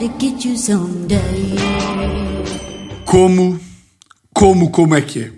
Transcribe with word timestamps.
to 0.00 0.08
get 0.18 0.44
you 0.46 0.56
someday. 0.56 1.20
Como, 3.04 3.60
como, 4.32 4.70
como 4.70 4.94
é 4.94 5.02
que 5.02 5.24
é? 5.24 5.32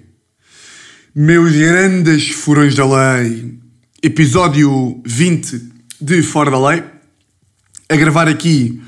Meus 1.12 1.53
grandes 1.53 2.31
furões 2.31 2.75
da 2.76 2.85
lei, 2.87 3.58
episódio 4.01 5.03
20 5.04 5.61
de 6.01 6.22
Fora 6.22 6.51
da 6.53 6.69
Lei, 6.69 6.85
a 7.88 7.97
gravar 7.97 8.29
aqui 8.29 8.80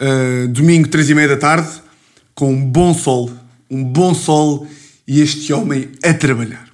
uh, 0.00 0.48
domingo, 0.48 0.88
3 0.88 1.10
e 1.10 1.14
meia 1.14 1.28
da 1.28 1.36
tarde, 1.36 1.68
com 2.34 2.50
um 2.50 2.64
bom 2.64 2.94
sol, 2.94 3.30
um 3.70 3.84
bom 3.84 4.14
sol 4.14 4.66
e 5.06 5.20
este 5.20 5.52
homem 5.52 5.90
a 6.02 6.14
trabalhar. 6.14 6.68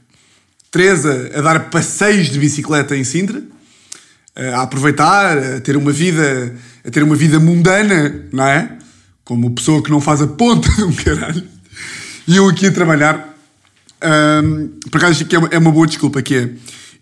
Teresa 0.70 1.32
a 1.34 1.40
dar 1.40 1.70
passeios 1.70 2.30
de 2.30 2.38
bicicleta 2.38 2.96
em 2.96 3.02
Sintra, 3.02 3.40
uh, 3.40 4.54
a 4.54 4.62
aproveitar, 4.62 5.36
a 5.36 5.60
ter 5.60 5.76
uma 5.76 5.90
vida, 5.90 6.54
a 6.88 6.90
ter 6.90 7.02
uma 7.02 7.14
vida 7.14 7.38
mundana, 7.38 8.24
não 8.32 8.44
é? 8.44 8.78
Como 9.22 9.50
pessoa 9.50 9.82
que 9.82 9.90
não 9.90 10.00
faz 10.00 10.22
a 10.22 10.26
ponta 10.26 10.68
de 10.72 10.82
um 10.82 10.92
caralho. 10.92 11.44
E 12.26 12.36
eu 12.36 12.48
aqui 12.48 12.66
a 12.66 12.72
trabalhar. 12.72 13.36
Um, 14.02 14.68
por 14.90 14.96
acaso, 14.96 15.24
que 15.26 15.36
é 15.36 15.38
uma, 15.38 15.48
é 15.52 15.58
uma 15.58 15.70
boa 15.70 15.86
desculpa, 15.86 16.22
que 16.22 16.34
é... 16.34 16.50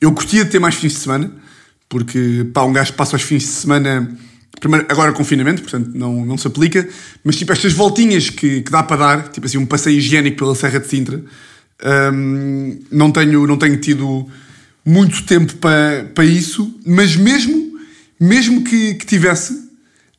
Eu 0.01 0.13
curtia 0.13 0.45
de 0.45 0.51
ter 0.51 0.59
mais 0.59 0.75
fins 0.75 0.93
de 0.93 0.99
semana, 0.99 1.33
porque, 1.89 2.47
pá, 2.53 2.65
um 2.65 2.73
gajo 2.73 2.93
passa 2.95 3.17
os 3.17 3.23
fins 3.23 3.45
de 3.45 3.49
semana... 3.49 4.19
Primeiro, 4.59 4.87
agora 4.89 5.13
confinamento, 5.13 5.61
portanto 5.61 5.91
não, 5.95 6.25
não 6.25 6.39
se 6.39 6.47
aplica, 6.47 6.89
mas 7.23 7.37
tipo 7.37 7.53
estas 7.53 7.75
voltinhas 7.75 8.31
que, 8.31 8.63
que 8.63 8.71
dá 8.71 8.83
para 8.83 8.97
dar, 8.97 9.29
tipo 9.29 9.47
assim, 9.47 9.59
um 9.59 9.67
passeio 9.67 9.99
higiênico 9.99 10.39
pela 10.39 10.55
Serra 10.55 10.81
de 10.81 10.89
Sintra, 10.89 11.23
um, 12.15 12.79
não, 12.91 13.13
tenho, 13.13 13.47
não 13.47 13.59
tenho 13.59 13.77
tido 13.77 14.27
muito 14.83 15.25
tempo 15.25 15.55
para, 15.57 16.11
para 16.15 16.25
isso, 16.25 16.75
mas 16.87 17.17
mesmo, 17.17 17.79
mesmo 18.19 18.65
que, 18.65 18.95
que 18.95 19.05
tivesse, 19.05 19.66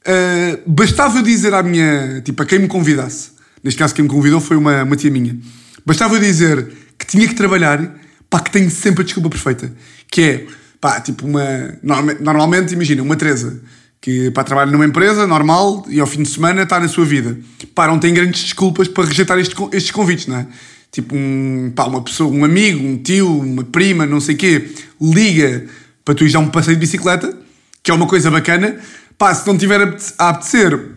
uh, 0.07 0.61
bastava 0.65 1.19
eu 1.19 1.23
dizer 1.23 1.53
à 1.53 1.61
minha, 1.61 2.21
tipo, 2.21 2.41
a 2.41 2.45
quem 2.45 2.59
me 2.59 2.67
convidasse, 2.67 3.31
neste 3.63 3.77
caso 3.77 3.93
quem 3.93 4.03
me 4.03 4.09
convidou 4.09 4.39
foi 4.39 4.57
uma, 4.57 4.83
uma 4.83 4.95
tia 4.95 5.11
minha, 5.11 5.37
bastava 5.85 6.15
eu 6.15 6.19
dizer 6.19 6.67
que 6.97 7.05
tinha 7.05 7.27
que 7.27 7.35
trabalhar, 7.35 7.95
pá, 8.29 8.39
que 8.39 8.51
tenho 8.51 8.69
sempre 8.71 9.01
a 9.01 9.03
desculpa 9.03 9.29
perfeita, 9.29 9.71
que 10.09 10.21
é, 10.21 10.45
pá, 10.79 10.99
tipo 11.01 11.25
uma, 11.27 11.77
normalmente, 12.19 12.73
imagina, 12.73 13.03
uma 13.03 13.15
Teresa, 13.15 13.61
que 14.01 14.31
pá, 14.31 14.43
trabalha 14.43 14.71
numa 14.71 14.85
empresa 14.85 15.27
normal 15.27 15.85
e 15.89 15.99
ao 15.99 16.07
fim 16.07 16.23
de 16.23 16.29
semana 16.29 16.63
está 16.63 16.79
na 16.79 16.87
sua 16.87 17.05
vida. 17.05 17.37
Pá, 17.75 17.87
não 17.87 17.99
tem 17.99 18.13
grandes 18.13 18.43
desculpas 18.43 18.87
para 18.87 19.05
rejeitar 19.05 19.37
estes, 19.39 19.57
estes 19.73 19.91
convites, 19.91 20.27
não 20.27 20.37
é? 20.37 20.47
Tipo, 20.91 21.15
um, 21.15 21.71
pá, 21.75 21.85
uma 21.85 22.01
pessoa, 22.01 22.33
um 22.33 22.45
amigo, 22.45 22.85
um 22.85 22.97
tio, 22.97 23.39
uma 23.39 23.63
prima, 23.63 24.05
não 24.05 24.19
sei 24.19 24.35
o 24.35 24.37
quê, 24.37 24.69
liga 25.01 25.65
para 26.05 26.15
tu 26.15 26.23
ir 26.23 26.31
dar 26.31 26.39
um 26.39 26.47
passeio 26.47 26.77
de 26.77 26.81
bicicleta, 26.81 27.37
que 27.83 27.91
é 27.91 27.93
uma 27.93 28.07
coisa 28.07 28.31
bacana. 28.31 28.77
Pá, 29.17 29.33
se 29.33 29.47
não 29.47 29.57
tiver 29.57 29.81
a 30.17 30.29
apetecer, 30.29 30.91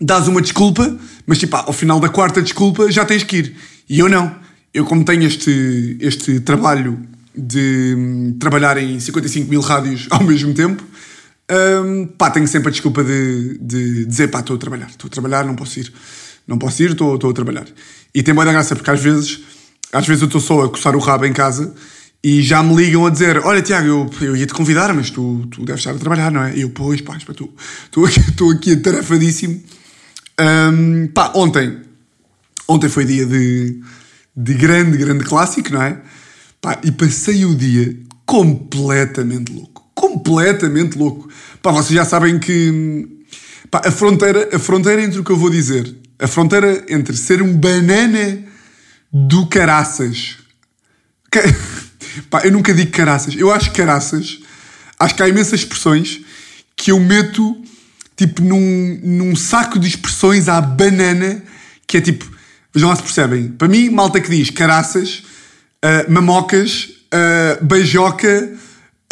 dás 0.00 0.26
uma 0.26 0.42
desculpa, 0.42 0.98
mas 1.26 1.38
tipo, 1.38 1.52
pá, 1.52 1.64
ao 1.66 1.72
final 1.72 2.00
da 2.00 2.08
quarta 2.08 2.42
desculpa 2.42 2.90
já 2.90 3.04
tens 3.04 3.22
que 3.22 3.36
ir. 3.36 3.56
E 3.88 3.98
eu 3.98 4.08
não. 4.08 4.34
Eu, 4.74 4.84
como 4.84 5.04
tenho 5.04 5.22
este, 5.22 5.96
este 6.00 6.40
trabalho 6.40 7.00
de 7.34 7.94
hum, 7.96 8.36
trabalhar 8.38 8.76
em 8.78 8.98
55 8.98 9.48
mil 9.48 9.60
rádios 9.60 10.06
ao 10.10 10.22
mesmo 10.22 10.52
tempo, 10.54 10.82
hum, 11.84 12.06
pá, 12.18 12.30
tenho 12.30 12.48
sempre 12.48 12.68
a 12.68 12.72
desculpa 12.72 13.04
de, 13.04 13.58
de 13.58 14.04
dizer, 14.06 14.28
pá, 14.28 14.40
estou 14.40 14.56
a 14.56 14.58
trabalhar, 14.58 14.88
estou 14.88 15.06
a 15.06 15.10
trabalhar, 15.10 15.44
não 15.44 15.54
posso 15.54 15.78
ir. 15.78 15.92
Não 16.46 16.58
posso 16.58 16.82
ir, 16.82 16.92
estou, 16.92 17.14
a 17.14 17.32
trabalhar. 17.32 17.66
E 18.14 18.22
tem 18.22 18.32
boa 18.32 18.44
da 18.44 18.52
graça, 18.52 18.76
porque 18.76 18.90
às 18.90 19.00
vezes, 19.00 19.40
às 19.92 20.06
vezes 20.06 20.22
eu 20.22 20.26
estou 20.26 20.40
só 20.40 20.64
a 20.64 20.68
coçar 20.68 20.94
o 20.94 21.00
rabo 21.00 21.26
em 21.26 21.32
casa 21.32 21.74
e 22.22 22.42
já 22.42 22.62
me 22.62 22.74
ligam 22.74 23.06
a 23.06 23.10
dizer: 23.10 23.38
Olha, 23.44 23.62
Tiago, 23.62 23.86
eu, 23.86 24.10
eu 24.20 24.36
ia 24.36 24.46
te 24.46 24.54
convidar, 24.54 24.92
mas 24.94 25.10
tu, 25.10 25.46
tu 25.50 25.64
deves 25.64 25.80
estar 25.80 25.92
a 25.92 25.98
trabalhar, 25.98 26.30
não 26.30 26.42
é? 26.42 26.56
E 26.56 26.62
eu, 26.62 26.70
pois, 26.70 27.00
pá, 27.00 27.16
estou, 27.16 27.54
estou, 27.84 28.04
aqui, 28.04 28.20
estou 28.28 28.50
aqui 28.50 28.72
atarefadíssimo. 28.72 29.62
Um, 30.40 31.08
pá, 31.08 31.32
ontem, 31.34 31.80
ontem 32.68 32.88
foi 32.88 33.04
dia 33.04 33.24
de, 33.24 33.80
de 34.36 34.54
grande, 34.54 34.96
grande 34.96 35.24
clássico, 35.24 35.72
não 35.72 35.82
é? 35.82 36.00
Pá, 36.60 36.78
e 36.82 36.90
passei 36.90 37.44
o 37.44 37.54
dia 37.54 37.96
completamente 38.24 39.52
louco. 39.52 39.90
Completamente 39.94 40.98
louco. 40.98 41.28
Pá, 41.62 41.70
vocês 41.70 41.94
já 41.94 42.04
sabem 42.04 42.38
que 42.38 43.08
pá, 43.70 43.82
a, 43.84 43.90
fronteira, 43.90 44.50
a 44.52 44.58
fronteira 44.58 45.02
entre 45.02 45.20
o 45.20 45.24
que 45.24 45.30
eu 45.30 45.36
vou 45.36 45.48
dizer 45.48 45.96
a 46.18 46.26
fronteira 46.26 46.84
entre 46.88 47.16
ser 47.16 47.42
um 47.42 47.56
banana 47.56 48.44
do 49.12 49.46
caraças. 49.46 50.38
Que... 51.30 51.40
Pá, 52.22 52.42
eu 52.44 52.52
nunca 52.52 52.72
digo 52.72 52.90
caraças. 52.90 53.34
Eu 53.36 53.52
acho 53.52 53.70
caraças. 53.72 54.38
Acho 54.98 55.14
que 55.14 55.22
há 55.22 55.28
imensas 55.28 55.60
expressões 55.60 56.20
que 56.74 56.90
eu 56.90 57.00
meto 57.00 57.62
tipo 58.16 58.42
num, 58.42 59.00
num 59.02 59.36
saco 59.36 59.78
de 59.78 59.88
expressões 59.88 60.48
à 60.48 60.60
banana 60.60 61.42
que 61.86 61.98
é 61.98 62.00
tipo. 62.00 62.30
Vejam 62.74 62.88
lá 62.88 62.96
se 62.96 63.02
percebem. 63.02 63.48
Para 63.48 63.68
mim, 63.68 63.88
malta 63.90 64.20
que 64.20 64.28
diz 64.28 64.50
caraças, 64.50 65.22
uh, 65.84 66.10
mamocas, 66.12 66.90
uh, 67.12 67.64
beijoca. 67.64 68.52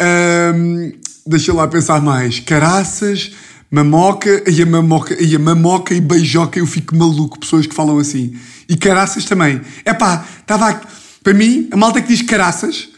Uh, 0.01 0.97
deixa 1.25 1.53
lá 1.53 1.67
pensar 1.67 2.01
mais. 2.01 2.39
Caraças 2.39 3.31
Mamoca 3.75 4.43
e 4.49 4.61
a 4.61 4.65
mamoca 4.65 5.21
e 5.21 5.35
a 5.35 5.39
mamoca 5.39 5.93
e 5.93 5.99
beijoca 5.99 6.59
eu 6.59 6.65
fico 6.65 6.95
maluco, 6.95 7.39
pessoas 7.39 7.67
que 7.67 7.75
falam 7.75 7.97
assim. 7.97 8.33
E 8.69 8.77
caraças 8.77 9.25
também. 9.25 9.59
É 9.83 9.93
pá, 9.93 10.25
estava 10.39 10.81
para 11.23 11.33
mim, 11.33 11.67
a 11.71 11.75
malta 11.75 12.01
que 12.01 12.07
diz 12.07 12.21
caraças 12.21 12.89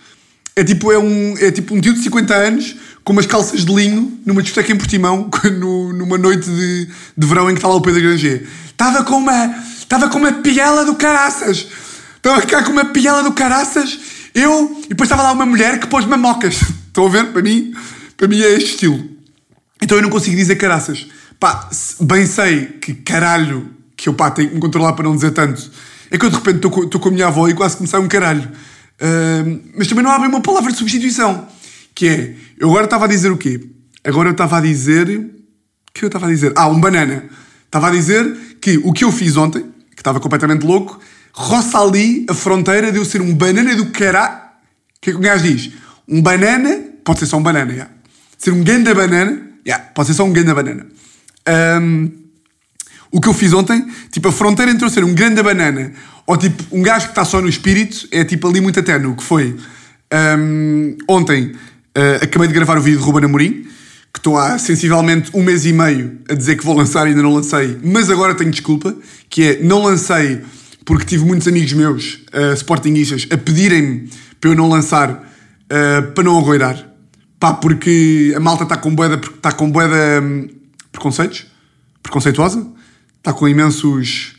é 0.58 0.64
tipo, 0.64 0.92
é 0.92 0.98
um, 0.98 1.38
é 1.38 1.52
tipo 1.52 1.76
um 1.76 1.80
tio 1.80 1.94
de 1.94 2.02
50 2.02 2.34
anos 2.34 2.76
com 3.04 3.14
umas 3.14 3.28
calças 3.28 3.64
de 3.64 3.72
linho 3.72 4.20
numa 4.26 4.42
discoteca 4.42 4.74
em 4.74 4.76
Portimão 4.76 5.30
no, 5.60 5.94
numa 5.94 6.18
noite 6.18 6.50
de, 6.50 6.90
de 7.16 7.28
verão 7.28 7.48
em 7.48 7.54
que 7.54 7.60
está 7.60 7.68
lá 7.68 7.76
o 7.76 7.82
Pedro 7.82 8.02
Granger. 8.02 8.48
Estava 8.72 9.04
com 9.04 9.18
uma 9.18 9.56
estava 9.80 10.10
com 10.10 10.18
uma 10.18 10.34
piela 10.34 10.84
do 10.84 10.96
caraças. 10.96 11.68
Estava 12.16 12.42
cá 12.42 12.64
com 12.64 12.72
uma 12.72 12.86
piela 12.86 13.22
do 13.22 13.34
caraças. 13.34 14.00
Eu, 14.34 14.82
e 14.86 14.90
depois 14.90 15.08
estava 15.08 15.22
lá 15.22 15.32
uma 15.32 15.46
mulher 15.46 15.80
que 15.80 15.86
pôs 15.86 16.06
mamocas. 16.06 16.56
Estão 16.90 17.06
a 17.06 17.10
ver? 17.10 17.28
Para 17.28 17.44
mim, 17.44 17.72
para 18.18 18.28
mim 18.28 18.42
é 18.42 18.54
este 18.54 18.72
estilo. 18.72 19.08
Então 19.80 19.96
eu 19.96 20.02
não 20.02 20.10
consigo 20.10 20.36
dizer 20.36 20.56
caraças. 20.56 21.06
Pá, 21.40 21.70
bem 22.02 22.26
sei 22.26 22.66
que 22.66 22.96
caralho, 22.96 23.70
que 23.96 24.10
eu 24.10 24.14
pá, 24.16 24.32
tenho 24.32 24.50
que 24.50 24.56
me 24.56 24.62
controlar 24.62 24.94
para 24.94 25.04
não 25.04 25.14
dizer 25.14 25.32
tanto. 25.32 25.70
É 26.10 26.18
que 26.18 26.26
eu 26.26 26.32
de 26.32 26.36
repente 26.36 26.66
estou 26.66 27.00
com 27.00 27.10
a 27.10 27.12
minha 27.12 27.28
avó 27.28 27.48
e 27.48 27.54
quase 27.54 27.86
sai 27.86 28.00
um 28.00 28.08
caralho. 28.08 28.50
Uh, 29.02 29.62
mas 29.76 29.88
também 29.88 30.04
não 30.04 30.20
bem 30.20 30.30
uma 30.30 30.42
palavra 30.42 30.72
de 30.72 30.78
substituição. 30.78 31.48
Que 31.94 32.08
é, 32.08 32.36
eu 32.58 32.70
agora 32.70 32.86
estava 32.86 33.06
a 33.06 33.08
dizer 33.08 33.32
o 33.32 33.38
quê? 33.38 33.60
Agora 34.04 34.30
eu 34.30 34.32
estava 34.32 34.58
a 34.58 34.62
dizer. 34.62 35.08
O 35.10 35.94
que 35.94 36.04
eu 36.06 36.08
estava 36.08 36.28
a 36.28 36.30
dizer? 36.30 36.54
Ah, 36.56 36.68
um 36.68 36.80
banana. 36.80 37.26
Estava 37.66 37.88
a 37.88 37.92
dizer 37.92 38.58
que 38.62 38.78
o 38.78 38.94
que 38.94 39.04
eu 39.04 39.12
fiz 39.12 39.36
ontem, 39.36 39.64
que 39.96 40.02
estava 40.02 40.20
completamente 40.20 40.66
louco, 40.66 41.00
roça 41.34 41.80
ali 41.80 42.26
a 42.30 42.34
fronteira 42.34 42.92
de 42.92 42.98
eu 42.98 43.06
ser 43.06 43.22
um 43.22 43.34
banana 43.34 43.76
do 43.76 43.88
caralho. 43.88 44.38
O 44.38 45.02
que 45.02 45.10
é 45.10 45.14
que 45.14 45.20
o 45.20 45.22
gajo 45.22 45.44
diz? 45.44 45.72
Um 46.08 46.22
banana, 46.22 46.82
pode 47.04 47.20
ser 47.20 47.26
só 47.26 47.38
um 47.38 47.44
banana, 47.44 47.74
já. 47.74 47.88
Ser 48.38 48.52
um 48.52 48.64
ganda 48.64 48.94
banana 48.94 49.48
Yeah, 49.68 49.84
pode 49.94 50.08
ser 50.08 50.14
só 50.14 50.24
um 50.24 50.32
grande 50.32 50.54
banana. 50.54 50.88
Um, 51.82 52.10
o 53.12 53.20
que 53.20 53.28
eu 53.28 53.34
fiz 53.34 53.52
ontem, 53.52 53.86
tipo, 54.10 54.30
a 54.30 54.32
fronteira 54.32 54.72
entre 54.72 54.86
eu 54.86 54.90
ser 54.90 55.04
um 55.04 55.14
grande 55.14 55.44
banana 55.44 55.92
ou 56.28 56.38
tipo 56.38 56.64
um 56.72 56.84
gajo 56.84 57.06
que 57.06 57.12
está 57.12 57.24
só 57.24 57.42
no 57.42 57.48
espírito 57.48 58.08
é 58.12 58.24
tipo 58.26 58.48
ali 58.48 58.60
muito 58.62 58.78
eterno. 58.78 59.16
Que 59.16 59.24
foi? 59.24 59.56
Um, 60.14 60.98
ontem 61.08 61.54
uh, 61.98 62.24
acabei 62.24 62.48
de 62.48 62.54
gravar 62.54 62.78
o 62.78 62.82
vídeo 62.82 63.00
de 63.00 63.06
Ruben 63.06 63.26
Amorim, 63.26 63.64
que 64.14 64.20
estou 64.20 64.38
há 64.38 64.60
sensivelmente 64.60 65.32
um 65.34 65.42
mês 65.42 65.66
e 65.66 65.74
meio 65.74 66.20
a 66.30 66.34
dizer 66.34 66.58
que 66.58 66.66
vou 66.66 66.76
lançar 66.76 67.06
e 67.08 67.10
ainda 67.10 67.24
não 67.24 67.34
lancei, 67.34 67.78
mas 67.84 68.10
agora 68.10 68.36
tenho 68.36 68.52
desculpa, 68.52 68.96
que 69.30 69.44
é 69.44 69.64
não 69.64 69.84
lancei 69.84 70.42
porque 70.86 71.06
tive 71.06 71.26
muitos 71.26 71.48
amigos 71.48 71.74
meus, 71.74 72.14
uh, 72.34 73.34
a 73.34 73.38
pedirem-me 73.38 74.10
para 74.40 74.50
eu 74.52 74.56
não 74.56 74.70
lançar 74.70 75.12
uh, 75.12 76.12
para 76.14 76.24
não 76.24 76.38
agoirar. 76.38 76.88
Pá, 77.40 77.54
porque 77.54 78.34
a 78.36 78.40
malta 78.40 78.64
está 78.64 78.78
com 78.78 78.94
boeda, 78.96 79.16
está 79.16 79.52
com 79.52 79.70
boeda 79.70 80.22
hum, 80.24 80.48
preconceitos, 80.92 81.46
preconceituosa, 82.02 82.66
está 83.18 83.32
com 83.32 83.48
imensos. 83.48 84.37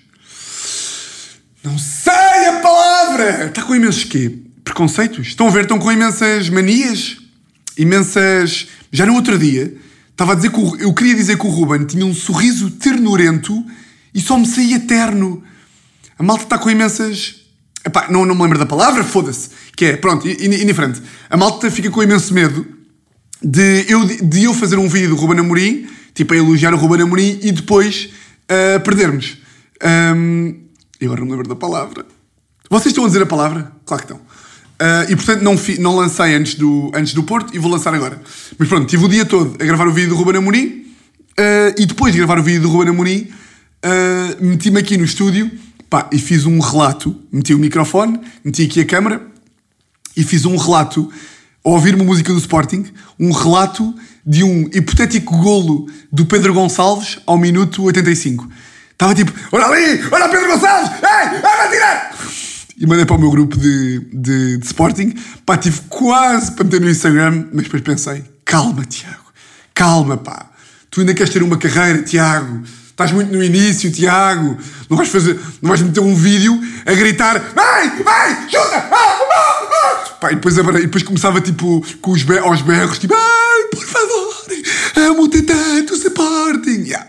Não 1.62 1.76
sei 1.76 2.12
a 2.12 2.60
palavra! 2.60 3.46
Está 3.46 3.62
com 3.62 3.74
imensos 3.74 4.04
quê? 4.04 4.38
Preconceitos? 4.62 5.26
Estão 5.26 5.48
a 5.48 5.50
ver? 5.50 5.62
Estão 5.62 5.78
com 5.78 5.90
imensas 5.90 6.48
manias, 6.48 7.18
imensas. 7.76 8.68
Já 8.92 9.04
no 9.04 9.14
outro 9.14 9.36
dia, 9.38 9.74
estava 10.10 10.32
a 10.32 10.34
dizer 10.36 10.50
que 10.50 10.60
o... 10.60 10.76
eu 10.76 10.94
queria 10.94 11.14
dizer 11.14 11.36
que 11.36 11.46
o 11.46 11.50
Ruben 11.50 11.84
tinha 11.84 12.06
um 12.06 12.14
sorriso 12.14 12.70
ternurento 12.70 13.64
e 14.14 14.20
só 14.20 14.38
me 14.38 14.46
saía 14.46 14.78
terno. 14.80 15.42
A 16.16 16.22
malta 16.22 16.44
está 16.44 16.58
com 16.58 16.70
imensas. 16.70 17.42
Epá, 17.84 18.06
não, 18.08 18.24
não 18.24 18.34
me 18.34 18.42
lembro 18.42 18.58
da 18.58 18.66
palavra, 18.66 19.02
foda-se. 19.02 19.50
Que 19.74 19.86
é, 19.86 19.96
pronto, 19.96 20.28
indiferente. 20.28 21.02
A 21.28 21.36
malta 21.36 21.70
fica 21.70 21.90
com 21.90 22.02
imenso 22.02 22.32
medo 22.32 22.66
de 23.42 23.84
eu, 23.88 24.04
de 24.04 24.44
eu 24.44 24.54
fazer 24.54 24.76
um 24.76 24.88
vídeo 24.88 25.10
do 25.10 25.16
Ruben 25.16 25.40
Amorim, 25.40 25.88
tipo 26.14 26.34
a 26.34 26.36
elogiar 26.36 26.72
o 26.72 26.76
Ruben 26.76 27.02
Amorim 27.02 27.40
e 27.42 27.50
depois 27.50 28.10
uh, 28.44 28.80
perdermos. 28.80 29.38
Um, 30.14 30.67
e 31.00 31.04
agora 31.04 31.20
não 31.20 31.26
me 31.26 31.32
lembro 31.32 31.48
da 31.48 31.56
palavra. 31.56 32.04
Vocês 32.70 32.86
estão 32.86 33.04
a 33.04 33.06
dizer 33.06 33.22
a 33.22 33.26
palavra? 33.26 33.72
Claro 33.86 34.06
que 34.06 34.12
estão. 34.12 34.26
Uh, 34.80 35.10
e 35.10 35.16
portanto 35.16 35.42
não, 35.42 35.58
fi, 35.58 35.80
não 35.80 35.96
lancei 35.96 36.34
antes 36.34 36.54
do, 36.54 36.90
antes 36.94 37.12
do 37.12 37.22
Porto 37.22 37.54
e 37.54 37.58
vou 37.58 37.70
lançar 37.70 37.92
agora. 37.94 38.20
Mas 38.58 38.68
pronto, 38.68 38.86
tive 38.86 39.04
o 39.04 39.08
dia 39.08 39.24
todo 39.24 39.56
a 39.60 39.64
gravar 39.64 39.88
o 39.88 39.92
vídeo 39.92 40.10
do 40.10 40.16
Ruben 40.16 40.36
Amorim. 40.36 40.86
Uh, 41.38 41.74
e 41.76 41.86
depois 41.86 42.12
de 42.12 42.18
gravar 42.18 42.38
o 42.38 42.42
vídeo 42.42 42.62
do 42.62 42.68
Ruben 42.68 42.90
Amorim, 42.90 43.28
uh, 43.84 44.44
meti-me 44.44 44.78
aqui 44.78 44.96
no 44.96 45.04
estúdio 45.04 45.50
pá, 45.88 46.08
e 46.12 46.18
fiz 46.18 46.46
um 46.46 46.58
relato. 46.58 47.14
Meti 47.32 47.54
o 47.54 47.58
microfone, 47.58 48.20
meti 48.44 48.64
aqui 48.64 48.80
a 48.80 48.84
câmera 48.84 49.22
e 50.16 50.24
fiz 50.24 50.44
um 50.44 50.56
relato, 50.56 51.10
ao 51.64 51.72
ouvir 51.72 51.94
uma 51.94 52.04
música 52.04 52.32
do 52.32 52.38
Sporting, 52.38 52.86
um 53.20 53.30
relato 53.30 53.94
de 54.26 54.42
um 54.42 54.68
hipotético 54.72 55.36
golo 55.38 55.88
do 56.10 56.26
Pedro 56.26 56.52
Gonçalves 56.52 57.18
ao 57.24 57.38
minuto 57.38 57.84
85. 57.84 58.48
Estava 58.98 59.14
tipo, 59.14 59.32
olha 59.52 59.66
ali, 59.66 60.04
olha 60.10 60.28
Pedro 60.28 60.48
Gonçalves, 60.48 60.90
ei, 60.90 61.40
vai 61.40 61.70
tirar! 61.70 62.18
E 62.76 62.84
mandei 62.84 63.06
para 63.06 63.14
o 63.14 63.20
meu 63.20 63.30
grupo 63.30 63.56
de, 63.56 64.00
de, 64.12 64.58
de 64.58 64.66
Sporting. 64.66 65.14
Pá, 65.46 65.56
tive 65.56 65.82
quase 65.88 66.50
para 66.50 66.64
meter 66.64 66.80
no 66.80 66.90
Instagram, 66.90 67.46
mas 67.52 67.62
depois 67.62 67.80
pensei, 67.80 68.24
calma, 68.44 68.84
Tiago, 68.84 69.32
calma, 69.72 70.16
pá. 70.16 70.50
Tu 70.90 70.98
ainda 70.98 71.14
queres 71.14 71.32
ter 71.32 71.44
uma 71.44 71.56
carreira, 71.56 72.02
Tiago. 72.02 72.64
Estás 72.90 73.12
muito 73.12 73.32
no 73.32 73.40
início, 73.40 73.88
Tiago. 73.92 74.58
Não 74.90 74.96
vais 74.96 75.08
fazer, 75.08 75.38
não 75.62 75.68
vais 75.68 75.80
meter 75.80 76.00
um 76.00 76.16
vídeo 76.16 76.60
a 76.84 76.92
gritar, 76.92 77.38
vai, 77.54 78.02
vai, 78.02 78.48
chuta! 78.50 78.78
Ah, 78.78 78.88
ah, 78.90 79.68
ah. 79.70 80.08
Pá, 80.20 80.32
e 80.32 80.34
depois, 80.34 80.58
e 80.58 80.62
depois 80.62 81.04
começava 81.04 81.40
tipo 81.40 81.86
com 82.00 82.10
os 82.10 82.28
aos 82.42 82.62
berros, 82.62 82.98
tipo, 82.98 83.14
ai, 83.14 83.62
por 83.70 83.86
favor, 83.86 84.34
amo-te 85.08 85.42
tanto, 85.42 85.94
Sporting. 85.94 86.82
Yeah. 86.82 87.06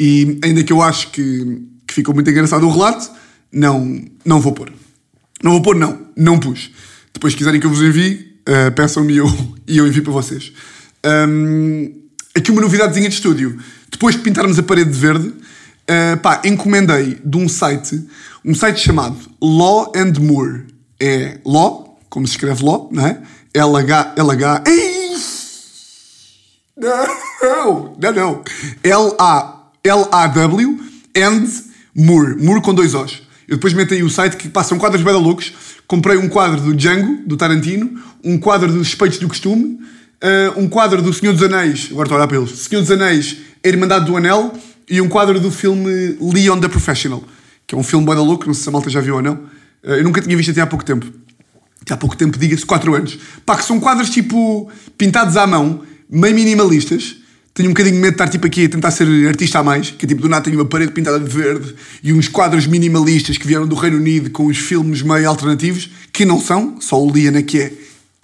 E 0.00 0.38
ainda 0.44 0.62
que 0.62 0.72
eu 0.72 0.80
acho 0.80 1.10
que, 1.10 1.62
que 1.86 1.94
ficou 1.94 2.14
muito 2.14 2.30
engraçado 2.30 2.66
o 2.66 2.70
relato, 2.70 3.10
não, 3.52 4.04
não 4.24 4.40
vou 4.40 4.52
pôr. 4.52 4.72
Não 5.42 5.52
vou 5.52 5.62
pôr, 5.62 5.76
não. 5.76 6.06
Não 6.16 6.38
pus. 6.38 6.70
Depois, 7.12 7.32
se 7.32 7.36
quiserem 7.36 7.60
que 7.60 7.66
eu 7.66 7.70
vos 7.70 7.82
envie, 7.82 8.34
uh, 8.48 8.72
peçam-me 8.72 9.14
e 9.14 9.16
eu, 9.18 9.26
e 9.66 9.78
eu 9.78 9.86
envio 9.86 10.02
para 10.02 10.12
vocês. 10.12 10.52
Um, 11.04 11.92
aqui 12.34 12.50
uma 12.50 12.60
novidadezinha 12.60 13.08
de 13.08 13.14
estúdio. 13.14 13.58
Depois 13.90 14.14
de 14.14 14.22
pintarmos 14.22 14.58
a 14.58 14.62
parede 14.62 14.90
de 14.90 14.98
verde, 14.98 15.28
uh, 15.28 16.16
pá, 16.22 16.42
encomendei 16.44 17.18
de 17.24 17.36
um 17.36 17.48
site, 17.48 18.06
um 18.44 18.54
site 18.54 18.80
chamado 18.80 19.16
Law 19.40 19.92
and 19.96 20.12
Moore. 20.20 20.66
É 21.00 21.38
Law, 21.44 22.00
como 22.08 22.26
se 22.26 22.34
escreve 22.34 22.64
Law, 22.64 22.88
não 22.92 23.06
é? 23.06 23.22
L-H, 23.54 24.14
L-H, 24.16 24.64
não, 26.76 27.96
não, 27.98 28.12
não. 28.12 28.44
L-A, 28.82 29.57
L-A-W 29.84 30.78
and 31.16 31.46
Moore. 31.94 32.42
Moore 32.42 32.60
com 32.60 32.74
dois 32.74 32.94
Os. 32.94 33.22
Eu 33.46 33.56
depois 33.56 33.72
meto 33.72 33.94
aí 33.94 34.02
o 34.02 34.10
site 34.10 34.36
que 34.36 34.48
passam 34.48 34.78
quadros 34.78 35.02
bem 35.02 35.14
loucos. 35.14 35.52
Comprei 35.86 36.18
um 36.18 36.28
quadro 36.28 36.60
do 36.60 36.74
Django, 36.74 37.26
do 37.26 37.36
Tarantino, 37.36 37.98
um 38.22 38.38
quadro 38.38 38.70
dos 38.70 38.88
Suspeitos 38.88 39.18
do 39.18 39.26
Costume, 39.26 39.78
uh, 40.22 40.60
um 40.60 40.68
quadro 40.68 41.00
do 41.00 41.12
Senhor 41.12 41.32
dos 41.32 41.42
Anéis, 41.42 41.88
agora 41.90 42.06
estou 42.06 42.16
a 42.16 42.18
olhar 42.18 42.28
para 42.28 42.36
eles, 42.36 42.50
Senhor 42.58 42.82
dos 42.82 42.90
Anéis, 42.90 43.36
A 43.64 43.68
Irmandade 43.68 44.04
do 44.04 44.16
Anel, 44.16 44.52
e 44.88 45.00
um 45.00 45.08
quadro 45.08 45.40
do 45.40 45.50
filme 45.50 46.16
Leon 46.20 46.60
the 46.60 46.68
Professional, 46.68 47.22
que 47.66 47.74
é 47.74 47.78
um 47.78 47.82
filme 47.82 48.04
bem 48.04 48.16
louco, 48.16 48.46
não 48.46 48.54
sei 48.54 48.64
se 48.64 48.68
a 48.68 48.72
malta 48.72 48.90
já 48.90 49.00
viu 49.00 49.16
ou 49.16 49.22
não. 49.22 49.34
Uh, 49.34 49.94
eu 49.94 50.04
nunca 50.04 50.20
tinha 50.20 50.36
visto 50.36 50.50
até 50.50 50.60
há 50.60 50.66
pouco 50.66 50.84
tempo. 50.84 51.06
Até 51.80 51.94
há 51.94 51.96
pouco 51.96 52.16
tempo, 52.16 52.38
diga-se 52.38 52.66
4 52.66 52.94
anos. 52.94 53.18
Pá, 53.46 53.56
que 53.56 53.64
são 53.64 53.80
quadros 53.80 54.10
tipo 54.10 54.70
pintados 54.98 55.38
à 55.38 55.46
mão, 55.46 55.82
meio 56.10 56.34
minimalistas, 56.34 57.16
tenho 57.58 57.70
um 57.70 57.72
bocadinho 57.72 57.96
de 57.96 58.00
medo 58.00 58.12
de 58.12 58.14
estar 58.14 58.28
tipo 58.28 58.46
aqui 58.46 58.66
a 58.66 58.68
tentar 58.68 58.92
ser 58.92 59.26
artista 59.26 59.58
a 59.58 59.64
mais, 59.64 59.90
que 59.90 60.06
é 60.06 60.08
tipo 60.08 60.22
do 60.22 60.28
nada 60.28 60.44
tenho 60.44 60.56
uma 60.56 60.64
parede 60.64 60.92
pintada 60.92 61.18
de 61.18 61.28
verde 61.28 61.74
e 62.04 62.12
uns 62.12 62.28
quadros 62.28 62.68
minimalistas 62.68 63.36
que 63.36 63.44
vieram 63.44 63.66
do 63.66 63.74
Reino 63.74 63.96
Unido 63.96 64.30
com 64.30 64.46
uns 64.46 64.58
filmes 64.58 65.02
meio 65.02 65.28
alternativos, 65.28 65.90
que 66.12 66.24
não 66.24 66.40
são, 66.40 66.80
só 66.80 67.02
o 67.02 67.10
Liana 67.10 67.42
que 67.42 67.58
é, 67.58 67.72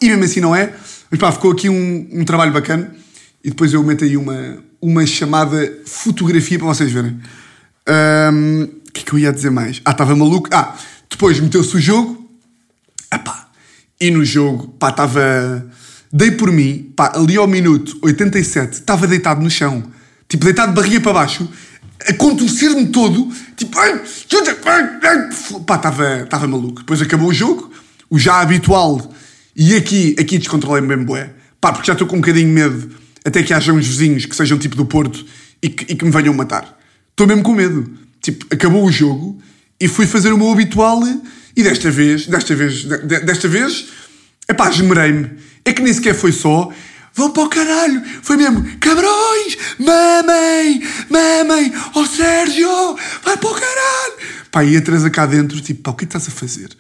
e 0.01 0.07
mesmo 0.07 0.23
assim 0.23 0.41
não 0.41 0.55
é. 0.55 0.73
Mas 1.11 1.19
pá, 1.19 1.33
ficou 1.33 1.51
aqui 1.51 1.69
um, 1.69 2.09
um 2.13 2.25
trabalho 2.25 2.53
bacana 2.53 2.95
e 3.43 3.51
depois 3.51 3.73
eu 3.73 3.83
meto 3.83 4.05
aí 4.05 4.17
uma, 4.17 4.59
uma 4.81 5.05
chamada 5.05 5.81
fotografia 5.85 6.57
para 6.57 6.69
vocês 6.69 6.93
verem. 6.93 7.11
O 7.11 8.33
um, 8.33 8.69
que 8.93 9.01
é 9.01 9.05
que 9.05 9.13
eu 9.15 9.19
ia 9.19 9.33
dizer 9.33 9.51
mais? 9.51 9.83
Ah, 9.85 9.91
estava 9.91 10.15
maluco. 10.15 10.49
Ah, 10.53 10.77
depois 11.11 11.41
meteu-se 11.41 11.77
o 11.77 11.81
jogo. 11.81 12.31
Epá, 13.13 13.49
e 14.01 14.13
no 14.13 14.25
jogo, 14.25 14.69
pá, 14.79 14.91
estava 14.91 15.67
Dei 16.17 16.31
por 16.31 16.53
mim, 16.53 16.93
pá, 16.95 17.11
ali 17.17 17.37
ao 17.37 17.49
minuto 17.49 17.99
87, 18.01 18.75
estava 18.75 19.05
deitado 19.05 19.43
no 19.43 19.51
chão, 19.51 19.83
tipo, 20.29 20.45
deitado 20.45 20.69
de 20.69 20.77
barriga 20.77 21.01
para 21.01 21.13
baixo, 21.13 21.51
a 22.09 22.13
contorcer-me 22.13 22.87
todo, 22.87 23.33
tipo, 23.57 23.77
pá, 25.67 25.75
estava, 25.75 26.21
estava 26.21 26.47
maluco. 26.47 26.83
Depois 26.83 27.03
acabou 27.03 27.31
o 27.31 27.35
jogo, 27.35 27.69
o 28.09 28.17
já 28.17 28.41
habitual, 28.41 29.13
e 29.57 29.75
aqui, 29.75 30.15
aqui 30.17 30.39
descontrolei-me 30.39 30.87
bem 30.95 31.05
bué, 31.05 31.31
pá, 31.61 31.73
porque 31.73 31.89
já 31.89 31.95
estou 31.95 32.07
com 32.07 32.15
um 32.15 32.21
bocadinho 32.21 32.47
de 32.47 32.53
medo, 32.53 32.91
até 33.25 33.43
que 33.43 33.53
haja 33.53 33.73
uns 33.73 33.85
vizinhos 33.85 34.25
que 34.25 34.37
sejam 34.37 34.57
tipo 34.57 34.77
do 34.77 34.87
Porto 34.87 35.27
e 35.61 35.69
que, 35.69 35.95
e 35.95 35.97
que 35.97 36.05
me 36.05 36.13
venham 36.13 36.33
matar. 36.33 36.79
Estou 37.11 37.27
mesmo 37.27 37.43
com 37.43 37.55
medo. 37.55 37.91
Tipo, 38.21 38.47
acabou 38.55 38.85
o 38.85 38.93
jogo 38.93 39.43
e 39.81 39.89
fui 39.89 40.07
fazer 40.07 40.33
o 40.33 40.39
meu 40.39 40.53
habitual 40.53 41.03
e 41.57 41.63
desta 41.65 41.91
vez, 41.91 42.29
desta 42.29 42.55
vez, 42.55 42.85
desta 42.85 43.49
vez, 43.49 43.87
epá, 44.49 44.71
esmerei-me 44.71 45.31
é 45.65 45.73
que 45.73 45.83
nem 45.83 45.93
sequer 45.93 46.15
foi 46.15 46.33
só. 46.33 46.71
Vão 47.15 47.31
para 47.31 47.45
o 47.45 47.49
caralho! 47.49 48.03
Foi 48.23 48.37
mesmo, 48.37 48.65
cabrões! 48.81 49.57
Mamem! 49.79 50.83
Mamem! 51.09 51.73
Oh, 51.95 52.05
Sérgio! 52.07 52.97
Vai 53.23 53.37
para 53.37 53.51
o 53.51 53.55
caralho! 53.55 54.15
Pá, 54.51 54.65
e 54.65 54.77
a 54.77 54.81
Teresa 54.81 55.09
cá 55.09 55.25
dentro, 55.25 55.61
tipo, 55.61 55.83
pá, 55.83 55.93
o 55.93 55.95
que 55.95 56.05
estás 56.05 56.27
a 56.27 56.31
fazer? 56.33 56.71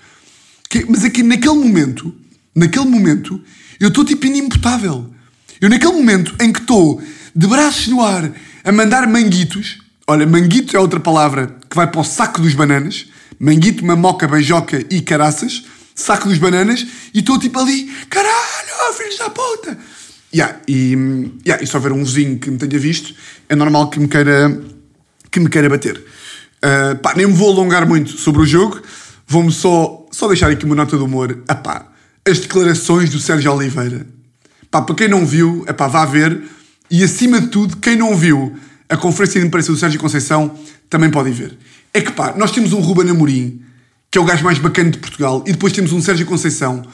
Que, 0.69 0.85
mas 0.89 1.05
aqui, 1.05 1.23
naquele 1.23 1.55
momento, 1.55 2.13
naquele 2.53 2.87
momento, 2.87 3.41
eu 3.79 3.89
estou 3.89 4.05
tipo 4.05 4.27
inimputável. 4.27 5.09
Eu, 5.61 5.71
naquele 5.71 5.93
momento 5.93 6.35
em 6.41 6.53
que 6.53 6.61
estou 6.61 7.01
de 7.35 7.47
braços 7.47 7.87
no 7.87 8.03
ar 8.03 8.33
a 8.65 8.73
mandar 8.73 9.07
manguitos, 9.07 9.79
olha, 10.05 10.27
manguito 10.27 10.77
é 10.77 10.81
outra 10.81 10.99
palavra 10.99 11.57
que 11.71 11.77
vai 11.77 11.87
para 11.87 12.01
o 12.01 12.05
saco 12.05 12.41
dos 12.41 12.55
bananas, 12.55 13.07
manguito, 13.39 13.85
mamoca, 13.85 14.27
beijoca 14.27 14.85
e 14.91 15.01
caraças 15.01 15.65
saco 15.95 16.29
dos 16.29 16.39
bananas 16.39 16.87
e 17.13 17.21
estou 17.21 17.39
tipo 17.39 17.59
ali, 17.59 17.91
caralho, 18.11 18.95
filhos 18.97 19.19
da 19.19 19.31
puta! 19.31 19.79
Yeah, 20.35 20.59
e, 20.67 21.31
yeah, 21.47 21.63
e 21.63 21.67
se 21.67 21.77
houver 21.77 21.93
um 21.93 22.03
vizinho 22.03 22.39
que 22.39 22.51
me 22.51 22.59
tenha 22.59 22.79
visto, 22.79 23.15
é 23.49 23.55
normal 23.55 23.89
que 23.89 24.01
me 24.01 24.09
queira, 24.09 24.61
que 25.31 25.39
me 25.39 25.49
queira 25.49 25.69
bater. 25.69 25.97
Uh, 25.97 26.97
pá, 26.97 27.15
nem 27.15 27.27
me 27.27 27.33
vou 27.33 27.53
alongar 27.53 27.87
muito 27.87 28.19
sobre 28.19 28.43
o 28.43 28.47
jogo, 28.47 28.83
vou-me 29.29 29.53
só, 29.53 30.05
só 30.11 30.27
deixar 30.27 30.51
aqui 30.51 30.65
uma 30.65 30.75
nota 30.75 30.97
de 30.97 31.03
humor. 31.05 31.39
Epá, 31.49 31.87
as 32.29 32.41
declarações 32.41 33.11
do 33.11 33.21
Sérgio 33.21 33.53
Oliveira. 33.53 34.07
Pá, 34.73 34.83
para 34.83 34.97
quem 34.97 35.09
não 35.09 35.25
viu, 35.25 35.65
epá, 35.69 35.87
vá 35.87 36.05
ver. 36.05 36.43
E 36.91 37.05
acima 37.05 37.41
de 37.41 37.47
tudo, 37.47 37.77
quem 37.77 37.97
não 37.97 38.17
viu 38.17 38.57
a 38.89 38.97
conferência 38.97 39.41
de 39.41 39.47
imprensa 39.47 39.71
do 39.71 39.79
Sérgio 39.79 40.01
Conceição 40.01 40.59
também 40.91 41.11
pode 41.11 41.31
ver. 41.31 41.57
É 41.93 42.01
que 42.01 42.11
pá, 42.11 42.35
nós 42.37 42.51
temos 42.51 42.73
um 42.73 42.81
Ruben 42.81 43.09
Amorim 43.09 43.64
que 44.15 44.19
é 44.19 44.21
o 44.21 44.25
gajo 44.25 44.45
mais 44.45 44.59
bacana 44.59 44.93
de 44.93 44.99
Portugal. 44.99 45.43
E 45.45 45.51
depois 45.51 45.73
temos 45.73 45.93
um 45.93 46.01
Sérgio 46.01 46.25
Conceição, 46.25 46.87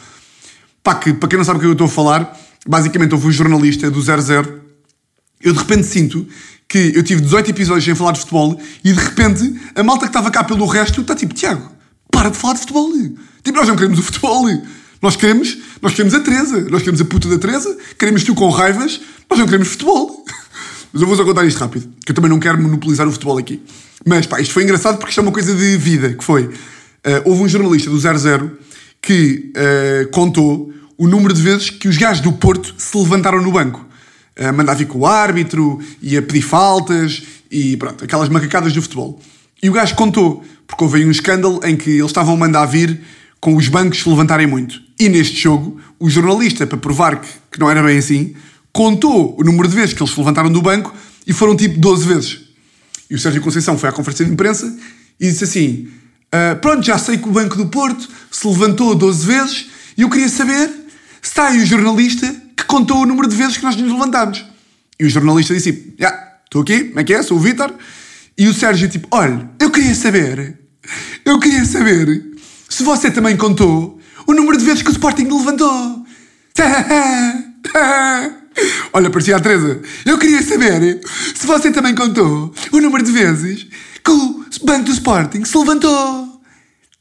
pá, 0.82 0.94
que 0.94 1.12
para 1.12 1.28
quem 1.28 1.36
não 1.36 1.44
sabe 1.44 1.58
o 1.58 1.60
que 1.60 1.66
eu 1.66 1.72
estou 1.72 1.86
a 1.86 1.90
falar, 1.90 2.34
basicamente 2.66 3.12
eu 3.12 3.20
fui 3.20 3.30
jornalista 3.30 3.90
do 3.90 4.00
00. 4.00 4.58
Eu 5.42 5.52
de 5.52 5.58
repente 5.58 5.84
sinto 5.84 6.26
que 6.66 6.92
eu 6.94 7.02
tive 7.02 7.20
18 7.20 7.50
episódios 7.50 7.84
sem 7.84 7.94
falar 7.94 8.12
de 8.12 8.20
futebol 8.20 8.58
e 8.82 8.90
de 8.90 8.98
repente 8.98 9.54
a 9.74 9.82
malta 9.82 10.06
que 10.06 10.08
estava 10.08 10.30
cá 10.30 10.42
pelo 10.42 10.64
resto 10.64 11.02
está 11.02 11.14
tipo, 11.14 11.34
Tiago, 11.34 11.70
para 12.10 12.30
de 12.30 12.38
falar 12.38 12.54
de 12.54 12.60
futebol. 12.60 12.90
Tipo, 13.44 13.58
nós 13.58 13.68
não 13.68 13.76
queremos 13.76 13.98
o 13.98 14.02
futebol. 14.02 14.46
Nós 15.02 15.14
queremos, 15.14 15.58
nós 15.82 15.92
queremos 15.92 16.14
a 16.14 16.20
Teresa, 16.20 16.68
nós 16.70 16.80
queremos 16.80 17.02
a 17.02 17.04
puta 17.04 17.28
da 17.28 17.36
Teresa, 17.36 17.76
queremos 17.98 18.24
tu 18.24 18.34
com 18.34 18.48
raivas, 18.48 18.98
nós 19.28 19.38
não 19.38 19.44
queremos 19.44 19.68
futebol. 19.68 20.24
Mas 20.90 21.02
eu 21.02 21.06
vou 21.06 21.14
só 21.18 21.24
contar 21.24 21.44
isto 21.44 21.58
rápido, 21.58 21.86
que 22.02 22.12
eu 22.12 22.14
também 22.14 22.30
não 22.30 22.40
quero 22.40 22.58
monopolizar 22.62 23.06
o 23.06 23.12
futebol 23.12 23.36
aqui. 23.36 23.62
Mas 24.06 24.24
pá, 24.24 24.40
isto 24.40 24.54
foi 24.54 24.62
engraçado 24.62 24.96
porque 24.96 25.10
isto 25.10 25.18
é 25.18 25.22
uma 25.22 25.32
coisa 25.32 25.54
de 25.54 25.76
vida, 25.76 26.14
que 26.14 26.24
foi. 26.24 26.48
Uh, 27.06 27.22
houve 27.24 27.42
um 27.42 27.48
jornalista 27.48 27.88
do 27.88 27.98
00 27.98 28.58
que 29.00 29.52
uh, 29.56 30.10
contou 30.10 30.72
o 30.98 31.08
número 31.08 31.32
de 31.32 31.40
vezes 31.40 31.70
que 31.70 31.88
os 31.88 31.96
gajos 31.96 32.20
do 32.20 32.32
Porto 32.32 32.74
se 32.76 32.96
levantaram 32.96 33.42
no 33.42 33.50
banco. 33.50 33.86
Uh, 34.38 34.52
mandar 34.52 34.74
vir 34.74 34.86
com 34.86 34.98
o 34.98 35.06
árbitro 35.06 35.80
e 36.02 36.16
a 36.16 36.22
pedir 36.22 36.42
faltas 36.42 37.22
e 37.50 37.76
pronto, 37.76 38.04
aquelas 38.04 38.28
macacadas 38.28 38.72
do 38.72 38.82
futebol. 38.82 39.20
E 39.62 39.68
o 39.68 39.72
gajo 39.72 39.94
contou, 39.94 40.44
porque 40.66 40.84
houve 40.84 40.98
aí 40.98 41.04
um 41.04 41.10
escândalo 41.10 41.60
em 41.64 41.76
que 41.76 41.90
eles 41.90 42.06
estavam 42.06 42.34
a 42.34 42.36
mandar 42.36 42.66
vir 42.66 43.00
com 43.40 43.56
os 43.56 43.68
bancos 43.68 44.02
se 44.02 44.08
levantarem 44.08 44.46
muito. 44.46 44.80
E 44.98 45.08
neste 45.08 45.36
jogo, 45.36 45.80
o 45.98 46.08
jornalista, 46.10 46.66
para 46.66 46.78
provar 46.78 47.20
que, 47.20 47.28
que 47.50 47.58
não 47.58 47.70
era 47.70 47.82
bem 47.82 47.98
assim, 47.98 48.34
contou 48.72 49.34
o 49.38 49.42
número 49.42 49.68
de 49.68 49.74
vezes 49.74 49.94
que 49.94 50.02
eles 50.02 50.12
se 50.12 50.18
levantaram 50.18 50.50
do 50.50 50.60
banco 50.60 50.94
e 51.26 51.32
foram 51.32 51.56
tipo 51.56 51.78
12 51.78 52.06
vezes. 52.06 52.40
E 53.10 53.14
o 53.14 53.18
Sérgio 53.18 53.40
Conceição 53.40 53.76
foi 53.76 53.88
à 53.88 53.92
conferência 53.92 54.24
de 54.24 54.30
imprensa 54.30 54.74
e 55.18 55.28
disse 55.28 55.44
assim: 55.44 55.88
Uh, 56.32 56.56
pronto, 56.60 56.84
já 56.84 56.96
sei 56.96 57.18
que 57.18 57.28
o 57.28 57.32
Banco 57.32 57.56
do 57.56 57.66
Porto 57.66 58.08
se 58.30 58.46
levantou 58.46 58.94
12 58.94 59.26
vezes 59.26 59.66
e 59.96 60.02
eu 60.02 60.08
queria 60.08 60.28
saber 60.28 60.68
se 61.20 61.30
está 61.30 61.48
aí 61.48 61.60
o 61.60 61.66
jornalista 61.66 62.32
que 62.56 62.64
contou 62.64 63.02
o 63.02 63.06
número 63.06 63.26
de 63.28 63.34
vezes 63.34 63.56
que 63.56 63.64
nós 63.64 63.74
nos 63.74 63.90
levantámos. 63.90 64.44
E 64.98 65.04
o 65.04 65.10
jornalista 65.10 65.54
disse: 65.54 65.94
Já, 65.98 66.08
yeah, 66.08 66.28
estou 66.44 66.62
aqui, 66.62 66.84
como 66.84 67.00
é 67.00 67.04
que 67.04 67.14
é? 67.14 67.22
Sou 67.22 67.36
o 67.36 67.40
Vítor. 67.40 67.74
E 68.38 68.46
o 68.46 68.54
Sérgio, 68.54 68.88
tipo, 68.88 69.08
olha, 69.10 69.50
eu 69.58 69.70
queria 69.70 69.94
saber, 69.94 70.58
eu 71.24 71.38
queria 71.38 71.64
saber 71.64 72.30
se 72.68 72.82
você 72.82 73.10
também 73.10 73.36
contou 73.36 74.00
o 74.26 74.32
número 74.32 74.56
de 74.56 74.64
vezes 74.64 74.82
que 74.82 74.88
o 74.88 74.92
Sporting 74.92 75.24
levantou. 75.24 76.06
Olha, 78.92 79.10
parecia 79.10 79.36
a 79.36 79.40
Teresa. 79.40 79.80
Eu 80.04 80.18
queria 80.18 80.42
saber 80.42 81.00
se 81.34 81.46
você 81.46 81.70
também 81.70 81.94
contou 81.94 82.52
o 82.72 82.80
número 82.80 83.04
de 83.04 83.10
vezes 83.12 83.66
que 84.04 84.10
o 84.10 84.39
Banco 84.58 84.84
do 84.84 84.92
Sporting 84.92 85.44
se 85.44 85.56
levantou. 85.56 86.40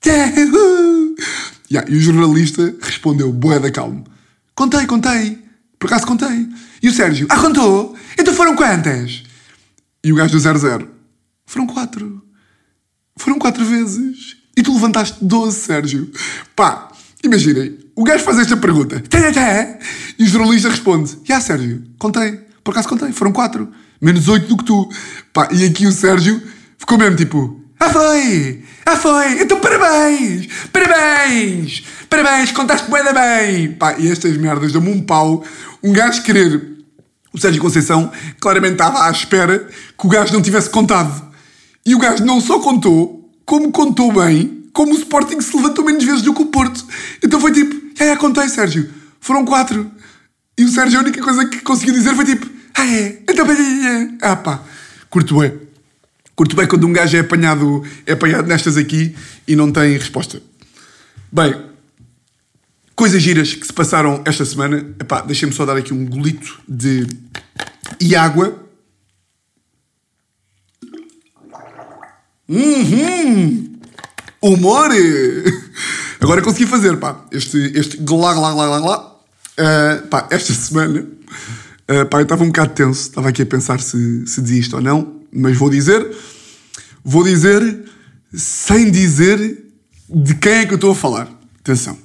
Yeah, 1.71 1.87
e 1.91 1.97
o 1.97 2.01
jornalista 2.01 2.75
respondeu, 2.81 3.31
boé 3.31 3.59
da 3.59 3.69
calma. 3.69 4.03
Contei, 4.55 4.87
contei. 4.87 5.37
Por 5.77 5.85
acaso 5.85 6.07
contei. 6.07 6.49
E 6.81 6.89
o 6.89 6.91
Sérgio, 6.91 7.27
ah, 7.29 7.37
contou? 7.37 7.95
Então 8.17 8.33
foram 8.33 8.55
quantas? 8.55 9.21
E 10.03 10.11
o 10.11 10.15
gajo 10.15 10.31
do 10.31 10.39
00, 10.39 10.89
foram 11.45 11.67
quatro. 11.67 12.23
Foram 13.17 13.37
quatro 13.37 13.63
vezes. 13.63 14.37
E 14.57 14.63
tu 14.63 14.73
levantaste 14.73 15.23
12, 15.23 15.59
Sérgio. 15.59 16.11
Pá, 16.55 16.91
imaginem, 17.23 17.77
o 17.95 18.03
gajo 18.03 18.23
faz 18.23 18.39
esta 18.39 18.57
pergunta. 18.57 18.99
Tê, 19.01 19.31
tê, 19.31 19.77
e 20.17 20.23
o 20.23 20.27
jornalista 20.27 20.69
responde, 20.69 21.19
já, 21.23 21.39
Sérgio, 21.39 21.83
contei. 21.99 22.39
Por 22.63 22.71
acaso 22.71 22.89
contei, 22.89 23.11
foram 23.11 23.31
quatro. 23.31 23.71
Menos 24.01 24.27
oito 24.27 24.47
do 24.47 24.57
que 24.57 24.65
tu. 24.65 24.89
Pá, 25.31 25.49
e 25.51 25.65
aqui 25.65 25.85
o 25.85 25.91
Sérgio 25.91 26.41
ficou 26.79 26.97
mesmo 26.97 27.15
tipo, 27.15 27.61
ah 27.79 27.89
foi! 27.89 28.63
Ah 28.85 28.95
foi! 28.97 29.41
Então 29.41 29.59
parabéns! 29.59 30.47
Parabéns! 30.73 31.83
Parabéns! 32.09 32.51
Contaste 32.51 32.89
bué 32.89 33.03
da 33.03 33.13
bem! 33.13 33.73
Pá, 33.73 33.95
e 33.99 34.11
estas 34.11 34.35
merdas 34.37 34.71
dão-me 34.71 34.89
um 34.89 35.01
pau. 35.01 35.45
Um 35.83 35.93
gajo 35.93 36.23
querer... 36.23 36.77
O 37.31 37.37
Sérgio 37.37 37.61
Conceição 37.61 38.11
claramente 38.39 38.73
estava 38.73 39.05
à 39.05 39.11
espera 39.11 39.59
que 39.97 40.07
o 40.07 40.09
gajo 40.09 40.33
não 40.33 40.41
tivesse 40.41 40.69
contado. 40.69 41.31
E 41.85 41.93
o 41.93 41.99
gajo 41.99 42.25
não 42.25 42.41
só 42.41 42.59
contou, 42.59 43.31
como 43.45 43.71
contou 43.71 44.11
bem, 44.11 44.65
como 44.73 44.93
o 44.93 44.97
Sporting 44.97 45.39
se 45.39 45.55
levantou 45.55 45.85
menos 45.85 46.03
vezes 46.03 46.23
do 46.23 46.33
que 46.33 46.41
o 46.41 46.47
Porto. 46.47 46.83
Então 47.23 47.39
foi 47.39 47.51
tipo, 47.51 47.75
é, 48.03 48.09
é, 48.09 48.15
contei, 48.15 48.49
Sérgio. 48.49 48.89
Foram 49.21 49.45
quatro. 49.45 49.89
E 50.57 50.65
o 50.65 50.69
Sérgio 50.69 50.99
a 50.99 51.03
única 51.03 51.21
coisa 51.21 51.45
que 51.45 51.59
conseguiu 51.59 51.93
dizer 51.93 52.15
foi 52.15 52.25
tipo, 52.25 52.47
ah 52.73 52.85
é, 52.85 53.21
então... 53.29 53.45
Ah 54.21 54.35
pá, 54.35 54.63
curto 55.09 55.39
bem. 55.39 55.68
Curto 56.39 56.55
bem 56.55 56.65
quando 56.65 56.87
um 56.87 56.93
gajo 56.93 57.17
é 57.17 57.19
apanhado, 57.19 57.83
é 58.05 58.13
apanhado 58.13 58.47
nestas 58.47 58.77
aqui 58.77 59.13
e 59.45 59.57
não 59.57 59.69
tem 59.69 59.97
resposta. 59.97 60.41
Bem, 61.29 61.53
coisas 62.95 63.21
giras 63.21 63.53
que 63.53 63.67
se 63.67 63.73
passaram 63.73 64.21
esta 64.23 64.45
semana. 64.45 64.77
Epá, 64.97 65.19
deixem-me 65.19 65.53
só 65.53 65.65
dar 65.65 65.75
aqui 65.75 65.93
um 65.93 66.05
golito 66.05 66.61
de 66.65 67.05
e 67.99 68.15
água. 68.15 68.57
Uhum! 72.47 73.77
Humor! 74.41 74.91
Agora 76.21 76.41
consegui 76.41 76.67
fazer, 76.67 76.95
pá. 76.95 77.19
Este, 77.33 77.57
este 77.75 77.97
glá, 77.97 78.33
glá, 78.33 78.53
glá, 78.53 78.79
glá. 78.79 79.15
Uh, 79.59 80.07
pá, 80.07 80.25
esta 80.31 80.53
semana, 80.53 81.01
uh, 81.01 82.05
pá, 82.09 82.19
eu 82.19 82.23
estava 82.23 82.45
um 82.45 82.47
bocado 82.47 82.73
tenso. 82.73 83.09
Estava 83.09 83.27
aqui 83.27 83.41
a 83.41 83.45
pensar 83.45 83.81
se, 83.81 84.25
se 84.25 84.41
dizia 84.41 84.61
isto 84.61 84.77
ou 84.77 84.81
não 84.81 85.18
mas 85.31 85.57
vou 85.57 85.69
dizer, 85.69 86.15
vou 87.03 87.23
dizer 87.23 87.85
sem 88.33 88.91
dizer 88.91 89.65
de 90.09 90.35
quem 90.35 90.53
é 90.53 90.65
que 90.65 90.73
eu 90.73 90.75
estou 90.75 90.91
a 90.91 90.95
falar. 90.95 91.29
Atenção. 91.59 91.97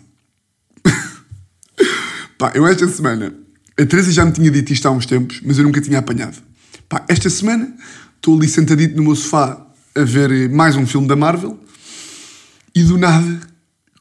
Pá, 2.39 2.53
eu 2.55 2.67
esta 2.67 2.87
semana, 2.89 3.35
a 3.79 3.87
Teresa 3.87 4.13
já 4.13 4.25
me 4.25 4.33
tinha 4.33 4.51
dito 4.51 4.73
isto 4.73 4.87
há 4.87 4.91
uns 4.91 5.07
tempos, 5.07 5.41
mas 5.45 5.59
eu 5.59 5.65
nunca 5.65 5.81
tinha 5.81 5.99
apanhado. 5.99 6.37
Pá, 6.89 7.05
esta 7.09 7.31
semana 7.31 7.75
estou 8.17 8.37
ali 8.37 8.49
sentadito 8.49 8.97
no 8.97 9.03
meu 9.03 9.17
sofá 9.17 9.67
a 9.95 10.03
ver 10.03 10.49
mais 10.51 10.77
um 10.77 10.87
filme 10.87 11.07
da 11.07 11.17
Marvel 11.17 11.59
e 12.75 12.83
do 12.83 12.99
nada 12.99 13.41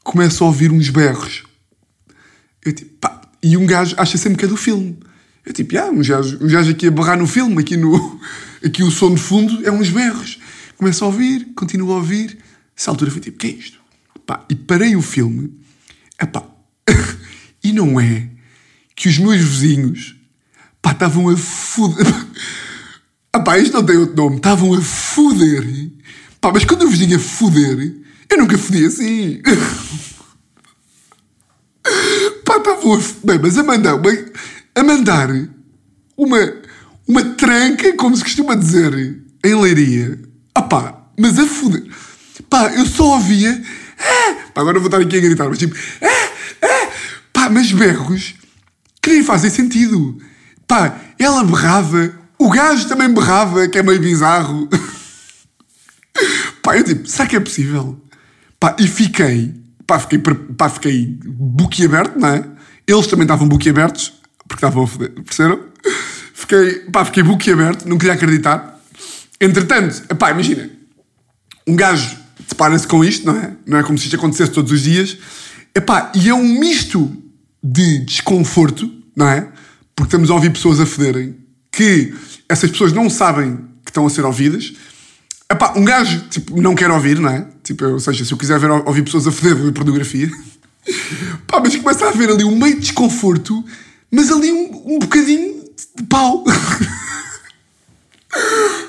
começo 0.02 0.44
a 0.44 0.46
ouvir 0.46 0.70
uns 0.70 0.90
berros. 0.90 1.44
Eu 2.64 2.72
tipo, 2.72 2.94
pá, 3.00 3.22
e 3.42 3.56
um 3.56 3.66
gajo 3.66 3.94
acha 3.98 4.18
sempre 4.18 4.38
que 4.38 4.44
é 4.44 4.48
do 4.48 4.56
filme. 4.56 4.98
Eu 5.44 5.52
tipo, 5.52 5.76
ah, 5.78 5.90
um 5.90 6.02
gajo, 6.02 6.38
um 6.42 6.48
gajo 6.48 6.70
aqui 6.70 6.86
a 6.86 6.90
berrar 6.90 7.18
no 7.18 7.26
filme, 7.26 7.60
aqui 7.60 7.76
no, 7.76 8.20
Aqui 8.64 8.82
o 8.82 8.90
som 8.90 9.14
de 9.14 9.20
fundo 9.20 9.66
é 9.66 9.70
uns 9.70 9.90
berros. 9.90 10.40
Começo 10.76 11.04
a 11.04 11.06
ouvir, 11.06 11.52
continuo 11.54 11.92
a 11.92 11.96
ouvir. 11.96 12.38
Essa 12.76 12.90
altura 12.90 13.10
foi 13.10 13.20
tipo, 13.20 13.36
que 13.38 13.46
é 13.46 13.50
isto? 13.50 13.78
Pá, 14.26 14.44
e 14.48 14.54
parei 14.54 14.96
o 14.96 15.02
filme. 15.02 15.52
Epá, 16.20 16.44
e 17.62 17.72
não 17.72 18.00
é 18.00 18.28
que 18.96 19.08
os 19.08 19.18
meus 19.18 19.42
vizinhos 19.42 20.16
pá, 20.80 20.92
estavam 20.92 21.28
a 21.28 21.36
foder. 21.36 22.06
Epá, 23.36 23.58
isto 23.58 23.74
não 23.74 23.84
tem 23.84 23.96
outro 23.96 24.16
nome. 24.16 24.36
Estavam 24.36 24.72
a 24.72 24.80
foder. 24.80 25.90
Pá, 26.40 26.50
mas 26.52 26.64
quando 26.64 26.88
vos 26.88 26.98
digo 26.98 27.16
a 27.16 27.18
foder, 27.18 27.94
eu 28.30 28.38
nunca 28.38 28.56
fodi 28.56 28.86
assim. 28.86 29.42
Pá, 32.44 32.56
estavam 32.56 32.94
a... 32.94 33.00
Bem, 33.24 33.38
mas 33.40 33.58
a 33.58 33.62
mandar, 33.62 33.96
uma, 33.96 34.10
a 34.74 34.82
mandar 34.82 35.28
uma 36.16 36.38
uma 37.06 37.22
tranca, 37.34 37.96
como 37.96 38.16
se 38.16 38.22
costuma 38.22 38.54
dizer 38.54 39.22
em 39.44 39.54
Leiria. 39.54 40.18
Ah 40.54 40.62
pá, 40.62 41.06
mas 41.18 41.38
a 41.38 41.46
foder. 41.46 41.84
Pá, 42.48 42.72
eu 42.74 42.86
só 42.86 43.14
ouvia. 43.14 43.62
Ah! 43.98 44.36
Pá, 44.52 44.60
agora 44.60 44.78
vou 44.78 44.88
estar 44.88 45.00
aqui 45.00 45.16
a 45.16 45.20
gritar, 45.20 45.48
mas 45.48 45.58
tipo. 45.58 45.74
Ah! 46.02 46.30
Ah! 46.62 46.88
Pá, 47.32 47.50
mas 47.50 47.72
berros 47.72 48.34
que 49.04 49.10
nem 49.10 49.22
fazem 49.22 49.50
sentido. 49.50 50.18
Pá, 50.66 50.98
ela 51.18 51.44
berrava, 51.44 52.18
o 52.38 52.48
gajo 52.48 52.88
também 52.88 53.12
berrava, 53.12 53.68
que 53.68 53.78
é 53.78 53.82
meio 53.82 54.00
bizarro. 54.00 54.68
Pá, 56.62 56.78
eu 56.78 56.84
tipo, 56.84 57.06
será 57.06 57.28
que 57.28 57.36
é 57.36 57.40
possível? 57.40 58.00
Pá, 58.58 58.74
e 58.78 58.88
fiquei, 58.88 59.54
pá, 59.86 59.98
fiquei, 59.98 60.18
pá, 60.18 60.70
fiquei 60.70 61.18
boquiaberto, 61.22 62.18
não 62.18 62.28
é? 62.28 62.44
Eles 62.86 63.06
também 63.06 63.24
estavam 63.24 63.46
boquiabertos, 63.46 64.14
porque 64.48 64.64
estavam 64.64 64.84
a 64.84 64.86
foder, 64.86 65.10
perceberam? 65.10 65.60
Fiquei, 66.44 66.80
pá, 66.92 67.06
fiquei 67.06 67.22
boquiaberto, 67.22 67.88
não 67.88 67.96
queria 67.96 68.12
acreditar. 68.12 68.78
Entretanto, 69.40 70.14
pá, 70.16 70.30
imagina, 70.30 70.68
um 71.66 71.74
gajo 71.74 72.18
depara-se 72.46 72.86
com 72.86 73.02
isto, 73.02 73.24
não 73.24 73.34
é? 73.34 73.52
Não 73.66 73.78
é 73.78 73.82
como 73.82 73.96
se 73.96 74.04
isto 74.04 74.16
acontecesse 74.16 74.52
todos 74.52 74.70
os 74.70 74.82
dias. 74.82 75.16
Epá, 75.74 76.12
e 76.14 76.28
é 76.28 76.34
um 76.34 76.46
misto 76.46 77.10
de 77.62 78.00
desconforto, 78.00 78.92
não 79.16 79.26
é? 79.26 79.48
Porque 79.96 80.08
estamos 80.08 80.30
a 80.30 80.34
ouvir 80.34 80.50
pessoas 80.50 80.80
a 80.80 80.84
federem, 80.84 81.34
que 81.72 82.12
essas 82.46 82.70
pessoas 82.70 82.92
não 82.92 83.08
sabem 83.08 83.56
que 83.82 83.90
estão 83.90 84.06
a 84.06 84.10
ser 84.10 84.26
ouvidas. 84.26 84.74
Epá, 85.50 85.72
um 85.74 85.84
gajo, 85.84 86.24
tipo, 86.28 86.60
não 86.60 86.74
quer 86.74 86.90
ouvir, 86.90 87.18
não 87.18 87.30
é? 87.30 87.48
Tipo, 87.62 87.86
ou 87.86 88.00
seja, 88.00 88.22
se 88.22 88.32
eu 88.32 88.36
quiser 88.36 88.58
ver, 88.58 88.70
ouvir 88.70 89.02
pessoas 89.02 89.26
a 89.26 89.32
feder, 89.32 89.56
vou 89.56 89.64
ver 89.64 89.72
pornografia. 89.72 90.30
Pá, 91.48 91.58
mas 91.60 91.74
começa 91.74 92.04
a 92.04 92.10
haver 92.10 92.28
ali 92.28 92.44
um 92.44 92.54
meio 92.54 92.74
de 92.74 92.82
desconforto, 92.82 93.64
mas 94.10 94.30
ali 94.30 94.52
um, 94.52 94.96
um 94.96 94.98
bocadinho 94.98 95.63
pau. 96.08 96.44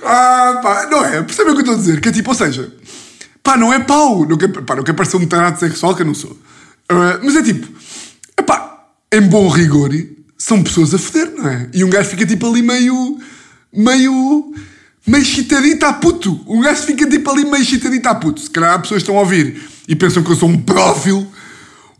ah, 0.03 0.59
pá, 0.61 0.87
não 0.89 1.05
é? 1.05 1.21
Percebem 1.23 1.53
o 1.53 1.55
que 1.55 1.61
eu 1.61 1.65
estou 1.65 1.75
a 1.75 1.77
dizer? 1.77 2.01
Que 2.01 2.09
é 2.09 2.11
tipo, 2.11 2.29
ou 2.29 2.35
seja, 2.35 2.73
pá, 3.43 3.57
não 3.57 3.73
é 3.73 3.79
pau. 3.79 4.25
Não 4.25 4.37
quer, 4.37 4.47
pá, 4.49 4.75
não 4.75 4.83
quer 4.83 4.93
parecer 4.93 5.17
um 5.17 5.27
tarado 5.27 5.59
sexual 5.59 5.95
que 5.95 6.01
eu 6.01 6.05
não 6.05 6.13
sou. 6.13 6.31
Uh, 6.31 7.19
mas 7.23 7.35
é 7.35 7.43
tipo, 7.43 7.67
pá, 8.45 8.87
em 9.11 9.21
bom 9.21 9.47
rigor, 9.49 9.91
são 10.37 10.61
pessoas 10.61 10.93
a 10.93 10.97
foder, 10.97 11.33
não 11.35 11.47
é? 11.47 11.69
E 11.73 11.83
um 11.83 11.89
gajo 11.89 12.09
fica 12.09 12.25
tipo 12.25 12.47
ali 12.47 12.61
meio. 12.61 13.17
meio. 13.73 14.53
meio 15.07 15.25
chitadito 15.25 15.85
a 15.85 15.93
puto. 15.93 16.43
Um 16.47 16.61
gajo 16.61 16.83
fica 16.83 17.07
tipo 17.09 17.29
ali 17.31 17.45
meio 17.45 17.63
chitadito 17.63 18.07
a 18.09 18.15
puto. 18.15 18.41
Se 18.41 18.49
calhar 18.49 18.73
há 18.73 18.79
pessoas 18.79 19.01
estão 19.01 19.17
a 19.17 19.21
ouvir 19.21 19.61
e 19.87 19.95
pensam 19.95 20.23
que 20.23 20.31
eu 20.31 20.35
sou 20.35 20.49
um 20.49 20.61
pedófilo. 20.61 21.27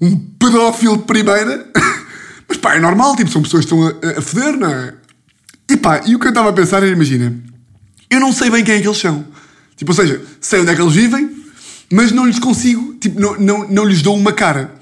Um 0.01 0.17
pedófilo 0.17 0.97
de 0.97 1.03
primeira. 1.03 1.71
Mas 2.55 2.57
pá, 2.57 2.75
é 2.75 2.79
normal, 2.79 3.15
tipo, 3.17 3.29
são 3.29 3.41
pessoas 3.41 3.65
que 3.65 3.73
estão 3.73 3.87
a, 3.87 4.19
a 4.19 4.21
foder, 4.21 4.57
não 4.57 4.69
é? 4.69 4.93
E 5.69 5.75
pá, 5.75 6.01
e 6.05 6.15
o 6.15 6.19
que 6.19 6.27
eu 6.27 6.29
estava 6.29 6.49
a 6.49 6.53
pensar 6.53 6.77
era, 6.77 6.87
imagina, 6.87 7.35
eu 8.09 8.19
não 8.19 8.31
sei 8.31 8.49
bem 8.49 8.63
quem 8.63 8.75
é 8.75 8.81
que 8.81 8.87
eles 8.87 8.97
são. 8.97 9.25
Tipo, 9.75 9.91
ou 9.91 9.95
seja, 9.95 10.21
sei 10.39 10.61
onde 10.61 10.71
é 10.71 10.75
que 10.75 10.81
eles 10.81 10.93
vivem, 10.93 11.29
mas 11.91 12.11
não 12.11 12.25
lhes 12.25 12.39
consigo, 12.39 12.93
tipo, 12.93 13.19
não, 13.19 13.37
não, 13.37 13.67
não 13.67 13.83
lhes 13.83 14.01
dou 14.01 14.15
uma 14.15 14.31
cara. 14.31 14.73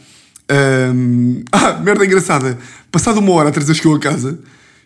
Um, 0.93 1.43
ah, 1.51 1.73
merda 1.83 2.05
engraçada. 2.05 2.59
Passado 2.91 3.17
uma 3.17 3.31
hora, 3.31 3.49
a 3.49 3.51
Teresa 3.51 3.73
chegou 3.73 3.95
a 3.95 3.99
casa 3.99 4.37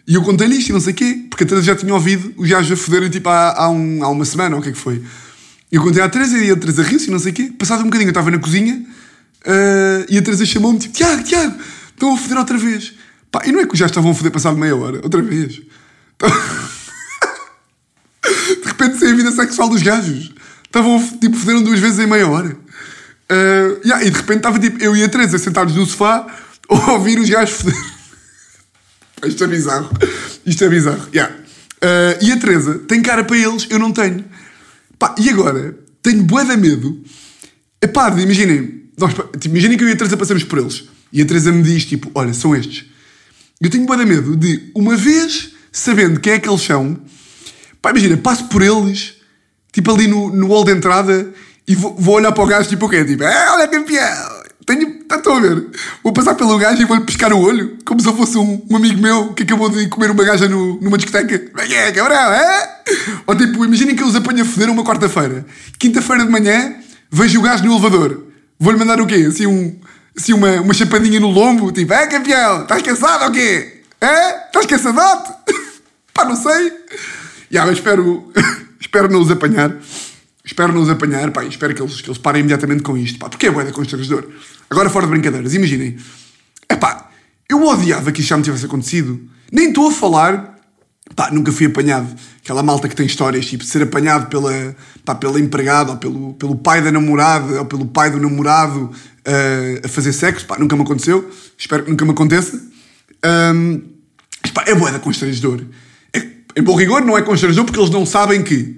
e 0.08 0.16
eu 0.16 0.22
contei-lhe 0.22 0.56
isto 0.56 0.70
e 0.70 0.74
não 0.74 0.80
sei 0.80 0.94
o 0.94 0.96
quê, 0.96 1.26
porque 1.30 1.44
a 1.44 1.48
Teresa 1.48 1.66
já 1.66 1.76
tinha 1.76 1.94
ouvido 1.94 2.34
os 2.38 2.48
gajos 2.48 2.72
a 2.72 2.82
foderem 2.82 3.10
tipo 3.10 3.28
há, 3.28 3.64
há, 3.64 3.70
um, 3.70 4.02
há 4.02 4.08
uma 4.08 4.24
semana, 4.24 4.56
ou 4.56 4.62
o 4.62 4.64
que 4.64 4.70
é 4.70 4.72
que 4.72 4.78
foi. 4.78 5.04
Eu 5.70 5.84
contei 5.84 6.02
à 6.02 6.08
Teresa 6.08 6.38
e 6.38 6.52
a 6.52 6.56
Teresa 6.56 6.84
riu-se 6.84 7.10
e 7.10 7.12
não 7.12 7.20
sei 7.20 7.34
o 7.34 7.36
quê. 7.36 7.52
Passado 7.58 7.82
um 7.82 7.86
bocadinho, 7.86 8.08
eu 8.08 8.12
estava 8.12 8.32
na 8.32 8.40
cozinha 8.40 8.76
uh, 8.76 10.06
e 10.08 10.18
a 10.18 10.22
Teresa 10.22 10.46
chamou-me 10.46 10.80
tipo: 10.80 10.94
Tiago, 10.94 11.24
Tiago, 11.24 11.58
estão 11.98 12.14
a 12.14 12.18
foder 12.18 12.38
outra 12.38 12.58
vez. 12.58 12.94
Pá, 13.32 13.42
e 13.46 13.52
não 13.52 13.60
é 13.60 13.66
que 13.66 13.76
já 13.76 13.88
estavam 13.88 14.12
a 14.12 14.14
foder 14.14 14.32
passado 14.32 14.56
meia 14.56 14.76
hora, 14.76 15.02
outra 15.04 15.22
vez. 15.22 15.56
de 18.24 18.66
repente 18.66 18.98
sei 19.00 19.12
a 19.12 19.16
vida 19.16 19.32
sexual 19.32 19.68
dos 19.70 19.82
gajos. 19.82 20.32
Estavam, 20.64 21.02
tipo, 21.20 21.36
foderam 21.36 21.64
duas 21.64 21.80
vezes 21.80 22.00
em 22.00 22.08
meia 22.08 22.28
hora. 22.28 22.56
Uh, 23.30 23.82
yeah, 23.84 24.06
e 24.06 24.10
de 24.10 24.16
repente 24.16 24.38
estava 24.38 24.58
tipo, 24.60 24.82
eu 24.82 24.96
e 24.96 25.04
a 25.04 25.10
Teresa 25.10 25.38
sentados 25.38 25.76
no 25.76 25.86
sofá 25.86 26.26
a 26.70 26.92
ouvir 26.94 27.20
os 27.20 27.30
gajos 27.30 27.58
foder. 27.58 27.76
Isto 29.26 29.44
é 29.44 29.48
bizarro. 29.48 29.90
Isto 30.46 30.64
é 30.64 30.70
bizarro. 30.70 31.10
Yeah. 31.14 31.34
Uh, 31.78 32.24
e 32.24 32.32
a 32.32 32.38
Teresa 32.38 32.80
tem 32.88 33.02
cara 33.02 33.24
para 33.24 33.38
eles, 33.38 33.68
eu 33.70 33.80
não 33.80 33.92
tenho. 33.92 34.24
Pá, 35.00 35.16
e 35.18 35.30
agora 35.30 35.78
tenho 36.02 36.24
bué 36.24 36.46
de 36.46 36.56
medo. 36.56 37.04
Epá, 37.82 38.10
imaginem, 38.10 38.90
nós, 38.98 39.14
tipo, 39.40 39.48
imaginem 39.48 39.78
que 39.78 39.84
eu 39.84 39.90
e 39.90 39.92
a 39.92 39.96
Teresa 39.96 40.18
passamos 40.18 40.44
por 40.44 40.60
eles. 40.60 40.86
E 41.12 41.22
a 41.22 41.26
Teresa 41.26 41.52
me 41.52 41.64
diz, 41.64 41.86
tipo, 41.86 42.12
olha, 42.14 42.34
são 42.34 42.56
estes. 42.56 42.86
Eu 43.60 43.70
tenho 43.70 43.86
de 43.86 44.06
medo 44.06 44.36
de, 44.36 44.72
uma 44.76 44.96
vez 44.96 45.54
sabendo 45.72 46.20
quem 46.20 46.34
é 46.34 46.40
que 46.40 46.50
eles 46.50 46.62
são, 46.62 47.00
pá, 47.82 47.92
imagina, 47.92 48.18
passo 48.18 48.46
por 48.46 48.62
eles, 48.62 49.16
tipo 49.72 49.92
ali 49.92 50.08
no, 50.08 50.30
no 50.30 50.48
hall 50.48 50.64
de 50.64 50.72
entrada, 50.72 51.34
e 51.68 51.76
vou, 51.76 51.96
vou 51.98 52.16
olhar 52.16 52.32
para 52.32 52.44
o 52.44 52.48
gajo, 52.48 52.70
tipo 52.70 52.86
o 52.86 52.90
quê? 52.90 53.04
Tipo, 53.04 53.24
é, 53.24 53.52
olha 53.52 53.68
campeão! 53.68 54.38
Tenho, 54.66 55.06
tá, 55.06 55.16
estão 55.16 55.38
a 55.38 55.40
ver? 55.40 55.66
Vou 56.04 56.12
passar 56.12 56.36
pelo 56.36 56.58
gajo 56.58 56.82
e 56.82 56.86
vou-lhe 56.86 57.06
pescar 57.06 57.32
o 57.32 57.40
olho, 57.40 57.78
como 57.86 58.02
se 58.02 58.08
eu 58.08 58.16
fosse 58.16 58.38
um, 58.38 58.62
um 58.70 58.76
amigo 58.76 59.02
meu 59.02 59.34
que 59.34 59.44
acabou 59.44 59.70
de 59.70 59.88
comer 59.88 60.12
uma 60.12 60.24
gaja 60.26 60.50
no, 60.50 60.80
numa 60.82 60.98
discoteca. 60.98 61.40
Que 61.40 61.74
é, 61.74 61.92
cabrão, 61.94 62.34
é? 62.34 62.82
Ou 63.26 63.34
tipo, 63.34 63.64
imaginem 63.64 63.96
que 63.96 64.04
eu 64.04 64.08
os 64.08 64.16
apanho 64.16 64.42
a 64.42 64.46
foder 64.46 64.70
uma 64.70 64.84
quarta-feira. 64.84 65.46
Quinta-feira 65.80 66.26
de 66.26 66.32
manhã, 66.32 66.76
vejo 67.10 67.40
o 67.40 67.42
gajo 67.44 67.64
no 67.64 67.72
elevador. 67.72 68.26
Vou-lhe 68.60 68.78
mandar 68.78 69.00
o 69.00 69.08
quê? 69.08 69.26
Assim, 69.30 69.48
um, 69.48 69.74
assim 70.18 70.34
uma, 70.34 70.62
uma 70.62 70.74
chapadinha 70.74 71.20
no 71.20 71.30
lombo, 71.30 71.72
tipo, 71.72 71.94
é 71.94 72.08
campeão, 72.08 72.64
estás 72.64 72.82
cansado 72.82 73.26
ou 73.26 73.32
quê? 73.32 73.84
É? 74.02 74.48
Estás 74.48 74.66
cansadote? 74.66 75.32
Pá, 76.14 76.26
não 76.26 76.36
sei. 76.36 76.74
Já, 77.52 77.66
mas 77.66 77.78
espero, 77.78 78.32
espero 78.82 79.12
não 79.12 79.22
os 79.22 79.30
apanhar. 79.30 79.76
Espero 80.44 80.74
não 80.74 80.82
os 80.82 80.90
apanhar, 80.90 81.30
pá, 81.32 81.44
espero 81.44 81.76
que 81.76 81.82
eles, 81.82 82.00
que 82.00 82.08
eles 82.10 82.18
parem 82.18 82.40
imediatamente 82.40 82.82
com 82.82 82.98
isto, 82.98 83.20
pá, 83.20 83.28
porque 83.28 83.48
é 83.48 83.52
boeda 83.52 83.74
constrangedor. 83.74 84.30
Agora, 84.70 84.90
fora 84.90 85.06
de 85.06 85.12
brincadeiras, 85.12 85.54
imaginem. 85.54 85.98
É 86.70 86.76
pá, 86.78 87.10
eu 87.50 87.62
odiava 87.66 88.14
que 88.14 88.22
isto 88.22 88.30
já 88.30 88.38
me 88.38 88.44
tivesse 88.44 88.66
acontecido. 88.66 89.20
Nem 89.52 89.68
estou 89.68 89.90
a 89.90 89.92
falar, 89.92 90.58
pá, 91.14 91.30
nunca 91.32 91.52
fui 91.52 91.66
apanhado. 91.66 92.08
Aquela 92.42 92.64
malta 92.64 92.88
que 92.88 92.96
tem 92.96 93.06
histórias, 93.06 93.46
tipo, 93.46 93.66
ser 93.66 93.84
apanhado 93.84 94.30
pela, 94.30 94.74
pá, 95.04 95.14
pela 95.16 95.38
empregada, 95.38 95.92
ou 95.92 95.98
pelo, 95.98 96.34
pelo 96.36 96.56
pai 96.56 96.82
da 96.82 96.94
namorada, 96.94 97.60
ou 97.60 97.66
pelo 97.66 97.86
pai 97.86 98.10
do 98.10 98.18
namorado 98.18 98.90
uh, 99.28 99.86
a 99.86 99.88
fazer 99.88 100.14
sexo, 100.14 100.46
pá, 100.46 100.58
nunca 100.58 100.76
me 100.76 100.82
aconteceu. 100.82 101.30
Espero 101.58 101.84
que 101.84 101.92
nunca 101.92 102.06
me 102.06 102.12
aconteça. 102.12 102.62
Um, 103.54 103.82
pá, 104.54 104.64
é 104.66 104.74
boeda 104.74 105.00
constrangedor. 105.00 105.62
É, 106.14 106.26
em 106.56 106.64
bom 106.64 106.76
rigor, 106.76 107.04
não 107.06 107.18
é 107.18 107.22
constrangedor 107.22 107.66
porque 107.66 107.80
eles 107.80 107.92
não 107.92 108.06
sabem 108.06 108.44
que 108.44 108.78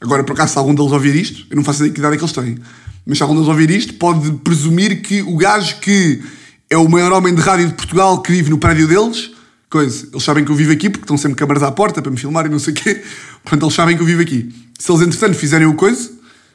Agora, 0.00 0.22
por 0.22 0.32
acaso, 0.32 0.52
se 0.52 0.58
algum 0.58 0.74
deles 0.74 0.92
ouvir 0.92 1.16
isto, 1.16 1.46
eu 1.50 1.56
não 1.56 1.64
faço 1.64 1.80
ideia 1.80 1.92
que 1.92 1.98
idade 1.98 2.14
é 2.14 2.18
que 2.18 2.22
eles 2.22 2.32
têm, 2.32 2.58
mas 3.04 3.18
se 3.18 3.22
algum 3.22 3.34
deles 3.34 3.48
ouvir 3.48 3.70
isto, 3.70 3.94
pode 3.94 4.30
presumir 4.44 5.02
que 5.02 5.22
o 5.22 5.36
gajo 5.36 5.80
que 5.80 6.22
é 6.70 6.76
o 6.76 6.88
maior 6.88 7.12
homem 7.12 7.34
de 7.34 7.40
rádio 7.40 7.66
de 7.66 7.74
Portugal 7.74 8.22
que 8.22 8.30
vive 8.30 8.50
no 8.50 8.58
prédio 8.58 8.86
deles, 8.86 9.32
coisa, 9.68 10.08
eles 10.12 10.22
sabem 10.22 10.44
que 10.44 10.52
eu 10.52 10.54
vivo 10.54 10.72
aqui 10.72 10.88
porque 10.88 11.04
estão 11.04 11.16
sempre 11.16 11.36
câmaras 11.36 11.62
à 11.62 11.72
porta 11.72 12.00
para 12.00 12.12
me 12.12 12.16
filmar 12.18 12.46
e 12.46 12.48
não 12.48 12.60
sei 12.60 12.72
o 12.72 12.76
quê, 12.76 13.02
portanto 13.42 13.64
eles 13.64 13.74
sabem 13.74 13.96
que 13.96 14.02
eu 14.02 14.06
vivo 14.06 14.22
aqui. 14.22 14.54
Se 14.78 14.92
eles, 14.92 15.02
entretanto, 15.02 15.34
fizerem 15.34 15.66
o 15.66 15.74
coisa, 15.74 16.12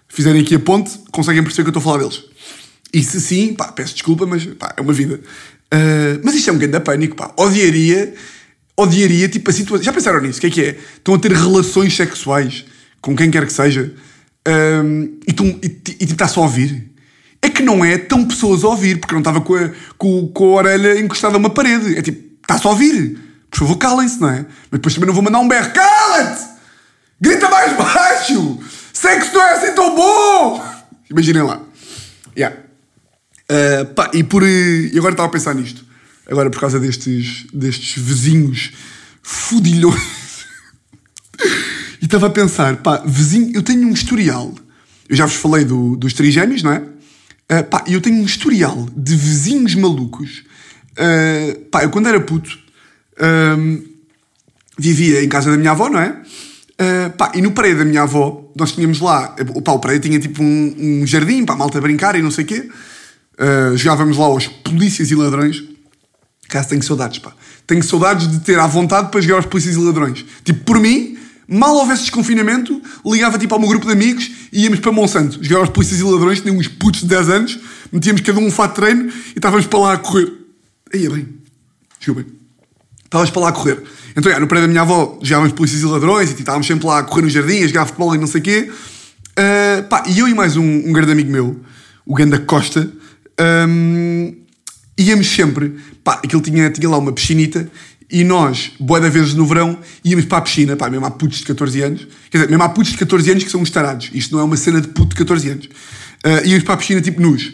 fizerem 0.07 0.41
aqui 0.41 0.55
a 0.55 0.59
ponte, 0.59 0.91
conseguem 1.11 1.43
perceber 1.43 1.69
que 1.69 1.75
eu 1.75 1.79
estou 1.79 1.91
a 1.91 1.93
falar 1.93 2.07
deles. 2.07 2.23
E 2.93 3.03
se 3.03 3.19
sim, 3.19 3.53
pá, 3.53 3.71
peço 3.71 3.93
desculpa, 3.93 4.25
mas 4.25 4.45
pá, 4.45 4.73
é 4.77 4.81
uma 4.81 4.93
vida. 4.93 5.15
Uh, 5.73 6.21
mas 6.23 6.35
isto 6.35 6.49
é 6.49 6.53
um 6.53 6.57
grande 6.57 6.79
pânico, 6.79 7.15
pá. 7.15 7.33
Odiaria, 7.37 8.13
odiaria, 8.77 9.27
tipo, 9.27 9.49
a 9.49 9.53
situação. 9.53 9.83
Já 9.83 9.91
pensaram 9.91 10.21
nisso? 10.21 10.37
O 10.37 10.41
que 10.41 10.47
é 10.47 10.49
que 10.49 10.61
é? 10.61 10.79
Estão 10.97 11.15
a 11.15 11.19
ter 11.19 11.31
relações 11.31 11.95
sexuais 11.95 12.65
com 13.01 13.15
quem 13.15 13.29
quer 13.29 13.45
que 13.45 13.51
seja, 13.51 13.93
um, 14.47 15.19
e, 15.27 15.33
tu, 15.33 15.43
e, 15.43 15.81
e, 15.99 16.03
está 16.05 16.27
só 16.27 16.39
a 16.39 16.43
ouvir. 16.43 16.89
É 17.41 17.49
que 17.49 17.61
não 17.61 17.83
é 17.83 17.97
tão 17.97 18.25
pessoas 18.25 18.63
a 18.63 18.69
ouvir, 18.69 18.97
porque 18.97 19.13
não 19.13 19.19
estava 19.19 19.41
com 19.41 19.55
a, 19.55 19.71
com, 19.97 20.27
com 20.29 20.45
a 20.45 20.61
orelha 20.61 20.99
encostada 20.99 21.35
a 21.35 21.37
uma 21.37 21.49
parede. 21.49 21.97
É 21.97 22.01
tipo, 22.01 22.33
está 22.41 22.57
só 22.57 22.69
a 22.69 22.71
ouvir. 22.71 23.19
Por 23.51 23.59
favor, 23.59 23.77
calem-se, 23.77 24.21
não 24.21 24.29
é? 24.29 24.45
Mas 24.71 24.79
depois 24.79 24.93
também 24.93 25.07
não 25.07 25.13
vou 25.13 25.23
mandar 25.23 25.39
um 25.39 25.47
berro. 25.47 25.71
Cala-te! 25.73 26.45
Grita 27.19 27.49
mais 27.49 27.75
baixo! 27.75 28.59
Sexo 28.93 29.33
não 29.33 29.41
é 29.41 29.53
assim 29.53 29.75
tão 29.75 29.93
bom! 29.95 30.63
Imaginem 31.09 31.43
lá. 31.43 31.61
Yeah. 32.37 32.62
Uh, 33.49 33.85
pá, 33.93 34.09
e, 34.13 34.23
por, 34.23 34.43
e 34.43 34.91
agora 34.97 35.13
estava 35.13 35.27
a 35.27 35.31
pensar 35.31 35.53
nisto. 35.53 35.85
Agora 36.29 36.49
por 36.49 36.59
causa 36.59 36.79
destes, 36.79 37.45
destes 37.53 38.01
vizinhos 38.01 38.71
fudilhões. 39.21 40.01
E 42.01 42.05
estava 42.05 42.27
a 42.27 42.29
pensar, 42.29 42.75
pá, 42.77 43.01
vizinho, 43.05 43.55
eu 43.55 43.63
tenho 43.63 43.87
um 43.87 43.93
historial. 43.93 44.53
Eu 45.07 45.15
já 45.15 45.25
vos 45.25 45.35
falei 45.35 45.63
do, 45.63 45.95
dos 45.95 46.11
trigêmeos, 46.11 46.61
não 46.61 46.73
é? 46.73 46.79
Uh, 46.79 47.63
pá, 47.63 47.81
eu 47.87 48.01
tenho 48.01 48.17
um 48.17 48.25
historial 48.25 48.89
de 48.93 49.15
vizinhos 49.15 49.73
malucos. 49.73 50.43
Uh, 50.91 51.61
pá, 51.71 51.83
eu 51.83 51.89
quando 51.89 52.09
era 52.09 52.19
puto, 52.19 52.59
vivia 54.77 55.23
em 55.23 55.29
casa 55.29 55.49
da 55.49 55.55
minha 55.55 55.71
avó, 55.71 55.89
não 55.89 55.97
é? 55.97 56.09
Uh, 56.09 57.09
pá, 57.17 57.31
e 57.35 57.41
no 57.41 57.51
prédio 57.51 57.77
da 57.77 57.85
minha 57.85 58.01
avó, 58.01 58.51
nós 58.53 58.73
tínhamos 58.73 58.99
lá, 58.99 59.33
pá, 59.63 59.71
o 59.71 59.79
prédio 59.79 60.01
tinha 60.01 60.19
tipo 60.19 60.43
um, 60.43 60.75
um 60.77 61.07
jardim 61.07 61.45
para 61.45 61.55
a 61.55 61.57
malta 61.57 61.79
brincar 61.79 62.15
e 62.15 62.21
não 62.21 62.31
sei 62.31 62.43
o 62.43 62.47
quê. 62.47 62.69
Uh, 63.39 63.75
jogávamos 63.75 64.17
lá 64.17 64.25
aos 64.25 64.47
polícias 64.47 65.11
e 65.11 65.15
ladrões. 65.15 65.63
Caso 66.49 66.69
tenho 66.69 66.83
saudades, 66.83 67.19
pá. 67.19 67.33
Tenho 67.65 67.83
saudades 67.83 68.29
de 68.29 68.39
ter 68.41 68.59
à 68.59 68.67
vontade 68.67 69.09
para 69.09 69.21
jogar 69.21 69.37
aos 69.37 69.45
polícias 69.45 69.75
e 69.75 69.79
ladrões. 69.79 70.25
Tipo, 70.43 70.63
por 70.65 70.79
mim, 70.79 71.17
Mal 71.47 71.75
houvesse 71.75 72.03
desconfinamento, 72.03 72.81
ligava 73.05 73.37
tipo 73.37 73.53
ao 73.53 73.59
meu 73.59 73.67
grupo 73.69 73.85
de 73.85 73.91
amigos 73.91 74.31
e 74.51 74.63
íamos 74.63 74.79
para 74.79 74.91
Monsanto. 74.91 75.43
Jogar 75.43 75.61
aos 75.61 75.69
polícias 75.69 75.99
e 75.99 76.03
ladrões, 76.03 76.39
tinha 76.39 76.53
uns 76.53 76.67
putos 76.67 77.01
de 77.01 77.07
10 77.07 77.29
anos, 77.29 77.59
metíamos 77.91 78.21
cada 78.21 78.39
um 78.39 78.47
um 78.47 78.51
fato 78.51 78.71
de 78.71 78.75
treino 78.75 79.09
e 79.09 79.33
estávamos 79.35 79.67
para 79.67 79.79
lá 79.79 79.93
a 79.93 79.97
correr. 79.97 80.31
Aí 80.93 81.05
é 81.05 81.09
bem. 81.09 81.27
Desculpem. 81.99 82.25
Estávamos 83.03 83.29
para 83.29 83.41
lá 83.41 83.49
a 83.49 83.51
correr. 83.51 83.83
Então, 84.15 84.31
já, 84.31 84.39
no 84.39 84.47
prédio 84.47 84.67
da 84.67 84.71
minha 84.71 84.81
avó, 84.81 85.19
jogávamos 85.21 85.53
polícias 85.53 85.81
e 85.81 85.85
ladrões 85.85 86.29
e 86.29 86.29
tipo, 86.29 86.41
estávamos 86.41 86.65
sempre 86.65 86.87
lá 86.87 86.99
a 86.99 87.03
correr 87.03 87.23
no 87.23 87.29
jardim, 87.29 87.63
a 87.63 87.67
jogar 87.67 87.85
futebol 87.85 88.15
e 88.15 88.17
não 88.17 88.27
sei 88.27 88.39
o 88.39 88.43
quê. 88.43 88.71
Uh, 89.31 89.83
pá, 89.89 90.03
e 90.07 90.19
eu 90.19 90.27
e 90.27 90.33
mais 90.33 90.55
um, 90.55 90.63
um 90.63 90.93
grande 90.93 91.11
amigo 91.11 91.31
meu, 91.31 91.59
o 92.05 92.15
Ganda 92.15 92.39
Costa, 92.39 92.89
um, 93.39 94.35
íamos 94.97 95.27
sempre. 95.27 95.75
Pá, 96.03 96.21
aquilo 96.23 96.41
tinha, 96.41 96.69
tinha 96.69 96.89
lá 96.89 96.97
uma 96.97 97.11
piscinita 97.11 97.69
e 98.13 98.23
nós, 98.23 98.71
boa 98.79 98.99
da 98.99 99.09
vezes 99.09 99.33
no 99.33 99.45
verão, 99.45 99.79
íamos 100.05 100.25
para 100.25 100.37
a 100.37 100.41
piscina, 100.41 100.75
pá, 100.75 100.89
mesmo 100.89 101.05
há 101.05 101.11
putos 101.11 101.39
de 101.39 101.45
14 101.45 101.81
anos. 101.81 102.07
Quer 102.29 102.37
dizer, 102.37 102.49
mesmo 102.49 102.63
há 102.63 102.69
putos 102.69 102.91
de 102.91 102.97
14 102.99 103.31
anos 103.31 103.43
que 103.43 103.49
são 103.49 103.61
uns 103.61 103.71
tarados. 103.71 104.11
Isto 104.13 104.35
não 104.35 104.41
é 104.41 104.43
uma 104.43 104.55
cena 104.55 104.79
de 104.79 104.89
puto 104.89 105.09
de 105.09 105.15
14 105.15 105.49
anos. 105.49 105.65
Uh, 105.65 106.45
íamos 106.45 106.63
para 106.63 106.75
a 106.75 106.77
piscina 106.77 107.01
tipo 107.01 107.19
nus. 107.19 107.47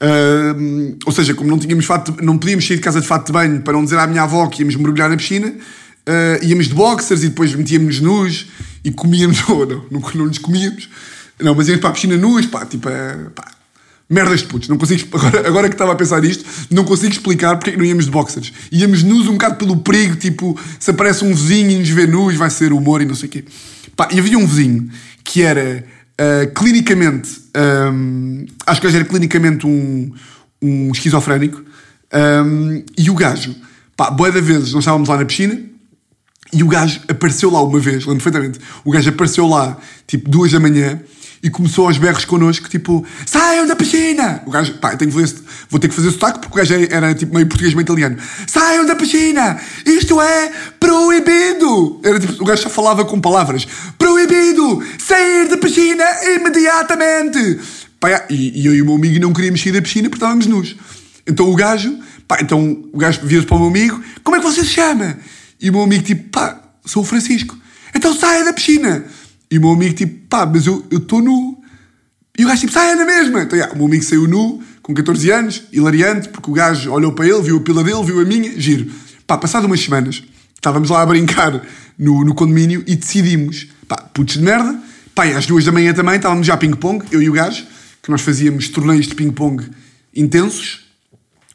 Uh, 0.00 0.96
ou 1.04 1.12
seja, 1.12 1.34
como 1.34 1.50
não 1.50 1.58
tínhamos 1.58 1.84
fato, 1.84 2.14
não 2.22 2.38
podíamos 2.38 2.64
sair 2.64 2.76
de 2.76 2.82
casa 2.82 3.00
de 3.00 3.06
fato 3.08 3.26
de 3.26 3.32
banho 3.32 3.60
para 3.62 3.72
não 3.72 3.82
dizer 3.82 3.98
à 3.98 4.06
minha 4.06 4.22
avó 4.22 4.46
que 4.46 4.62
íamos 4.62 4.76
mergulhar 4.76 5.10
na 5.10 5.16
piscina, 5.16 5.48
uh, 5.48 6.44
íamos 6.44 6.68
de 6.68 6.74
boxers 6.74 7.24
e 7.24 7.30
depois 7.30 7.52
metíamos 7.54 8.00
nus 8.00 8.46
e 8.84 8.92
comíamos, 8.92 9.46
ou 9.50 9.66
não, 9.66 9.84
não, 9.90 10.00
não 10.14 10.26
nos 10.26 10.38
comíamos. 10.38 10.88
Não, 11.40 11.56
mas 11.56 11.66
íamos 11.66 11.80
para 11.80 11.90
a 11.90 11.92
piscina 11.92 12.16
nus, 12.16 12.46
pá, 12.46 12.64
tipo, 12.64 12.88
pá, 13.34 13.50
Merdas 14.10 14.40
de 14.40 14.46
putos. 14.46 14.68
Não 14.68 14.78
consigo, 14.78 15.06
agora, 15.16 15.46
agora 15.46 15.68
que 15.68 15.74
estava 15.74 15.92
a 15.92 15.96
pensar 15.96 16.24
isto, 16.24 16.44
não 16.70 16.84
consigo 16.84 17.12
explicar 17.12 17.56
porque 17.56 17.70
é 17.70 17.72
que 17.74 17.78
não 17.78 17.84
íamos 17.84 18.06
de 18.06 18.10
boxers. 18.10 18.52
Íamos 18.72 19.02
nus 19.02 19.28
um 19.28 19.32
bocado 19.32 19.56
pelo 19.56 19.76
perigo, 19.78 20.16
tipo, 20.16 20.58
se 20.80 20.90
aparece 20.90 21.24
um 21.24 21.34
vizinho 21.34 21.70
e 21.70 21.78
nos 21.78 21.88
vê 21.90 22.06
nus, 22.06 22.34
vai 22.36 22.50
ser 22.50 22.72
humor 22.72 23.02
e 23.02 23.04
não 23.04 23.14
sei 23.14 23.28
o 23.28 23.32
quê. 23.32 23.44
Pá, 23.94 24.08
e 24.10 24.18
havia 24.18 24.38
um 24.38 24.46
vizinho 24.46 24.88
que 25.24 25.42
era 25.42 25.84
uh, 26.18 26.54
clinicamente, 26.54 27.30
um, 27.92 28.46
acho 28.66 28.80
que 28.80 28.86
era 28.86 29.04
clinicamente 29.04 29.66
um, 29.66 30.12
um 30.62 30.90
esquizofrénico, 30.90 31.62
um, 32.46 32.82
e 32.96 33.10
o 33.10 33.14
gajo, 33.14 33.54
pá, 33.96 34.10
boa 34.10 34.30
da 34.30 34.40
vezes 34.40 34.72
nós 34.72 34.84
estávamos 34.84 35.08
lá 35.08 35.18
na 35.18 35.24
piscina, 35.24 35.60
e 36.52 36.62
o 36.62 36.68
gajo 36.68 37.00
apareceu 37.08 37.50
lá 37.50 37.62
uma 37.62 37.78
vez, 37.78 38.06
lembro 38.06 38.22
perfeitamente, 38.22 38.58
o 38.84 38.90
gajo 38.90 39.10
apareceu 39.10 39.46
lá, 39.46 39.76
tipo, 40.06 40.30
duas 40.30 40.50
da 40.50 40.58
manhã, 40.58 41.00
e 41.42 41.48
começou 41.48 41.86
aos 41.86 41.98
berros 41.98 42.24
connosco, 42.24 42.68
tipo, 42.68 43.06
saiam 43.24 43.66
da 43.66 43.76
piscina! 43.76 44.42
O 44.44 44.50
gajo, 44.50 44.74
pá, 44.78 44.96
tenho 44.96 45.10
que 45.10 45.20
fazer, 45.20 45.40
vou 45.70 45.78
ter 45.78 45.88
que 45.88 45.94
fazer 45.94 46.10
sotaque 46.10 46.40
porque 46.40 46.54
o 46.54 46.58
gajo 46.58 46.74
era 46.90 47.14
tipo 47.14 47.34
meio 47.34 47.46
português, 47.46 47.74
meio 47.74 47.84
italiano. 47.84 48.16
Saiam 48.46 48.84
da 48.84 48.96
piscina! 48.96 49.60
Isto 49.86 50.20
é 50.20 50.50
proibido! 50.80 52.00
Era, 52.02 52.18
tipo, 52.18 52.42
o 52.42 52.46
gajo 52.46 52.62
só 52.62 52.68
falava 52.68 53.04
com 53.04 53.20
palavras. 53.20 53.66
Proibido! 53.96 54.82
Sair 54.98 55.48
da 55.48 55.56
piscina 55.56 56.04
imediatamente! 56.34 57.60
Pá, 58.00 58.24
e, 58.28 58.60
e 58.60 58.66
eu 58.66 58.74
e 58.74 58.82
o 58.82 58.84
meu 58.84 58.94
amigo 58.94 59.20
não 59.20 59.32
queríamos 59.32 59.62
sair 59.62 59.72
da 59.72 59.82
piscina 59.82 60.08
porque 60.08 60.22
estávamos 60.22 60.46
nus. 60.46 60.76
Então 61.26 61.48
o 61.48 61.54
gajo, 61.54 61.98
pá, 62.26 62.38
então 62.40 62.84
o 62.92 62.98
gajo 62.98 63.20
via-se 63.22 63.46
para 63.46 63.56
o 63.56 63.60
meu 63.60 63.68
amigo, 63.68 64.02
como 64.24 64.36
é 64.36 64.40
que 64.40 64.46
você 64.46 64.62
se 64.62 64.70
chama? 64.70 65.18
E 65.60 65.70
o 65.70 65.72
meu 65.72 65.82
amigo, 65.82 66.04
tipo, 66.04 66.30
pá, 66.30 66.60
sou 66.84 67.02
o 67.02 67.06
Francisco. 67.06 67.56
Então 67.94 68.14
saia 68.14 68.44
da 68.44 68.52
piscina! 68.52 69.04
E 69.50 69.58
o 69.58 69.60
meu 69.60 69.70
amigo, 69.70 69.94
tipo, 69.94 70.26
pá, 70.28 70.44
mas 70.46 70.66
eu 70.66 70.84
estou 70.90 71.22
nu. 71.22 71.58
E 72.38 72.44
o 72.44 72.48
gajo, 72.48 72.60
tipo, 72.60 72.72
sai 72.72 72.94
na 72.94 73.04
mesma. 73.04 73.42
Então, 73.42 73.56
yeah, 73.56 73.74
o 73.74 73.76
meu 73.76 73.86
amigo 73.86 74.04
saiu 74.04 74.28
nu, 74.28 74.62
com 74.82 74.94
14 74.94 75.30
anos, 75.30 75.62
hilariante, 75.72 76.28
porque 76.28 76.50
o 76.50 76.54
gajo 76.54 76.92
olhou 76.92 77.12
para 77.12 77.26
ele, 77.26 77.42
viu 77.42 77.56
a 77.56 77.60
pila 77.60 77.82
dele, 77.82 78.02
viu 78.04 78.20
a 78.20 78.24
minha, 78.24 78.58
giro. 78.60 78.90
Pá, 79.26 79.36
passado 79.36 79.66
umas 79.66 79.80
semanas, 79.80 80.22
estávamos 80.54 80.90
lá 80.90 81.02
a 81.02 81.06
brincar 81.06 81.62
no, 81.98 82.24
no 82.24 82.34
condomínio 82.34 82.82
e 82.86 82.94
decidimos, 82.96 83.68
pá, 83.86 83.96
putos 83.96 84.36
de 84.36 84.42
merda, 84.42 84.80
pá, 85.14 85.24
às 85.24 85.46
duas 85.46 85.64
da 85.64 85.72
manhã 85.72 85.92
também 85.92 86.16
estávamos 86.16 86.46
já 86.46 86.56
ping-pong, 86.56 87.04
eu 87.10 87.20
e 87.20 87.28
o 87.28 87.32
gajo, 87.32 87.66
que 88.02 88.10
nós 88.10 88.20
fazíamos 88.20 88.68
torneios 88.68 89.06
de 89.06 89.14
ping-pong 89.14 89.68
intensos. 90.14 90.86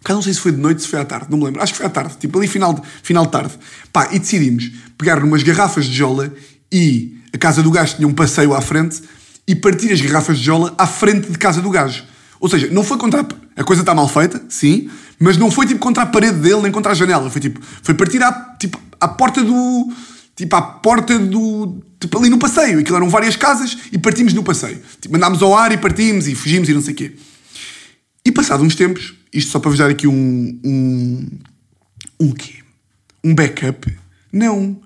Cá 0.03 0.13
não 0.13 0.21
sei 0.21 0.33
se 0.33 0.39
foi 0.39 0.51
de 0.51 0.59
noite, 0.59 0.81
se 0.81 0.87
foi 0.87 0.99
à 0.99 1.05
tarde, 1.05 1.27
não 1.29 1.37
me 1.37 1.45
lembro. 1.45 1.61
Acho 1.61 1.71
que 1.71 1.77
foi 1.77 1.85
à 1.85 1.89
tarde, 1.89 2.17
tipo 2.19 2.37
ali 2.37 2.47
final 2.47 2.73
de, 2.73 2.81
final 3.01 3.25
de 3.25 3.31
tarde. 3.31 3.53
Pá, 3.91 4.09
e 4.11 4.19
decidimos 4.19 4.69
pegar 4.97 5.19
numas 5.19 5.43
garrafas 5.43 5.85
de 5.85 5.95
jola 5.95 6.33
e 6.71 7.17
a 7.33 7.37
casa 7.37 7.63
do 7.63 7.71
gajo 7.71 7.95
tinha 7.95 8.07
um 8.07 8.13
passeio 8.13 8.53
à 8.53 8.61
frente 8.61 9.01
e 9.47 9.55
partir 9.55 9.91
as 9.91 9.99
garrafas 9.99 10.37
de 10.37 10.45
jola 10.45 10.73
à 10.77 10.85
frente 10.85 11.29
de 11.31 11.37
casa 11.37 11.61
do 11.61 11.69
gajo. 11.69 12.03
Ou 12.39 12.49
seja, 12.49 12.67
não 12.71 12.83
foi 12.83 12.97
contra 12.97 13.21
a, 13.21 13.61
a 13.61 13.63
coisa 13.63 13.81
está 13.81 13.95
mal 13.95 14.07
feita, 14.07 14.41
sim, 14.49 14.89
mas 15.19 15.37
não 15.37 15.49
foi 15.49 15.65
tipo 15.65 15.79
contra 15.79 16.03
a 16.03 16.05
parede 16.05 16.39
dele 16.39 16.61
nem 16.61 16.71
contra 16.71 16.91
a 16.91 16.95
janela. 16.95 17.29
Foi 17.29 17.41
tipo, 17.41 17.59
foi 17.81 17.93
partir 17.93 18.21
à, 18.21 18.31
tipo, 18.59 18.79
à 18.99 19.07
porta 19.07 19.41
do. 19.41 19.91
Tipo, 20.35 20.55
à 20.55 20.61
porta 20.61 21.17
do. 21.17 21.81
Tipo, 21.99 22.17
ali 22.17 22.29
no 22.29 22.37
passeio. 22.37 22.79
Aquilo 22.79 22.97
eram 22.97 23.09
várias 23.09 23.35
casas 23.35 23.77
e 23.91 23.97
partimos 23.97 24.33
no 24.33 24.43
passeio. 24.43 24.81
Tipo, 24.99 25.13
mandámos 25.13 25.41
ao 25.41 25.55
ar 25.55 25.71
e 25.71 25.77
partimos 25.77 26.27
e 26.27 26.35
fugimos 26.35 26.67
e 26.67 26.73
não 26.73 26.81
sei 26.81 26.93
o 26.93 26.97
quê. 26.97 27.15
E 28.25 28.31
passado 28.31 28.63
uns 28.63 28.75
tempos, 28.75 29.13
isto 29.31 29.51
só 29.51 29.59
para 29.59 29.69
vos 29.69 29.79
dar 29.79 29.89
aqui 29.89 30.07
um. 30.07 30.59
Um, 30.63 31.29
um 32.19 32.31
quê? 32.31 32.55
Um 33.23 33.33
backup? 33.33 33.89
Não. 34.31 34.81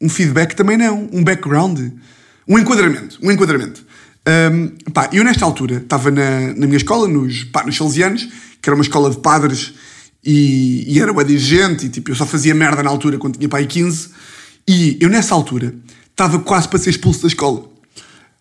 Um 0.00 0.08
feedback 0.08 0.54
também 0.54 0.76
não. 0.76 1.08
Um 1.12 1.22
background. 1.22 1.78
Um 2.48 2.58
enquadramento. 2.58 3.18
Um 3.22 3.30
enquadramento. 3.30 3.84
Um, 4.26 4.68
pá, 4.92 5.08
eu 5.12 5.24
nesta 5.24 5.44
altura 5.44 5.76
estava 5.76 6.10
na, 6.10 6.48
na 6.54 6.66
minha 6.66 6.76
escola, 6.76 7.08
nos, 7.08 7.44
pá, 7.44 7.64
nos 7.64 7.76
Salesianos, 7.76 8.28
que 8.60 8.68
era 8.68 8.74
uma 8.74 8.82
escola 8.82 9.10
de 9.10 9.18
padres 9.18 9.74
e, 10.24 10.84
e 10.86 11.00
era 11.00 11.10
uma 11.10 11.24
de 11.24 11.38
gente, 11.38 11.86
e 11.86 11.88
tipo, 11.88 12.10
eu 12.10 12.14
só 12.14 12.26
fazia 12.26 12.54
merda 12.54 12.82
na 12.82 12.90
altura 12.90 13.18
quando 13.18 13.36
tinha 13.36 13.48
pai 13.48 13.66
15, 13.66 14.10
e 14.68 14.98
eu 15.00 15.08
nessa 15.08 15.34
altura 15.34 15.74
estava 16.10 16.38
quase 16.38 16.68
para 16.68 16.78
ser 16.78 16.90
expulso 16.90 17.22
da 17.22 17.28
escola. 17.28 17.60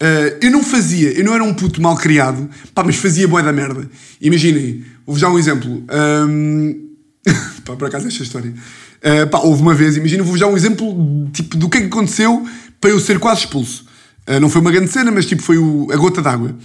Uh, 0.02 0.38
eu 0.42 0.52
não 0.52 0.64
fazia, 0.64 1.12
eu 1.12 1.24
não 1.24 1.34
era 1.34 1.44
um 1.44 1.54
puto 1.54 1.82
mal 1.82 1.96
criado, 1.96 2.50
pá, 2.74 2.84
mas 2.84 2.98
fazia 2.98 3.28
boé 3.28 3.42
da 3.42 3.52
merda. 3.52 3.90
Imaginem, 4.22 4.84
vou-vos 5.06 5.22
dar 5.22 5.30
um 5.30 5.40
exemplo. 5.40 5.84
Um... 6.28 6.90
pá, 7.66 7.76
por 7.76 7.88
acaso 7.88 8.08
esta 8.08 8.24
história. 8.24 8.54
Uh, 9.00 9.28
pá, 9.30 9.40
houve 9.40 9.62
uma 9.62 9.74
vez, 9.74 9.96
imagina, 9.96 10.24
vou-vos 10.24 10.40
dar 10.40 10.48
um 10.48 10.58
exemplo 10.58 11.30
tipo, 11.32 11.56
do 11.56 11.70
que 11.70 11.78
é 11.78 11.82
que 11.82 11.88
aconteceu 11.88 12.46
para 12.82 12.90
eu 12.90 13.00
ser 13.00 13.18
quase 13.18 13.42
expulso. 13.42 13.86
Uh, 14.28 14.40
não 14.40 14.50
foi 14.50 14.62
uma 14.62 14.72
grande 14.72 14.92
cena, 14.92 15.10
mas 15.10 15.26
tipo, 15.26 15.42
foi 15.42 15.58
o, 15.58 15.88
a 15.92 15.96
gota 15.96 16.22
d'água. 16.22 16.56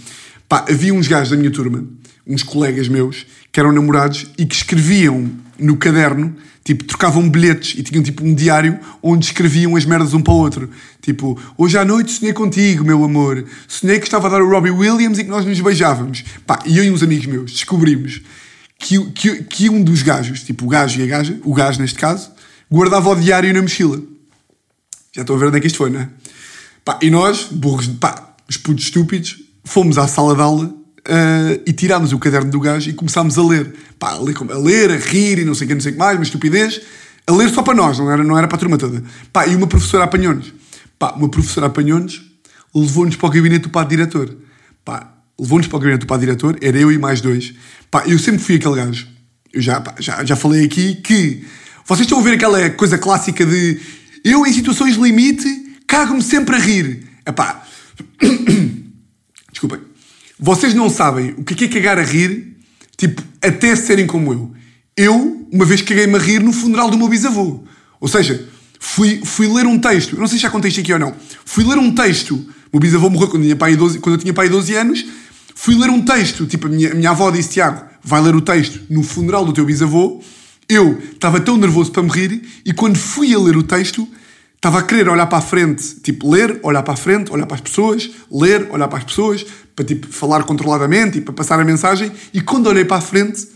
Pá, 0.47 0.65
havia 0.69 0.93
uns 0.93 1.07
gajos 1.07 1.29
da 1.29 1.37
minha 1.37 1.49
turma, 1.49 1.83
uns 2.27 2.43
colegas 2.43 2.87
meus, 2.87 3.25
que 3.51 3.59
eram 3.59 3.71
namorados 3.71 4.27
e 4.37 4.45
que 4.45 4.53
escreviam 4.53 5.31
no 5.57 5.77
caderno, 5.77 6.35
tipo, 6.63 6.83
trocavam 6.83 7.29
bilhetes 7.29 7.79
e 7.79 7.83
tinham 7.83 8.03
tipo 8.03 8.23
um 8.23 8.33
diário 8.33 8.77
onde 9.01 9.25
escreviam 9.25 9.75
as 9.75 9.85
merdas 9.85 10.13
um 10.13 10.21
para 10.21 10.33
o 10.33 10.37
outro. 10.37 10.69
Tipo, 11.01 11.39
hoje 11.57 11.77
à 11.77 11.85
noite 11.85 12.11
sonhei 12.11 12.33
contigo, 12.33 12.83
meu 12.83 13.03
amor. 13.03 13.45
Sonhei 13.67 13.97
que 13.97 14.05
estava 14.05 14.27
a 14.27 14.31
dar 14.31 14.41
o 14.41 14.49
Robbie 14.49 14.71
Williams 14.71 15.17
e 15.17 15.23
que 15.23 15.29
nós 15.29 15.45
nos 15.45 15.59
beijávamos. 15.61 16.23
Pá, 16.45 16.59
e 16.65 16.77
eu 16.77 16.83
e 16.83 16.91
uns 16.91 17.01
amigos 17.01 17.27
meus 17.27 17.51
descobrimos 17.53 18.21
que, 18.77 19.03
que, 19.11 19.43
que 19.43 19.69
um 19.69 19.83
dos 19.83 20.01
gajos, 20.01 20.43
tipo 20.43 20.65
o 20.65 20.67
gajo 20.67 20.99
e 20.99 21.03
a 21.03 21.07
gaja, 21.07 21.39
o 21.43 21.53
gajo 21.53 21.81
neste 21.81 21.97
caso, 21.97 22.31
guardava 22.69 23.09
o 23.09 23.15
diário 23.15 23.53
na 23.53 23.61
mochila. 23.61 24.01
Já 25.13 25.21
estou 25.21 25.35
a 25.35 25.39
ver 25.39 25.47
onde 25.47 25.57
é 25.57 25.61
que 25.61 25.67
isto 25.67 25.77
foi, 25.77 25.89
não 25.89 26.01
é? 26.01 26.09
Pá, 26.83 26.99
e 27.01 27.09
nós, 27.09 27.47
burros, 27.49 27.87
pá, 27.87 28.35
os 28.49 28.57
putos 28.57 28.85
estúpidos, 28.85 29.37
fomos 29.63 29.97
à 29.97 30.07
sala 30.07 30.35
de 30.35 30.41
aula 30.41 30.65
uh, 30.65 31.61
e 31.65 31.73
tirámos 31.73 32.13
o 32.13 32.19
caderno 32.19 32.51
do 32.51 32.59
gajo 32.59 32.89
e 32.89 32.93
começámos 32.93 33.37
a 33.37 33.43
ler. 33.43 33.73
Pá, 33.97 34.11
a 34.11 34.19
ler, 34.19 34.35
a, 34.37 34.57
ler, 34.57 34.91
a 34.91 34.97
rir 34.97 35.39
e 35.39 35.45
não 35.45 35.55
sei 35.55 35.65
o 35.65 35.67
que, 35.69 35.73
não 35.73 35.81
sei 35.81 35.91
o 35.91 35.93
que 35.93 35.99
mais, 35.99 36.17
uma 36.17 36.23
estupidez. 36.23 36.81
A 37.27 37.31
ler 37.31 37.49
só 37.49 37.63
para 37.63 37.73
nós, 37.73 37.97
não 37.97 38.11
era, 38.11 38.23
não 38.23 38.37
era 38.37 38.47
para 38.47 38.57
a 38.57 38.59
turma 38.59 38.77
toda. 38.77 39.03
Pá, 39.33 39.47
e 39.47 39.55
uma 39.55 39.67
professora 39.67 40.03
apanhou-nos. 40.03 40.53
Pá, 40.99 41.13
uma 41.13 41.29
professora 41.29 41.67
apanhou-nos, 41.67 42.21
levou-nos 42.73 43.15
para 43.15 43.27
o 43.27 43.31
gabinete 43.31 43.63
do 43.63 43.69
padre 43.69 43.97
diretor. 43.97 44.35
Pá, 44.83 45.14
levou-nos 45.39 45.67
para 45.67 45.77
o 45.77 45.79
gabinete 45.79 46.01
do 46.01 46.07
padre 46.07 46.27
diretor, 46.27 46.57
era 46.61 46.77
eu 46.77 46.91
e 46.91 46.97
mais 46.97 47.21
dois. 47.21 47.53
Pá, 47.91 48.03
eu 48.07 48.17
sempre 48.19 48.41
fui 48.41 48.55
aquele 48.55 48.75
gajo. 48.75 49.07
Eu 49.53 49.61
já, 49.61 49.79
pá, 49.81 49.95
já, 49.99 50.23
já 50.23 50.35
falei 50.35 50.65
aqui 50.65 50.95
que 50.95 51.43
vocês 51.85 52.05
estão 52.05 52.19
a 52.19 52.21
ver 52.21 52.33
aquela 52.33 52.69
coisa 52.71 52.97
clássica 52.97 53.45
de 53.45 53.79
eu 54.23 54.45
em 54.45 54.51
situações 54.51 54.95
limite 54.95 55.47
cago-me 55.87 56.21
sempre 56.21 56.55
a 56.55 56.59
rir. 56.59 57.07
Epá, 57.25 57.63
desculpem. 59.51 59.79
Vocês 60.39 60.73
não 60.73 60.89
sabem 60.89 61.33
o 61.37 61.43
que 61.43 61.65
é 61.65 61.67
cagar 61.67 61.97
a 61.97 62.03
rir, 62.03 62.57
tipo, 62.97 63.23
até 63.41 63.75
serem 63.75 64.05
como 64.05 64.33
eu. 64.33 64.53
Eu, 64.97 65.47
uma 65.51 65.65
vez 65.65 65.81
caguei-me 65.81 66.15
a 66.15 66.19
rir 66.19 66.41
no 66.41 66.51
funeral 66.51 66.89
do 66.89 66.97
meu 66.97 67.07
bisavô. 67.07 67.63
Ou 67.99 68.07
seja, 68.07 68.47
fui, 68.79 69.21
fui 69.23 69.47
ler 69.47 69.65
um 69.65 69.79
texto, 69.79 70.15
eu 70.15 70.19
não 70.19 70.27
sei 70.27 70.37
se 70.37 70.43
já 70.43 70.49
contei 70.49 70.69
isto 70.69 70.81
aqui 70.81 70.93
ou 70.93 70.99
não, 70.99 71.15
fui 71.43 71.63
ler 71.63 71.77
um 71.77 71.93
texto, 71.93 72.35
o 72.35 72.47
meu 72.73 72.79
bisavô 72.79 73.09
morreu 73.09 73.27
quando, 73.27 73.43
tinha 73.43 73.55
pai 73.55 73.75
12, 73.75 73.99
quando 73.99 74.15
eu 74.15 74.21
tinha 74.21 74.33
pai 74.33 74.49
12 74.49 74.73
anos, 74.75 75.05
fui 75.55 75.73
ler 75.75 75.89
um 75.89 76.01
texto, 76.03 76.45
tipo, 76.45 76.67
a 76.67 76.69
minha, 76.69 76.91
a 76.91 76.93
minha 76.95 77.09
avó 77.09 77.31
disse, 77.31 77.49
Tiago, 77.49 77.83
vai 78.03 78.21
ler 78.21 78.35
o 78.35 78.41
texto 78.41 78.81
no 78.89 79.01
funeral 79.01 79.45
do 79.45 79.53
teu 79.53 79.65
bisavô, 79.65 80.21
eu 80.67 80.99
estava 81.13 81.39
tão 81.39 81.57
nervoso 81.57 81.91
para 81.91 82.03
me 82.03 82.09
rir, 82.09 82.41
e 82.63 82.73
quando 82.73 82.97
fui 82.97 83.33
a 83.33 83.39
ler 83.39 83.55
o 83.55 83.63
texto, 83.63 84.07
estava 84.55 84.79
a 84.79 84.83
querer 84.83 85.07
olhar 85.09 85.27
para 85.27 85.37
a 85.37 85.41
frente, 85.41 85.95
tipo, 86.01 86.29
ler, 86.29 86.59
olhar 86.61 86.83
para 86.83 86.93
a 86.93 86.97
frente, 86.97 87.31
olhar 87.31 87.45
para 87.45 87.55
as 87.55 87.61
pessoas, 87.61 88.11
ler, 88.31 88.67
olhar 88.69 88.87
para 88.87 88.97
as 88.97 89.05
pessoas, 89.05 89.45
para 89.75 89.85
tipo, 89.85 90.07
falar 90.07 90.43
controladamente 90.43 91.19
e 91.19 91.21
para 91.21 91.33
passar 91.33 91.59
a 91.59 91.63
mensagem. 91.63 92.11
E 92.33 92.41
quando 92.41 92.67
olhei 92.67 92.83
para 92.83 92.97
a 92.97 93.01
frente, 93.01 93.47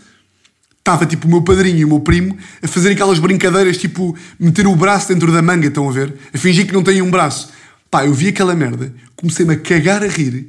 estava 0.78 1.04
tipo 1.06 1.26
o 1.26 1.30
meu 1.30 1.42
padrinho 1.42 1.78
e 1.78 1.84
o 1.84 1.88
meu 1.88 2.00
primo 2.00 2.36
a 2.62 2.68
fazer 2.68 2.92
aquelas 2.92 3.18
brincadeiras, 3.18 3.76
tipo, 3.76 4.16
meter 4.38 4.66
o 4.66 4.76
braço 4.76 5.08
dentro 5.08 5.32
da 5.32 5.42
manga, 5.42 5.66
estão 5.66 5.88
a 5.88 5.92
ver? 5.92 6.14
A 6.32 6.38
fingir 6.38 6.66
que 6.66 6.72
não 6.72 6.82
têm 6.82 7.02
um 7.02 7.10
braço. 7.10 7.50
Pá, 7.90 8.06
eu 8.06 8.14
vi 8.14 8.28
aquela 8.28 8.54
merda, 8.54 8.94
comecei-me 9.16 9.54
a 9.54 9.56
cagar 9.56 10.02
a 10.02 10.06
rir, 10.06 10.48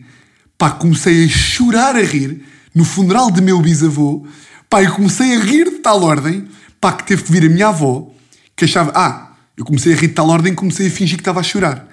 pá, 0.62 0.70
comecei 0.70 1.26
a 1.26 1.28
chorar 1.28 1.96
a 1.96 2.04
rir 2.04 2.44
no 2.76 2.86
funeral 2.86 3.32
de 3.32 3.42
meu 3.42 3.60
bisavô, 3.60 4.28
pá, 4.70 4.84
eu 4.84 4.92
comecei 4.92 5.36
a 5.36 5.40
rir 5.40 5.72
de 5.72 5.80
tal 5.80 6.04
ordem, 6.04 6.48
pá, 6.80 6.94
que 6.94 7.04
teve 7.04 7.24
que 7.24 7.32
vir 7.32 7.46
a 7.48 7.50
minha 7.50 7.70
avó, 7.70 8.12
que 8.56 8.66
achava, 8.66 8.92
ah, 8.94 9.32
eu 9.58 9.66
comecei 9.66 9.92
a 9.92 9.96
rir 9.96 10.10
de 10.10 10.14
tal 10.14 10.30
ordem 10.30 10.54
comecei 10.54 10.86
a 10.86 10.92
fingir 10.92 11.18
que 11.18 11.22
estava 11.22 11.40
a 11.40 11.44
chorar. 11.44 11.88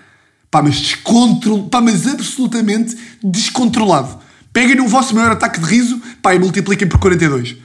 Pá, 0.51 0.61
mas 0.61 0.77
descontrol... 0.77 1.67
Pá, 1.71 1.81
mas 1.81 2.07
absolutamente 2.07 2.95
descontrolado. 3.25 4.19
Peguem 4.53 4.77
no 4.77 4.87
vosso 4.87 5.15
maior 5.15 5.33
ataque 5.33 5.59
de 5.61 5.65
riso, 5.65 5.99
pá, 6.21 6.35
e 6.35 6.39
multipliquem 6.39 6.87
por 6.87 6.99
42. 6.99 7.57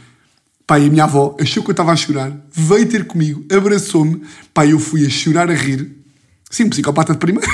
Pá, 0.65 0.79
e 0.79 0.87
a 0.87 0.89
minha 0.89 1.03
avó 1.03 1.35
achou 1.37 1.63
que 1.63 1.69
eu 1.69 1.73
estava 1.73 1.91
a 1.91 1.97
chorar, 1.97 2.31
veio 2.49 2.87
ter 2.87 3.07
comigo, 3.07 3.45
abraçou-me, 3.53 4.21
pá, 4.53 4.65
eu 4.65 4.79
fui 4.79 5.05
a 5.05 5.09
chorar 5.09 5.51
a 5.51 5.53
rir. 5.53 5.97
Sim, 6.49 6.63
um 6.63 6.69
psicopata 6.69 7.11
de 7.11 7.19
primeira. 7.19 7.51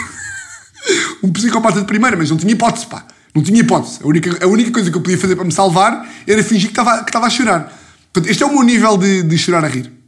um 1.24 1.32
psicopata 1.32 1.80
de 1.80 1.88
primeira, 1.88 2.16
mas 2.16 2.30
não 2.30 2.38
tinha 2.38 2.54
hipótese, 2.54 2.86
pá. 2.86 3.08
Não 3.36 3.44
tinha 3.44 3.60
hipótese. 3.60 4.00
A 4.04 4.08
única, 4.08 4.46
a 4.46 4.48
única 4.48 4.72
coisa 4.72 4.90
que 4.90 4.98
eu 4.98 5.02
podia 5.02 5.18
fazer 5.18 5.36
para 5.36 5.46
me 5.46 5.52
salvar 5.52 6.08
era 6.28 6.44
fingir 6.44 6.72
que 6.72 6.80
estava, 6.80 7.04
que 7.04 7.16
a 7.16 7.30
chorar. 7.30 7.80
Portanto, 8.12 8.32
este 8.32 8.44
é 8.44 8.46
o 8.46 8.54
meu 8.54 8.64
nível 8.64 8.98
de, 8.98 9.24
de 9.24 9.38
chorar 9.38 9.64
a 9.64 9.68
rir. 9.68 10.00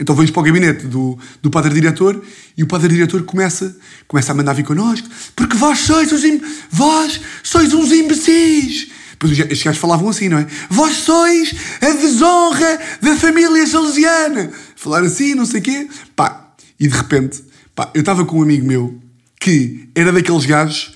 Então 0.00 0.14
vamos 0.14 0.30
para 0.30 0.40
o 0.40 0.42
gabinete 0.42 0.86
do, 0.86 1.18
do 1.42 1.50
padre 1.50 1.74
diretor 1.74 2.24
e 2.56 2.62
o 2.62 2.66
padre 2.66 2.88
diretor 2.88 3.22
começa, 3.24 3.76
começa 4.08 4.32
a 4.32 4.34
mandar 4.34 4.54
vir 4.54 4.64
connosco, 4.64 5.06
porque 5.36 5.54
vós 5.58 5.80
sois 5.80 6.10
uns, 6.10 6.40
vós 6.70 7.20
sois 7.42 7.74
uns 7.74 7.92
imbecis. 7.92 8.88
Depois 9.10 9.38
estes 9.38 9.62
gajos 9.62 9.78
falavam 9.78 10.08
assim, 10.08 10.30
não 10.30 10.38
é? 10.38 10.46
Vós 10.70 10.96
sois 10.96 11.54
a 11.82 11.90
desonra 11.90 12.80
da 13.02 13.14
família 13.16 13.66
salesiana. 13.66 14.50
Falar 14.74 15.02
assim, 15.02 15.34
não 15.34 15.44
sei 15.44 15.60
o 15.60 15.62
quê. 15.62 15.88
Pá, 16.16 16.54
e 16.78 16.88
de 16.88 16.96
repente, 16.96 17.44
pá, 17.74 17.90
eu 17.92 18.00
estava 18.00 18.24
com 18.24 18.38
um 18.38 18.42
amigo 18.42 18.66
meu 18.66 18.98
que 19.38 19.90
era 19.94 20.10
daqueles 20.10 20.46
gajos, 20.46 20.94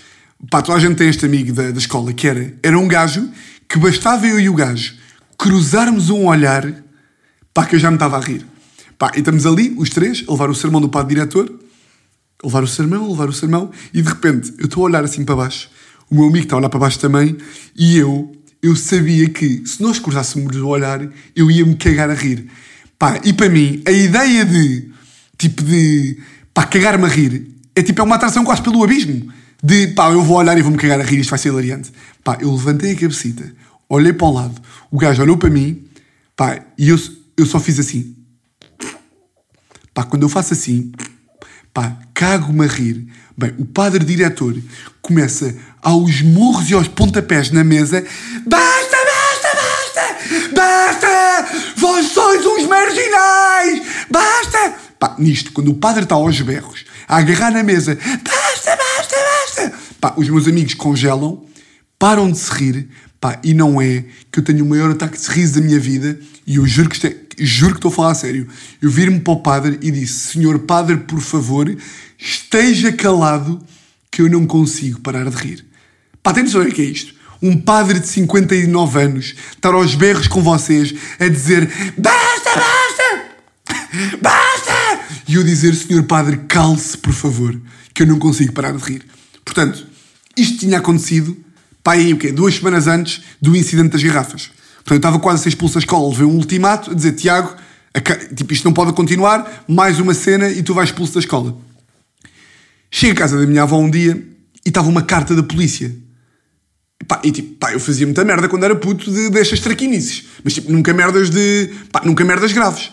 pá, 0.51 0.63
toda 0.63 0.79
a 0.79 0.81
gente 0.81 0.97
tem 0.97 1.09
este 1.09 1.25
amigo 1.27 1.53
da, 1.53 1.71
da 1.71 1.79
escola, 1.79 2.13
que 2.13 2.27
era, 2.27 2.55
era 2.63 2.79
um 2.79 2.89
gajo 2.89 3.29
que 3.69 3.79
bastava 3.79 4.27
eu 4.27 4.39
e 4.39 4.49
o 4.49 4.55
gajo 4.55 4.95
cruzarmos 5.39 6.11
um 6.11 6.27
olhar, 6.27 6.73
pá, 7.53 7.67
que 7.67 7.77
eu 7.77 7.79
já 7.79 7.91
me 7.91 7.97
estava 7.97 8.17
a 8.17 8.21
rir. 8.21 8.47
Pá, 8.99 9.13
e 9.15 9.19
estamos 9.19 9.47
ali, 9.47 9.75
os 9.77 9.91
três, 9.91 10.25
a 10.29 10.33
levar 10.33 10.49
o 10.49 10.55
sermão 10.55 10.81
do 10.81 10.89
padre 10.89 11.15
diretor, 11.15 11.53
a 12.43 12.47
levar 12.47 12.63
o 12.63 12.69
sermão, 12.69 13.05
a 13.05 13.09
levar 13.09 13.29
o 13.29 13.33
sermão, 13.33 13.71
e 13.93 14.01
de 14.01 14.09
repente 14.09 14.55
eu 14.59 14.67
estou 14.67 14.83
a 14.83 14.87
olhar 14.87 15.05
assim 15.05 15.25
para 15.25 15.37
baixo, 15.37 15.69
o 16.11 16.15
meu 16.15 16.25
amigo 16.25 16.45
está 16.45 16.57
a 16.57 16.59
olhar 16.59 16.69
para 16.69 16.81
baixo 16.81 16.99
também, 16.99 17.37
e 17.77 17.99
eu, 17.99 18.33
eu 18.63 18.77
sabia 18.77 19.29
que 19.29 19.67
se 19.67 19.83
nós 19.83 19.99
cruzássemos 19.99 20.57
o 20.57 20.69
olhar, 20.69 21.07
eu 21.35 21.51
ia-me 21.51 21.75
cagar 21.75 22.11
a 22.11 22.15
rir. 22.15 22.47
Pá, 22.99 23.21
e 23.25 23.33
para 23.33 23.49
mim, 23.49 23.83
a 23.87 23.91
ideia 23.91 24.45
de, 24.45 24.91
tipo 25.37 25.63
de, 25.63 26.19
pá, 26.53 26.65
cagar-me 26.65 27.05
a 27.05 27.09
rir, 27.09 27.51
é 27.75 27.83
tipo, 27.83 28.01
é 28.01 28.05
uma 28.05 28.15
atração 28.15 28.45
quase 28.45 28.63
pelo 28.63 28.83
abismo. 28.85 29.33
De, 29.63 29.89
pá, 29.89 30.11
eu 30.11 30.23
vou 30.23 30.37
olhar 30.37 30.57
e 30.59 30.63
vou-me 30.63 30.77
cagar 30.77 31.01
a 31.01 31.05
rir, 31.05 31.21
isto 31.21 31.31
vai 31.31 31.39
ser 31.39 31.49
hilariante. 31.49 31.93
Pá, 32.23 32.39
eu 32.41 32.53
levantei 32.53 32.93
a 32.93 32.95
cabecita, 32.95 33.53
olhei 33.89 34.13
para 34.13 34.27
o 34.27 34.33
lado, 34.33 34.61
o 34.91 34.99
gajo 34.99 35.23
olhou 35.23 35.37
para 35.37 35.51
mim, 35.51 35.85
pá, 36.37 36.61
e 36.79 36.89
eu, 36.89 36.99
eu 37.37 37.47
só 37.47 37.59
fiz 37.59 37.79
assim. 37.79 38.17
Pá, 39.93 40.03
quando 40.03 40.25
eu 40.25 40.29
faço 40.29 40.53
assim, 40.53 40.93
pá, 41.73 41.97
cago-me 42.13 42.65
a 42.65 42.69
rir. 42.69 43.07
Bem, 43.37 43.55
o 43.59 43.65
padre 43.65 44.05
diretor 44.05 44.57
começa 45.03 45.57
aos 45.83 46.23
murros 46.23 46.71
e 46.71 46.75
aos 46.75 46.89
pontapés 46.89 47.51
na 47.51 47.65
mesa. 47.65 48.05
Basta, 48.47 48.97
basta, 48.97 49.49
basta! 49.57 50.55
Basta! 50.55 51.75
Vós 51.77 52.07
sois 52.07 52.45
uns 52.47 52.67
marginais! 52.67 53.83
Basta! 54.11 54.75
Pá, 54.99 55.17
nisto, 55.19 55.53
quando 55.53 55.71
o 55.71 55.75
padre 55.75 56.05
está 56.05 56.15
aos 56.15 56.41
berros, 56.41 56.85
a 57.09 57.19
agarrar 57.19 57.51
na 57.51 57.63
mesa. 57.63 57.97
Basta, 57.97 58.77
basta, 58.77 59.17
basta! 59.17 59.73
Pá, 60.01 60.15
os 60.17 60.29
meus 60.29 60.47
amigos 60.47 60.75
congelam, 60.75 61.45
param 61.99 62.31
de 62.31 62.39
se 62.39 62.51
rir, 62.53 62.89
pá, 63.21 63.39
e 63.43 63.55
não 63.55 63.81
é 63.81 64.05
que 64.31 64.41
eu 64.41 64.45
tenho 64.45 64.65
o 64.65 64.69
maior 64.69 64.91
ataque 64.91 65.19
de 65.19 65.27
riso 65.29 65.61
da 65.61 65.67
minha 65.67 65.79
vida, 65.79 66.19
e 66.47 66.57
eu 66.57 66.67
juro 66.67 66.89
que 66.89 66.97
isto 66.97 67.07
é, 67.07 67.17
juro 67.39 67.73
que 67.73 67.79
estou 67.79 67.91
a 67.91 67.95
falar 67.95 68.11
a 68.13 68.15
sério. 68.15 68.49
Eu 68.81 68.91
vir-me 68.91 69.21
para 69.21 69.33
o 69.33 69.41
padre 69.41 69.79
e 69.81 69.91
disse: 69.91 70.33
Senhor 70.33 70.59
padre, 70.61 70.99
por 70.99 71.21
favor, 71.21 71.75
esteja 72.19 72.93
calado 72.93 73.65
que 74.11 74.23
eu 74.23 74.29
não 74.29 74.47
consigo 74.47 75.01
parar 75.01 75.29
de 75.29 75.37
rir. 75.37 75.65
Pá, 76.23 76.33
tem 76.33 76.45
o 76.45 76.73
que 76.73 76.83
é 76.83 76.85
isto? 76.85 77.15
um 77.45 77.61
padre 77.61 78.01
de 78.01 78.09
59 78.09 79.03
anos 79.03 79.35
estar 79.55 79.75
aos 79.75 79.95
berros 79.95 80.27
com 80.27 80.43
vocês 80.43 80.95
a 81.21 81.29
dizer 81.29 81.71
basta, 81.99 82.51
basta, 82.55 84.19
basta! 84.23 84.54
E 85.27 85.35
eu 85.35 85.45
dizer, 85.45 85.75
senhor 85.75 86.03
padre, 86.05 86.39
cale-se, 86.49 86.97
por 86.99 87.13
favor, 87.13 87.61
que 87.93 88.03
eu 88.03 88.07
não 88.07 88.19
consigo 88.19 88.53
parar 88.53 88.73
de 88.73 88.83
rir. 88.83 89.05
Portanto, 89.45 89.87
isto 90.37 90.59
tinha 90.59 90.79
acontecido, 90.79 91.37
pá, 91.83 91.93
aí 91.93 92.13
o 92.13 92.17
quê? 92.17 92.33
Duas 92.33 92.57
semanas 92.57 92.87
antes 92.87 93.23
do 93.41 93.55
incidente 93.57 93.91
das 93.91 94.03
garrafas. 94.03 94.51
Portanto, 94.77 94.93
eu 94.93 94.97
estava 94.97 95.19
quase 95.19 95.41
a 95.41 95.43
ser 95.45 95.49
expulso 95.51 95.75
da 95.75 95.81
escola, 95.81 96.09
levei 96.09 96.27
um 96.27 96.37
ultimato 96.37 96.91
a 96.91 96.95
dizer, 96.95 97.13
Tiago, 97.13 97.55
tipo, 98.35 98.53
isto 98.53 98.65
não 98.65 98.73
pode 98.73 98.93
continuar, 98.93 99.65
mais 99.69 99.99
uma 100.01 100.15
cena 100.15 100.51
e 100.51 100.63
tu 100.63 100.75
vais 100.75 100.89
expulso 100.89 101.15
da 101.15 101.21
escola. 101.21 101.57
Chego 102.91 103.13
à 103.13 103.17
casa 103.17 103.39
da 103.39 103.47
minha 103.47 103.63
avó 103.63 103.79
um 103.79 103.91
dia 103.91 104.23
e 104.65 104.69
estava 104.69 104.89
uma 104.89 105.03
carta 105.03 105.35
da 105.35 105.43
polícia. 105.43 105.95
Pá, 107.07 107.21
e 107.23 107.31
tipo, 107.31 107.55
pá, 107.57 107.73
eu 107.73 107.81
fazia 107.81 108.07
muita 108.07 108.25
merda 108.25 108.49
quando 108.49 108.65
era 108.65 108.75
puto 108.75 109.11
de, 109.11 109.31
destas 109.31 109.61
traquinices. 109.61 110.25
Mas 110.43 110.55
tipo, 110.55 110.73
nunca 110.73 110.93
merdas 110.95 111.29
de. 111.29 111.71
Pá, 111.93 112.03
nunca 112.05 112.25
merdas 112.25 112.53
graves. 112.53 112.93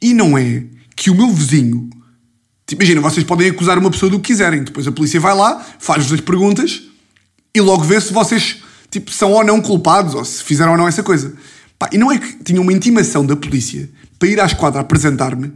E 0.00 0.14
não 0.14 0.38
é 0.38 0.64
que 0.94 1.10
o 1.10 1.14
meu 1.14 1.30
vizinho. 1.30 1.90
Tipo, 2.66 2.82
imagina, 2.82 3.00
vocês 3.00 3.24
podem 3.24 3.50
acusar 3.50 3.78
uma 3.78 3.90
pessoa 3.90 4.10
do 4.10 4.18
que 4.20 4.32
quiserem. 4.32 4.62
Depois 4.62 4.86
a 4.86 4.92
polícia 4.92 5.20
vai 5.20 5.34
lá, 5.34 5.64
faz-vos 5.78 6.12
as 6.12 6.20
perguntas 6.20 6.82
e 7.54 7.60
logo 7.60 7.84
vê 7.84 8.00
se 8.00 8.12
vocês 8.12 8.62
tipo, 8.90 9.10
são 9.10 9.32
ou 9.32 9.44
não 9.44 9.60
culpados 9.60 10.14
ou 10.14 10.24
se 10.24 10.42
fizeram 10.44 10.72
ou 10.72 10.78
não 10.78 10.86
essa 10.86 11.02
coisa. 11.02 11.34
Pá, 11.78 11.88
e 11.92 11.98
não 11.98 12.12
é 12.12 12.18
que 12.18 12.44
tinha 12.44 12.60
uma 12.60 12.72
intimação 12.72 13.26
da 13.26 13.34
polícia 13.34 13.90
para 14.18 14.28
ir 14.28 14.40
à 14.40 14.44
esquadra 14.44 14.80
apresentar-me. 14.80 15.52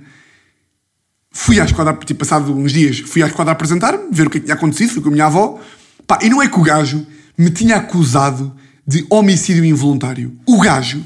Fui 1.31 1.61
à 1.61 1.65
esquadra, 1.65 1.93
tipo, 2.05 2.19
passado 2.19 2.57
uns 2.57 2.73
dias, 2.73 2.99
fui 3.01 3.23
à 3.23 3.27
esquadra 3.27 3.53
apresentar-me, 3.53 4.09
ver 4.11 4.27
o 4.27 4.31
que, 4.31 4.39
é 4.39 4.41
tinha 4.41 4.55
acontecido, 4.55 4.95
fui 4.95 5.03
com 5.03 5.11
a 5.11 5.13
minha 5.13 5.27
avó. 5.27 5.61
Pá, 6.07 6.19
e 6.23 6.31
não 6.31 6.43
é 6.43 6.49
que 6.49 6.59
o 6.59 6.63
gajo 6.63 7.07
me 7.37 7.51
tinha 7.51 7.77
acusado 7.77 8.55
de 8.87 9.07
homicídio 9.11 9.65
involuntário. 9.65 10.37
O 10.47 10.61
gajo 10.61 11.05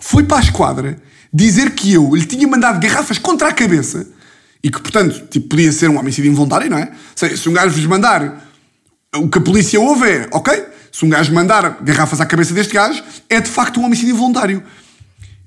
foi 0.00 0.24
para 0.24 0.38
a 0.38 0.40
esquadra 0.40 0.98
dizer 1.36 1.70
que 1.72 1.92
eu 1.92 2.14
lhe 2.14 2.24
tinha 2.24 2.48
mandado 2.48 2.80
garrafas 2.80 3.18
contra 3.18 3.48
a 3.48 3.52
cabeça 3.52 4.06
e 4.64 4.70
que, 4.70 4.80
portanto, 4.80 5.26
tipo, 5.28 5.48
podia 5.48 5.70
ser 5.70 5.90
um 5.90 5.98
homicídio 5.98 6.30
involuntário, 6.30 6.70
não 6.70 6.78
é? 6.78 6.90
Se 7.14 7.48
um 7.48 7.52
gajo 7.52 7.74
vos 7.74 7.84
mandar 7.84 8.50
o 9.14 9.28
que 9.28 9.38
a 9.38 9.40
polícia 9.40 9.78
ouve 9.78 10.08
é, 10.08 10.28
ok, 10.32 10.64
se 10.90 11.04
um 11.04 11.10
gajo 11.10 11.32
mandar 11.34 11.78
garrafas 11.82 12.20
à 12.22 12.26
cabeça 12.26 12.54
deste 12.54 12.72
gajo, 12.72 13.02
é 13.28 13.38
de 13.40 13.50
facto 13.50 13.78
um 13.78 13.84
homicídio 13.84 14.14
involuntário. 14.14 14.62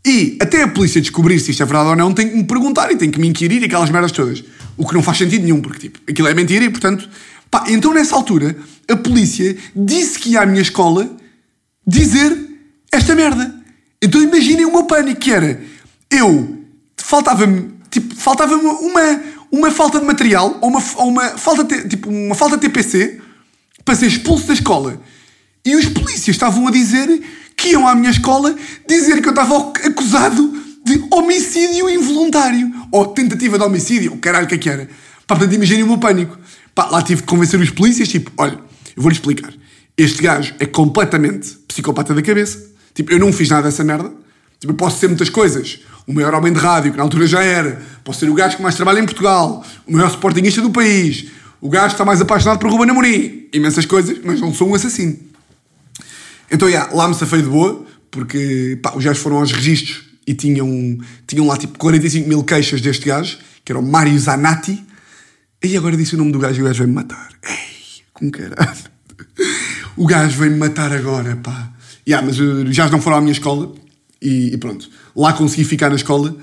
E 0.06 0.38
até 0.40 0.62
a 0.62 0.68
polícia 0.68 1.02
descobrir 1.02 1.40
se 1.40 1.52
isto 1.52 1.64
é 1.64 1.66
verdade 1.66 1.90
ou 1.90 1.96
não, 1.96 2.14
tem 2.14 2.30
que 2.30 2.36
me 2.36 2.44
perguntar 2.44 2.92
e 2.92 2.96
tem 2.96 3.10
que 3.10 3.20
me 3.20 3.28
inquirir 3.28 3.64
aquelas 3.64 3.90
merdas 3.90 4.12
todas. 4.12 4.44
O 4.78 4.88
que 4.88 4.94
não 4.94 5.02
faz 5.02 5.18
sentido 5.18 5.44
nenhum, 5.44 5.60
porque 5.60 5.90
tipo, 5.90 6.00
aquilo 6.08 6.28
é 6.28 6.34
mentira 6.36 6.64
e, 6.64 6.70
portanto, 6.70 7.10
pá, 7.50 7.66
então 7.68 7.94
nessa 7.94 8.16
altura, 8.16 8.56
a 8.88 8.96
polícia 8.96 9.58
disse 9.76 10.20
que 10.20 10.30
ia 10.30 10.42
à 10.42 10.46
minha 10.46 10.62
escola 10.62 11.10
dizer 11.86 12.38
esta 12.92 13.16
merda. 13.16 13.56
Então 14.02 14.22
imaginem 14.22 14.66
o 14.66 14.72
meu 14.72 14.84
pânico, 14.84 15.20
que 15.20 15.32
era 15.32 15.60
eu, 16.12 16.58
faltava-me, 16.98 17.72
tipo, 17.90 18.16
faltava-me 18.16 18.64
uma, 18.64 19.22
uma 19.52 19.72
falta 19.72 20.00
de 20.00 20.06
material 20.06 20.58
ou 20.62 20.70
uma, 20.70 20.84
ou 20.98 21.10
uma, 21.10 21.30
falta, 21.38 21.88
tipo, 21.88 22.10
uma 22.10 22.36
falta 22.36 22.58
de 22.58 22.62
TPC 22.62 23.20
para 23.84 23.96
ser 23.96 24.08
expulso 24.08 24.48
da 24.48 24.54
escola. 24.54 25.02
E 25.66 25.76
os 25.76 25.86
polícias 25.86 26.30
estavam 26.30 26.68
a 26.68 26.72
dizer 26.72 27.22
que 27.56 27.70
iam 27.70 27.88
à 27.88 27.94
minha 27.94 28.12
escola 28.12 28.56
dizer 28.88 29.22
que 29.22 29.28
eu 29.28 29.32
estava 29.32 29.72
acusado 29.86 30.60
de 30.86 31.04
homicídio 31.12 31.90
involuntário. 31.90 32.72
Ou 32.92 33.08
tentativa 33.08 33.58
de 33.58 33.64
homicídio, 33.64 34.14
o 34.14 34.18
caralho 34.18 34.48
que 34.48 34.56
é 34.56 34.58
que 34.58 34.70
era. 34.70 34.86
Pá, 35.28 35.36
portanto, 35.36 35.54
imaginem 35.54 35.84
o 35.84 35.88
meu 35.88 35.98
pânico. 35.98 36.38
Pá, 36.74 36.86
lá 36.86 37.02
tive 37.02 37.22
que 37.22 37.28
convencer 37.28 37.60
os 37.60 37.70
polícias, 37.70 38.08
tipo, 38.08 38.32
olha, 38.38 38.58
eu 38.96 39.02
vou-lhe 39.02 39.16
explicar. 39.16 39.54
Este 39.98 40.24
gajo 40.24 40.56
é 40.60 40.66
completamente 40.66 41.58
psicopata 41.68 42.14
da 42.14 42.22
cabeça. 42.22 42.66
Tipo, 42.94 43.12
eu 43.12 43.20
não 43.20 43.34
fiz 43.34 43.50
nada 43.50 43.64
dessa 43.64 43.84
merda. 43.84 44.12
Tipo, 44.60 44.74
eu 44.74 44.78
posso 44.78 45.00
ser 45.00 45.08
muitas 45.08 45.30
coisas. 45.30 45.80
O 46.10 46.14
maior 46.14 46.34
homem 46.34 46.52
de 46.52 46.58
rádio, 46.58 46.92
que 46.92 46.98
na 46.98 47.04
altura 47.04 47.28
já 47.28 47.44
era. 47.44 47.84
Posso 48.04 48.22
ser 48.22 48.30
o 48.32 48.34
gajo 48.34 48.58
que 48.58 48.64
mais 48.64 48.74
trabalha 48.74 49.00
em 49.00 49.06
Portugal. 49.06 49.64
O 49.86 49.94
maior 49.94 50.10
sportingista 50.10 50.60
do 50.60 50.72
país. 50.72 51.28
O 51.62 51.70
gajo 51.70 51.90
que 51.90 51.92
está 51.92 52.04
mais 52.04 52.20
apaixonado 52.20 52.58
por 52.58 52.72
Ruben 52.72 52.90
Amorim. 52.90 53.48
Imensas 53.54 53.86
coisas, 53.86 54.18
mas 54.24 54.42
não 54.42 54.52
sou 54.52 54.68
um 54.68 54.74
assassino. 54.74 55.16
Então, 56.50 56.68
yeah, 56.68 56.92
lá 56.96 57.08
me 57.08 57.14
safei 57.14 57.44
de 57.44 57.48
boa, 57.48 57.86
porque 58.10 58.80
pá, 58.82 58.94
os 58.96 59.06
gajos 59.06 59.22
foram 59.22 59.38
aos 59.38 59.52
registros 59.52 60.04
e 60.26 60.34
tinham, 60.34 60.98
tinham 61.28 61.46
lá 61.46 61.56
tipo 61.58 61.78
45 61.78 62.28
mil 62.28 62.44
queixas 62.44 62.82
deste 62.82 63.06
gajo, 63.06 63.38
que 63.64 63.72
era 63.72 63.78
o 63.78 63.84
Mário 63.84 64.18
Zanatti. 64.18 64.84
E 65.64 65.78
agora 65.78 65.96
disse 65.96 66.16
o 66.16 66.18
nome 66.18 66.32
do 66.32 66.40
gajo 66.40 66.58
e 66.58 66.64
o 66.64 66.66
gajo 66.66 66.80
veio-me 66.80 66.96
matar. 66.96 67.30
Ei, 67.48 68.02
com 68.16 68.32
caralho. 68.32 68.80
O 69.96 70.08
gajo 70.08 70.40
veio-me 70.40 70.58
matar 70.58 70.92
agora, 70.92 71.36
pá. 71.36 71.72
Yeah, 72.08 72.26
mas 72.26 72.40
os 72.40 72.76
gajos 72.76 72.92
não 72.92 73.00
foram 73.00 73.18
à 73.18 73.22
minha 73.22 73.34
escola 73.34 73.72
e, 74.22 74.54
e, 74.54 74.58
pronto. 74.58 74.90
Lá 75.16 75.34
consegui 75.34 75.64
ficar 75.64 75.90
na 75.90 75.96
escola. 75.96 76.36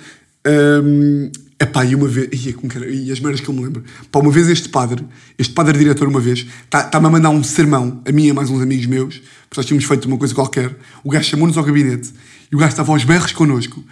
Um, 0.47 1.31
Epá, 1.59 1.87
e 1.87 1.95
uma 1.95 2.07
vez, 2.07 2.29
ia, 2.45 2.53
como 2.53 2.71
era, 2.71 2.87
e 2.87 3.11
as 3.11 3.19
merdas 3.19 3.41
que 3.41 3.49
eu 3.49 3.55
me 3.55 3.65
lembro. 3.65 3.83
Pá, 4.13 4.19
uma 4.19 4.31
vez 4.31 4.47
este 4.49 4.69
padre, 4.69 5.03
este 5.39 5.55
padre 5.55 5.79
diretor, 5.79 6.07
uma 6.07 6.21
vez, 6.21 6.41
está-me 6.41 6.91
tá 6.91 6.99
a 6.99 7.01
mandar 7.01 7.31
um 7.31 7.43
sermão, 7.43 8.03
a 8.07 8.13
mim 8.13 8.27
e 8.27 8.31
a 8.31 8.35
mais 8.35 8.51
uns 8.51 8.61
amigos 8.61 8.85
meus, 8.85 9.15
porque 9.49 9.59
nós 9.59 9.65
tínhamos 9.65 9.87
feito 9.87 10.05
uma 10.05 10.19
coisa 10.19 10.35
qualquer. 10.35 10.77
O 11.03 11.11
gajo 11.11 11.31
chamou-nos 11.31 11.57
ao 11.57 11.65
gabinete 11.65 12.13
e 12.53 12.55
o 12.55 12.59
gajo 12.59 12.73
estava 12.73 12.93
aos 12.93 13.05
berros 13.05 13.33
connosco. 13.33 13.83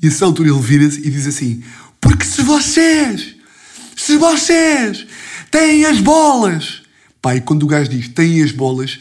E 0.00 0.06
a 0.06 0.24
altura 0.24 0.50
ele 0.50 0.60
vira-se 0.60 1.00
e 1.00 1.10
diz 1.10 1.26
assim: 1.26 1.64
Porque 2.00 2.24
se 2.24 2.42
vocês, 2.42 3.34
se 3.96 4.16
vocês 4.16 5.04
têm 5.50 5.84
as 5.84 6.00
bolas. 6.00 6.82
Pá, 7.20 7.34
e 7.34 7.40
quando 7.40 7.64
o 7.64 7.66
gajo 7.66 7.90
diz 7.90 8.08
têm 8.08 8.40
as 8.42 8.52
bolas, 8.52 9.00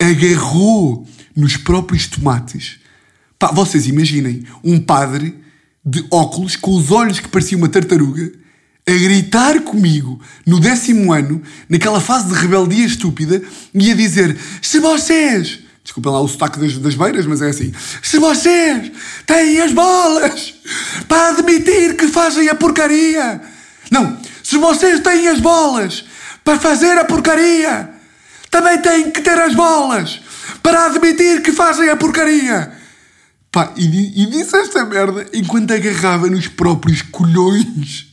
agarrou 0.00 1.06
nos 1.34 1.56
próprios 1.56 2.06
tomates. 2.06 2.78
Pá, 3.38 3.52
vocês 3.52 3.86
imaginem, 3.86 4.44
um 4.64 4.80
padre 4.80 5.34
de 5.84 6.04
óculos, 6.10 6.56
com 6.56 6.72
os 6.72 6.90
olhos 6.90 7.20
que 7.20 7.28
parecia 7.28 7.56
uma 7.56 7.68
tartaruga, 7.68 8.32
a 8.86 8.92
gritar 8.92 9.60
comigo 9.60 10.20
no 10.46 10.58
décimo 10.58 11.12
ano, 11.12 11.42
naquela 11.68 12.00
fase 12.00 12.28
de 12.28 12.34
rebeldia 12.34 12.84
estúpida, 12.84 13.42
e 13.72 13.90
a 13.90 13.94
dizer: 13.94 14.36
Se 14.62 14.78
vocês. 14.80 15.60
Desculpem 15.84 16.12
lá 16.12 16.20
o 16.20 16.28
sotaque 16.28 16.58
das, 16.58 16.76
das 16.76 16.94
beiras, 16.94 17.24
mas 17.24 17.40
é 17.40 17.48
assim. 17.48 17.72
Se 18.02 18.18
vocês 18.18 18.92
têm 19.24 19.58
as 19.60 19.72
bolas 19.72 20.54
para 21.08 21.30
admitir 21.30 21.96
que 21.96 22.08
fazem 22.08 22.46
a 22.50 22.54
porcaria. 22.54 23.40
Não, 23.90 24.18
se 24.42 24.58
vocês 24.58 25.00
têm 25.00 25.28
as 25.28 25.40
bolas 25.40 26.04
para 26.44 26.58
fazer 26.58 26.98
a 26.98 27.06
porcaria, 27.06 27.88
também 28.50 28.78
têm 28.82 29.10
que 29.10 29.22
ter 29.22 29.38
as 29.38 29.54
bolas 29.54 30.20
para 30.62 30.86
admitir 30.86 31.40
que 31.40 31.52
fazem 31.52 31.88
a 31.88 31.96
porcaria. 31.96 32.77
Pá, 33.58 33.72
e, 33.76 34.22
e 34.22 34.26
disse 34.26 34.56
esta 34.56 34.84
merda 34.84 35.26
enquanto 35.34 35.72
agarrava 35.72 36.30
nos 36.30 36.46
próprios 36.46 37.02
colhões. 37.02 38.06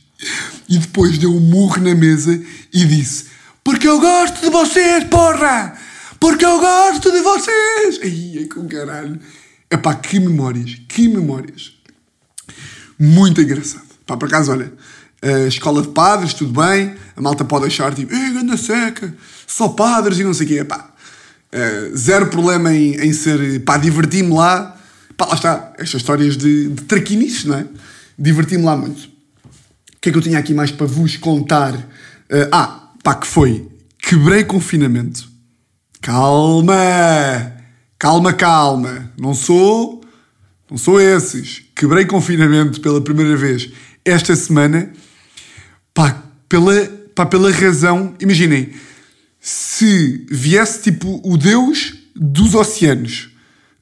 E 0.68 0.76
depois 0.76 1.18
deu 1.18 1.32
um 1.32 1.38
murro 1.38 1.80
na 1.80 1.94
mesa 1.94 2.42
e 2.72 2.84
disse: 2.84 3.26
Porque 3.62 3.86
eu 3.86 4.00
gosto 4.00 4.40
de 4.40 4.50
vocês, 4.50 5.04
porra! 5.04 5.78
Porque 6.18 6.44
eu 6.44 6.58
gosto 6.58 7.12
de 7.12 7.20
vocês! 7.20 8.00
Ai, 8.02 8.42
é 8.42 8.52
com 8.52 8.66
caralho. 8.66 9.20
É 9.70 9.76
pá, 9.76 9.94
que 9.94 10.18
memórias, 10.18 10.80
que 10.88 11.06
memórias. 11.06 11.74
Muito 12.98 13.40
engraçado. 13.40 13.86
Pá, 14.04 14.16
por 14.16 14.26
acaso, 14.26 14.50
olha, 14.50 14.72
a 15.22 15.46
escola 15.46 15.80
de 15.80 15.88
padres, 15.88 16.34
tudo 16.34 16.60
bem, 16.60 16.96
a 17.16 17.20
malta 17.20 17.44
pode 17.44 17.66
achar 17.66 17.94
tipo, 17.94 18.12
ei, 18.12 18.32
ganda 18.32 18.56
seca, 18.56 19.14
só 19.46 19.68
padres 19.68 20.18
e 20.18 20.24
não 20.24 20.34
sei 20.34 20.44
o 20.46 20.48
quê. 20.48 20.64
Pá, 20.64 20.90
uh, 21.52 21.96
zero 21.96 22.26
problema 22.30 22.74
em, 22.74 22.96
em 22.96 23.12
ser, 23.12 23.60
pá, 23.60 23.76
diverti-me 23.76 24.34
lá 24.34 24.75
Pá, 25.16 25.26
lá 25.26 25.34
está, 25.34 25.72
estas 25.78 26.00
histórias 26.00 26.36
de, 26.36 26.68
de 26.68 26.82
traquinices, 26.84 27.44
não 27.44 27.56
é? 27.56 27.66
Diverti-me 28.18 28.64
lá 28.64 28.76
muito. 28.76 29.04
O 29.06 30.00
que 30.00 30.10
é 30.10 30.12
que 30.12 30.18
eu 30.18 30.22
tinha 30.22 30.38
aqui 30.38 30.52
mais 30.52 30.70
para 30.70 30.86
vos 30.86 31.16
contar? 31.16 31.74
Uh, 31.74 32.48
ah, 32.52 32.92
pá, 33.02 33.14
que 33.14 33.26
foi? 33.26 33.68
Quebrei 33.98 34.44
confinamento. 34.44 35.28
Calma! 36.00 36.76
Calma, 37.98 38.32
calma. 38.32 39.10
Não 39.18 39.34
sou. 39.34 40.04
Não 40.70 40.76
sou 40.76 41.00
esses. 41.00 41.62
Quebrei 41.74 42.04
confinamento 42.04 42.80
pela 42.80 43.00
primeira 43.00 43.36
vez 43.36 43.70
esta 44.04 44.36
semana. 44.36 44.92
Pá, 45.94 46.22
pela, 46.48 46.84
pá, 47.14 47.24
pela 47.24 47.50
razão. 47.50 48.14
Imaginem, 48.20 48.74
se 49.40 50.26
viesse 50.30 50.82
tipo 50.82 51.20
o 51.24 51.36
Deus 51.36 51.94
dos 52.14 52.54
oceanos. 52.54 53.30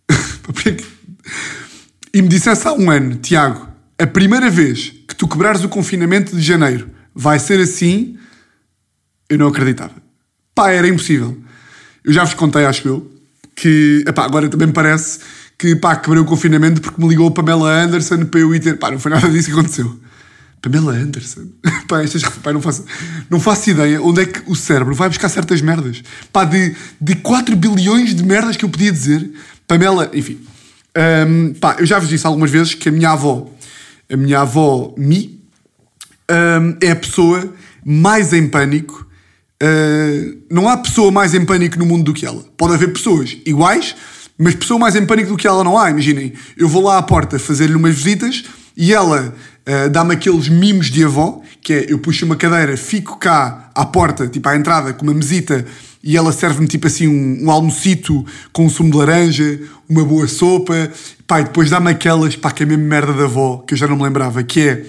e 2.13 2.23
me 2.23 2.29
dissesse 2.29 2.67
há 2.69 2.73
um 2.73 2.91
ano, 2.91 3.17
Tiago, 3.17 3.69
a 3.99 4.07
primeira 4.07 4.51
vez 4.51 4.93
que 5.09 5.15
tu 5.15 5.27
quebrares 5.27 5.65
o 5.65 5.69
confinamento 5.69 6.35
de 6.37 6.43
janeiro 6.43 6.91
vai 7.15 7.39
ser 7.39 7.61
assim, 7.61 8.17
eu 9.29 9.39
não 9.39 9.49
acreditava. 9.49 9.95
Pá, 10.55 10.71
era 10.71 10.87
impossível. 10.87 11.37
Eu 12.05 12.13
já 12.13 12.25
vos 12.25 12.35
contei, 12.35 12.65
acho 12.65 12.87
eu, 12.87 13.11
que 13.55 14.05
epá, 14.07 14.25
agora 14.25 14.49
também 14.49 14.69
me 14.69 14.73
parece 14.73 15.21
que 15.59 15.75
pá, 15.77 15.97
quebrei 15.97 16.23
o 16.23 16.25
confinamento 16.25 16.81
porque 16.81 17.01
me 17.01 17.09
ligou 17.09 17.29
a 17.29 17.31
Pamela 17.31 17.71
Anderson 17.71 18.25
para 18.27 18.41
eu 18.41 18.55
ir 18.55 18.61
ter. 18.61 18.79
Pá, 18.79 18.91
não 18.91 18.99
foi 18.99 19.11
nada 19.11 19.29
disso 19.29 19.49
que 19.49 19.53
aconteceu. 19.53 19.99
Pamela 20.61 20.93
Anderson. 20.93 21.47
Pá, 21.87 22.03
estas, 22.03 22.23
pá, 22.23 22.51
não, 22.51 22.63
faço, 22.63 22.85
não 23.29 23.39
faço 23.39 23.69
ideia 23.69 24.01
onde 24.01 24.23
é 24.23 24.27
que 24.27 24.43
o 24.47 24.55
cérebro 24.55 24.95
vai 24.95 25.11
buscar 25.11 25.29
certas 25.29 25.61
merdas. 25.61 26.03
Pá, 26.33 26.45
de, 26.45 26.75
de 26.99 27.17
4 27.17 27.55
bilhões 27.55 28.15
de 28.15 28.25
merdas 28.25 28.57
que 28.57 28.65
eu 28.65 28.69
podia 28.71 28.91
dizer. 28.91 29.31
Pamela, 29.67 30.11
enfim. 30.15 30.41
Um, 30.97 31.55
pá, 31.55 31.77
eu 31.79 31.87
já 31.87 31.99
vos 31.99 32.09
disse 32.09 32.27
algumas 32.27 32.51
vezes 32.51 32.75
que 32.75 32.89
a 32.89 32.93
minha 32.93 33.11
avó, 33.11 33.51
a 34.11 34.17
minha 34.17 34.41
avó 34.41 34.95
Mi, 34.97 35.43
um, 36.31 36.77
é 36.81 36.93
a 36.93 36.97
pessoa 36.97 37.53
mais 37.85 38.33
em 38.33 38.49
pânico. 38.49 39.07
Uh, 39.63 40.39
não 40.51 40.69
há 40.69 40.77
pessoa 40.77 41.11
mais 41.11 41.35
em 41.35 41.45
pânico 41.45 41.79
no 41.79 41.87
mundo 41.87 42.05
do 42.05 42.15
que 42.15 42.25
ela. 42.25 42.45
Pode 42.57 42.75
haver 42.75 42.93
pessoas 42.93 43.37
iguais, 43.45 43.95
mas 44.39 44.55
pessoa 44.55 44.79
mais 44.79 44.95
em 44.95 45.05
pânico 45.05 45.31
do 45.31 45.37
que 45.37 45.47
ela 45.47 45.65
não 45.65 45.79
há. 45.79 45.91
Imaginem, 45.91 46.33
eu 46.57 46.69
vou 46.69 46.83
lá 46.83 46.99
à 46.99 47.03
porta 47.03 47.39
fazer-lhe 47.39 47.75
umas 47.75 47.95
visitas 47.95 48.45
e 48.77 48.93
ela 48.93 49.35
uh, 49.67 49.91
dá-me 49.91 50.15
aqueles 50.15 50.49
mimos 50.49 50.91
de 50.91 51.05
avó, 51.05 51.41
que 51.63 51.73
é 51.73 51.87
eu 51.89 51.99
puxo 51.99 52.25
uma 52.25 52.37
cadeira, 52.37 52.77
fico 52.77 53.17
cá 53.19 53.71
à 53.75 53.85
porta, 53.85 54.27
tipo 54.29 54.49
à 54.49 54.57
entrada, 54.57 54.93
com 54.93 55.03
uma 55.03 55.15
mesita, 55.15 55.65
e 56.05 56.19
ela 56.19 56.33
serve-me 56.33 56.69
tipo 56.69 56.87
assim 56.87 57.09
um, 57.09 57.47
um 57.47 57.51
almocito 57.51 58.25
com 58.53 58.67
um 58.67 58.69
sumo 58.69 58.91
de 58.91 58.97
laranja, 58.99 59.59
uma 59.89 60.05
boa 60.05 60.29
sopa, 60.29 60.93
pá, 61.27 61.41
e 61.41 61.45
depois 61.45 61.71
dá-me 61.71 61.91
aquelas, 61.91 62.37
pá, 62.37 62.51
que 62.51 62.63
é 62.63 62.67
a 62.67 62.69
mesma 62.69 62.85
merda 62.85 63.15
da 63.15 63.25
avó, 63.25 63.65
que 63.67 63.73
eu 63.73 63.79
já 63.79 63.89
não 63.89 63.97
me 63.97 64.03
lembrava, 64.03 64.43
que 64.43 64.61
é 64.61 64.85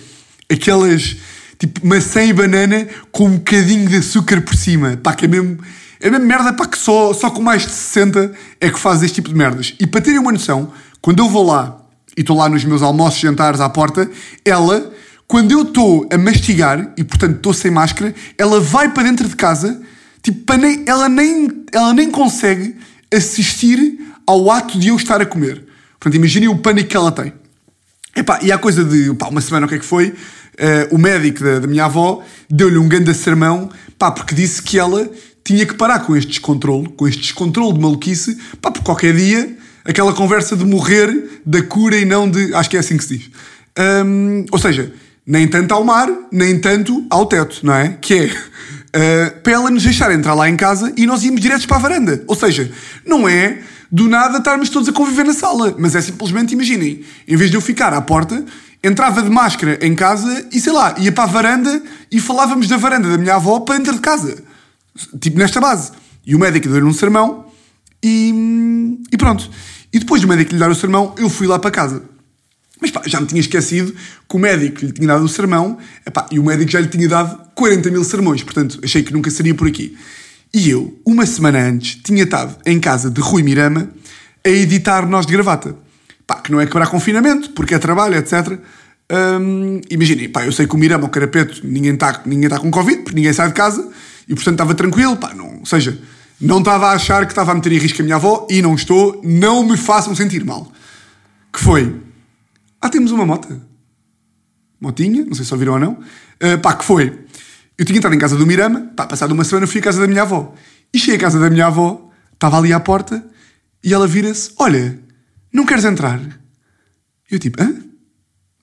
aquelas 0.51 1.15
tipo 1.57 1.87
maçã 1.87 2.21
e 2.21 2.33
banana 2.33 2.85
com 3.13 3.27
um 3.27 3.37
bocadinho 3.37 3.87
de 3.87 3.95
açúcar 3.95 4.41
por 4.41 4.55
cima, 4.55 4.99
pá, 5.01 5.13
que 5.13 5.23
é 5.23 5.27
mesmo. 5.27 5.57
É 6.01 6.09
a 6.09 6.11
mesma 6.11 6.25
merda, 6.25 6.51
pá, 6.51 6.67
que 6.67 6.77
só, 6.77 7.13
só 7.13 7.31
com 7.31 7.41
mais 7.41 7.65
de 7.65 7.71
60 7.71 8.33
é 8.59 8.69
que 8.69 8.77
faz 8.77 9.01
este 9.01 9.15
tipo 9.15 9.29
de 9.29 9.35
merdas. 9.35 9.73
E 9.79 9.87
para 9.87 10.01
terem 10.01 10.19
uma 10.19 10.33
noção, 10.33 10.73
quando 11.01 11.19
eu 11.19 11.29
vou 11.29 11.47
lá 11.47 11.79
e 12.17 12.21
estou 12.21 12.35
lá 12.35 12.49
nos 12.49 12.65
meus 12.65 12.81
almoços, 12.81 13.21
jantares 13.21 13.61
à 13.61 13.69
porta, 13.69 14.09
ela, 14.43 14.91
quando 15.27 15.51
eu 15.53 15.61
estou 15.61 16.07
a 16.11 16.17
mastigar, 16.17 16.91
e 16.97 17.03
portanto 17.05 17.37
estou 17.37 17.53
sem 17.53 17.71
máscara, 17.71 18.13
ela 18.37 18.59
vai 18.59 18.89
para 18.89 19.03
dentro 19.03 19.27
de 19.27 19.35
casa, 19.35 19.81
tipo, 20.25 20.53
ela, 20.87 21.07
nem, 21.07 21.65
ela 21.71 21.93
nem 21.93 22.09
consegue 22.09 22.75
assistir 23.13 23.99
ao 24.25 24.49
ato 24.49 24.79
de 24.79 24.87
eu 24.87 24.95
estar 24.95 25.21
a 25.21 25.25
comer. 25.25 25.63
Portanto, 25.99 26.15
imaginem 26.15 26.49
o 26.49 26.57
pânico 26.57 26.89
que 26.89 26.97
ela 26.97 27.11
tem. 27.11 27.31
Epá, 28.15 28.39
e 28.41 28.51
há 28.51 28.57
coisa 28.57 28.83
de 28.83 29.13
pá, 29.13 29.27
uma 29.27 29.41
semana, 29.41 29.67
o 29.67 29.69
que 29.69 29.75
é 29.75 29.79
que 29.79 29.85
foi? 29.85 30.09
Uh, 30.09 30.95
o 30.95 30.97
médico 30.97 31.43
da, 31.43 31.59
da 31.59 31.67
minha 31.67 31.85
avó 31.85 32.23
deu-lhe 32.49 32.77
um 32.77 32.87
grande 32.87 33.13
sermão, 33.13 33.69
pá, 33.99 34.09
porque 34.09 34.33
disse 34.33 34.61
que 34.63 34.79
ela 34.79 35.07
tinha 35.43 35.65
que 35.65 35.75
parar 35.75 35.99
com 35.99 36.15
este 36.15 36.29
descontrole, 36.29 36.89
com 36.89 37.07
este 37.07 37.21
descontrole 37.21 37.73
de 37.73 37.79
maluquice, 37.79 38.35
pá, 38.61 38.71
porque 38.71 38.85
qualquer 38.85 39.13
dia 39.13 39.55
aquela 39.83 40.13
conversa 40.13 40.55
de 40.55 40.65
morrer 40.65 41.41
da 41.45 41.61
cura 41.61 41.97
e 41.97 42.05
não 42.05 42.27
de. 42.27 42.53
Acho 42.55 42.69
que 42.69 42.77
é 42.77 42.79
assim 42.79 42.97
que 42.97 43.03
se 43.03 43.17
diz. 43.17 43.29
Um, 43.77 44.45
ou 44.51 44.57
seja, 44.57 44.91
nem 45.27 45.47
tanto 45.47 45.73
ao 45.73 45.83
mar, 45.83 46.09
nem 46.31 46.59
tanto 46.59 47.05
ao 47.09 47.25
teto, 47.25 47.59
não 47.63 47.73
é? 47.73 47.97
Que 48.01 48.13
é. 48.15 48.31
Uh, 48.95 49.41
para 49.41 49.51
ela 49.51 49.69
nos 49.69 49.83
deixar 49.83 50.09
entrar 50.13 50.33
lá 50.33 50.49
em 50.49 50.55
casa 50.55 50.93
e 50.95 51.05
nós 51.05 51.21
íamos 51.23 51.41
diretos 51.41 51.65
para 51.65 51.75
a 51.75 51.79
varanda. 51.81 52.23
Ou 52.27 52.35
seja, 52.35 52.71
não 53.05 53.27
é 53.27 53.59
do 53.91 54.07
nada 54.07 54.37
estarmos 54.37 54.69
todos 54.69 54.87
a 54.87 54.93
conviver 54.93 55.25
na 55.25 55.33
sala, 55.33 55.75
mas 55.77 55.95
é 55.95 56.01
simplesmente, 56.01 56.53
imaginem, 56.53 57.03
em 57.27 57.35
vez 57.35 57.51
de 57.51 57.57
eu 57.57 57.61
ficar 57.61 57.93
à 57.93 58.01
porta, 58.01 58.45
entrava 58.83 59.21
de 59.21 59.29
máscara 59.29 59.77
em 59.81 59.93
casa 59.95 60.47
e 60.51 60.59
sei 60.59 60.71
lá, 60.71 60.95
ia 60.97 61.11
para 61.11 61.25
a 61.25 61.27
varanda 61.27 61.83
e 62.11 62.19
falávamos 62.19 62.67
da 62.67 62.77
varanda 62.77 63.09
da 63.09 63.17
minha 63.17 63.35
avó 63.35 63.59
para 63.59 63.77
dentro 63.77 63.93
de 63.93 63.99
casa. 63.99 64.37
Tipo 65.19 65.39
nesta 65.39 65.59
base. 65.59 65.91
E 66.25 66.35
o 66.35 66.39
médico 66.39 66.69
deu-lhe 66.69 66.85
um 66.85 66.93
sermão 66.93 67.45
e, 68.01 68.97
e 69.11 69.17
pronto. 69.17 69.49
E 69.91 69.99
depois 69.99 70.21
do 70.21 70.27
médico 70.27 70.53
lhe 70.53 70.59
dar 70.59 70.69
o 70.69 70.75
sermão, 70.75 71.13
eu 71.17 71.29
fui 71.29 71.47
lá 71.47 71.59
para 71.59 71.71
casa. 71.71 72.14
Mas 72.85 72.91
pá, 72.91 73.01
já 73.07 73.19
me 73.19 73.25
tinha 73.25 73.41
esquecido 73.41 73.95
que 74.29 74.35
o 74.35 74.37
médico 74.37 74.85
lhe 74.85 74.91
tinha 74.91 75.07
dado 75.07 75.25
o 75.25 75.27
sermão 75.27 75.79
epá, 76.05 76.27
e 76.29 76.37
o 76.37 76.43
médico 76.43 76.69
já 76.69 76.79
lhe 76.79 76.87
tinha 76.87 77.09
dado 77.09 77.35
40 77.55 77.89
mil 77.89 78.03
sermões, 78.03 78.43
portanto 78.43 78.79
achei 78.83 79.01
que 79.01 79.11
nunca 79.11 79.31
seria 79.31 79.55
por 79.55 79.67
aqui. 79.67 79.97
E 80.53 80.69
eu, 80.69 80.95
uma 81.03 81.25
semana 81.25 81.67
antes, 81.67 81.95
tinha 82.03 82.21
estado 82.21 82.55
em 82.63 82.79
casa 82.79 83.09
de 83.09 83.19
Rui 83.19 83.41
Mirama 83.41 83.89
a 84.45 84.49
editar 84.49 85.09
Nós 85.09 85.25
de 85.25 85.33
Gravata. 85.33 85.75
Pá, 86.27 86.35
que 86.35 86.51
não 86.51 86.61
é 86.61 86.67
quebrar 86.67 86.85
confinamento, 86.85 87.49
porque 87.53 87.73
é 87.73 87.79
trabalho, 87.79 88.17
etc. 88.17 88.59
Hum, 89.11 89.81
Imaginem, 89.89 90.29
pá, 90.29 90.45
eu 90.45 90.51
sei 90.51 90.67
que 90.67 90.75
o 90.75 90.77
Mirama, 90.77 91.05
o 91.05 91.09
Carapeto, 91.09 91.61
ninguém 91.63 91.95
está 91.95 92.21
ninguém 92.23 92.47
tá 92.47 92.59
com 92.59 92.69
Covid, 92.69 92.99
porque 92.99 93.15
ninguém 93.15 93.33
sai 93.33 93.47
de 93.47 93.55
casa, 93.55 93.81
e 94.29 94.35
portanto 94.35 94.53
estava 94.53 94.75
tranquilo, 94.75 95.17
pá, 95.17 95.33
não, 95.33 95.57
ou 95.61 95.65
seja, 95.65 95.99
não 96.39 96.59
estava 96.59 96.89
a 96.89 96.91
achar 96.91 97.25
que 97.25 97.31
estava 97.31 97.51
a 97.51 97.55
meter 97.55 97.71
em 97.71 97.79
risco 97.79 97.99
a 97.99 98.03
minha 98.03 98.17
avó 98.17 98.45
e 98.47 98.61
não 98.61 98.75
estou, 98.75 99.19
não 99.23 99.67
me 99.67 99.75
façam 99.75 100.13
sentir 100.13 100.45
mal. 100.45 100.71
Que 101.51 101.59
foi? 101.59 102.05
Ah, 102.85 102.89
temos 102.89 103.11
uma 103.11 103.25
moto. 103.25 103.59
Motinha, 104.79 105.25
não 105.25 105.33
sei 105.33 105.43
se 105.43 105.51
ouviram 105.51 105.73
ou 105.73 105.79
não. 105.79 105.93
Uh, 105.93 106.59
pá, 106.61 106.75
que 106.75 106.85
foi? 106.85 107.25
Eu 107.75 107.83
tinha 107.83 107.97
entrado 107.97 108.13
em 108.13 108.19
casa 108.19 108.37
do 108.37 108.45
Mirama, 108.45 108.91
pá, 108.95 109.07
passado 109.07 109.31
uma 109.31 109.43
semana 109.43 109.65
fui 109.65 109.79
à 109.79 109.83
casa 109.83 109.99
da 109.99 110.07
minha 110.07 110.21
avó. 110.21 110.53
E 110.93 110.99
cheguei 110.99 111.15
à 111.15 111.19
casa 111.19 111.39
da 111.39 111.49
minha 111.49 111.65
avó, 111.65 112.11
estava 112.31 112.59
ali 112.59 112.71
à 112.71 112.79
porta 112.79 113.25
e 113.83 113.91
ela 113.91 114.05
vira-se: 114.05 114.51
Olha, 114.59 114.99
não 115.51 115.65
queres 115.65 115.83
entrar? 115.83 116.19
E 117.31 117.33
eu 117.33 117.39
tipo: 117.39 117.59
Hã? 117.59 117.75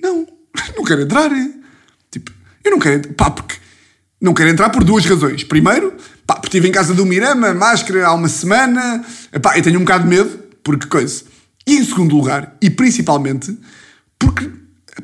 Não, 0.01 0.25
não 0.77 0.85
quero 0.85 1.03
entrar. 1.03 1.29
Tipo, 2.09 2.31
eu 2.63 2.71
não 2.71 2.79
quero 2.79 2.99
entrar. 2.99 3.15
Pá, 3.15 3.29
porque 3.29 3.57
não 4.21 4.35
quero 4.35 4.51
entrar 4.51 4.71
por 4.71 4.85
duas 4.85 5.05
razões. 5.05 5.43
Primeiro, 5.43 5.97
Pá, 6.25 6.35
porque 6.35 6.47
estive 6.47 6.69
em 6.69 6.73
casa 6.73 6.95
do 6.95 7.05
Mirama, 7.05 7.53
máscara 7.53 8.07
há 8.07 8.15
uma 8.15 8.29
semana. 8.29 9.05
Pá, 9.43 9.59
eu 9.59 9.65
tenho 9.65 9.81
um 9.81 9.83
bocado 9.83 10.05
de 10.05 10.11
medo, 10.11 10.39
porque 10.63 10.87
coisa. 10.87 11.25
E 11.67 11.75
em 11.75 11.85
segundo 11.85 12.15
lugar, 12.15 12.57
e 12.63 12.71
principalmente, 12.71 13.59
porque. 14.23 14.51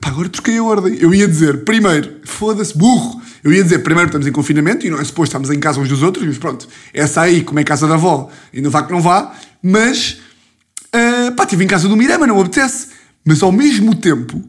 Pá, 0.00 0.10
agora 0.10 0.28
troquei 0.28 0.58
a 0.58 0.62
ordem. 0.62 0.96
Eu 1.00 1.12
ia 1.12 1.26
dizer, 1.26 1.64
primeiro, 1.64 2.20
foda-se, 2.24 2.76
burro. 2.76 3.20
Eu 3.42 3.52
ia 3.52 3.62
dizer, 3.62 3.80
primeiro 3.80 4.08
estamos 4.08 4.26
em 4.26 4.32
confinamento 4.32 4.86
e 4.86 4.90
não 4.90 5.00
é 5.00 5.04
suposto 5.04 5.30
estamos 5.36 5.50
em 5.50 5.60
casa 5.60 5.80
uns 5.80 5.88
dos 5.88 6.02
outros, 6.02 6.26
mas 6.26 6.38
pronto, 6.38 6.68
essa 6.92 7.22
aí, 7.22 7.42
como 7.42 7.58
é 7.60 7.64
casa 7.64 7.86
da 7.86 7.94
avó, 7.94 8.30
ainda 8.54 8.68
vá 8.68 8.82
que 8.82 8.92
não 8.92 9.00
vá, 9.00 9.32
mas. 9.62 10.20
Uh, 10.88 11.32
pá, 11.36 11.44
estive 11.44 11.64
em 11.64 11.66
casa 11.66 11.88
do 11.88 11.96
Mirama, 11.96 12.26
não 12.26 12.40
apetece. 12.40 12.88
Mas 13.24 13.42
ao 13.42 13.52
mesmo 13.52 13.94
tempo, 13.94 14.42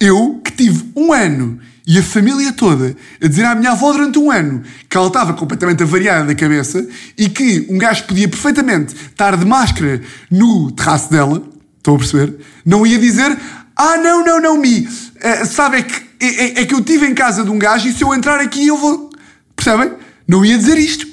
eu 0.00 0.40
que 0.44 0.52
tive 0.52 0.90
um 0.96 1.12
ano 1.12 1.60
e 1.86 1.98
a 1.98 2.02
família 2.02 2.52
toda 2.52 2.96
a 3.22 3.28
dizer 3.28 3.44
à 3.44 3.54
minha 3.54 3.72
avó 3.72 3.92
durante 3.92 4.18
um 4.18 4.30
ano 4.30 4.62
que 4.88 4.96
ela 4.96 5.06
estava 5.06 5.34
completamente 5.34 5.82
avariada 5.82 6.26
da 6.26 6.34
cabeça 6.34 6.86
e 7.16 7.28
que 7.28 7.66
um 7.68 7.78
gajo 7.78 8.04
podia 8.04 8.28
perfeitamente 8.28 8.94
estar 8.94 9.36
de 9.36 9.44
máscara 9.44 10.00
no 10.30 10.70
terraço 10.72 11.10
dela, 11.10 11.42
estão 11.76 11.94
a 11.94 11.98
perceber? 11.98 12.34
Não 12.64 12.86
ia 12.86 12.98
dizer, 12.98 13.36
ah, 13.76 13.96
não, 13.96 14.24
não, 14.24 14.40
não, 14.40 14.56
Mi, 14.56 14.86
uh, 14.86 15.46
sabe, 15.46 15.78
é 15.78 15.82
que, 15.82 16.02
é, 16.20 16.26
é, 16.26 16.62
é, 16.62 16.66
que 16.66 16.74
eu 16.74 16.78
estive 16.78 17.06
em 17.06 17.14
casa 17.14 17.42
de 17.42 17.50
um 17.50 17.58
gajo 17.58 17.88
e 17.88 17.92
se 17.92 18.02
eu 18.02 18.14
entrar 18.14 18.40
aqui 18.40 18.66
eu 18.66 18.76
vou. 18.76 19.10
Percebem? 19.56 19.92
Não 20.26 20.44
ia 20.44 20.56
dizer 20.56 20.78
isto. 20.78 21.06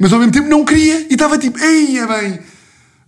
Mas 0.00 0.12
ao 0.12 0.18
mesmo 0.18 0.32
tempo 0.32 0.48
não 0.48 0.64
queria 0.64 1.06
e 1.08 1.14
estava 1.14 1.38
tipo, 1.38 1.58
eia 1.58 2.06
bem, 2.06 2.38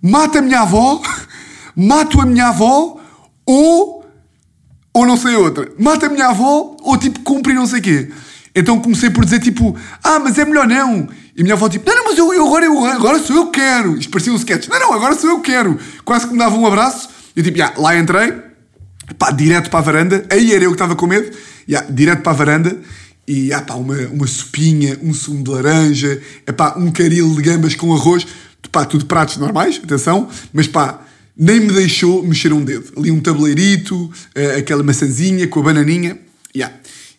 mata 0.02 0.40
a 0.40 0.42
minha 0.42 0.60
avó, 0.60 1.00
mato 1.76 2.20
a 2.20 2.26
minha 2.26 2.48
avó 2.48 3.00
ou 3.46 4.00
ou 4.92 5.06
não 5.06 5.16
sei 5.16 5.36
outra. 5.36 5.70
Mata 5.78 6.06
a 6.06 6.08
minha 6.08 6.28
avó 6.28 6.76
ou 6.80 6.96
tipo 6.96 7.20
cumpre 7.20 7.54
não 7.54 7.66
sei 7.66 7.80
quê. 7.80 8.10
Então 8.54 8.80
comecei 8.80 9.10
por 9.10 9.24
dizer 9.24 9.40
tipo, 9.40 9.76
ah, 10.02 10.18
mas 10.18 10.38
é 10.38 10.44
melhor 10.44 10.66
não. 10.66 11.08
E 11.36 11.40
a 11.40 11.44
minha 11.44 11.54
avó 11.54 11.68
tipo, 11.68 11.88
não, 11.88 11.96
não, 11.96 12.04
mas 12.06 12.18
eu, 12.18 12.32
eu 12.34 12.46
agora, 12.46 12.64
eu, 12.64 12.84
agora 12.86 13.18
sou 13.20 13.36
eu 13.36 13.46
que 13.46 13.60
quero. 13.60 13.96
Isto 13.96 14.10
parecia 14.10 14.32
um 14.32 14.36
sketch. 14.36 14.68
Não, 14.68 14.80
não, 14.80 14.92
agora 14.92 15.14
sou 15.14 15.30
eu 15.30 15.40
que 15.40 15.52
quero. 15.52 15.78
Quase 16.04 16.26
que 16.26 16.32
me 16.32 16.38
dava 16.38 16.56
um 16.56 16.66
abraço. 16.66 17.08
E 17.36 17.40
eu 17.40 17.44
tipo, 17.44 17.56
yeah, 17.56 17.80
lá 17.80 17.96
entrei, 17.96 18.49
pá, 19.18 19.30
direto 19.30 19.70
para 19.70 19.80
a 19.80 19.82
varanda. 19.82 20.26
Aí 20.30 20.52
era 20.52 20.64
eu 20.64 20.70
que 20.70 20.74
estava 20.74 20.96
com 20.96 21.06
medo. 21.06 21.30
Direto 21.90 22.22
para 22.22 22.32
a 22.32 22.34
varanda. 22.34 22.78
E 23.26 23.52
ah, 23.52 23.62
pá, 23.62 23.74
uma, 23.74 23.96
uma 24.08 24.26
sopinha, 24.26 24.98
um 25.02 25.14
sumo 25.14 25.44
de 25.44 25.50
laranja, 25.50 26.20
pá, 26.56 26.74
um 26.76 26.90
caril 26.90 27.34
de 27.34 27.42
gambas 27.42 27.74
com 27.74 27.94
arroz. 27.94 28.26
Pá, 28.72 28.84
tudo 28.84 29.06
pratos 29.06 29.36
normais, 29.36 29.80
atenção. 29.82 30.28
Mas 30.52 30.66
pá, 30.66 31.02
nem 31.36 31.60
me 31.60 31.72
deixou 31.72 32.22
mexer 32.22 32.52
um 32.52 32.62
dedo. 32.64 32.92
Ali 32.96 33.10
um 33.10 33.20
tabuleirito, 33.20 34.04
uh, 34.04 34.58
aquela 34.58 34.82
maçãzinha 34.82 35.46
com 35.46 35.60
a 35.60 35.62
bananinha. 35.62 36.18
Yeah. 36.54 36.74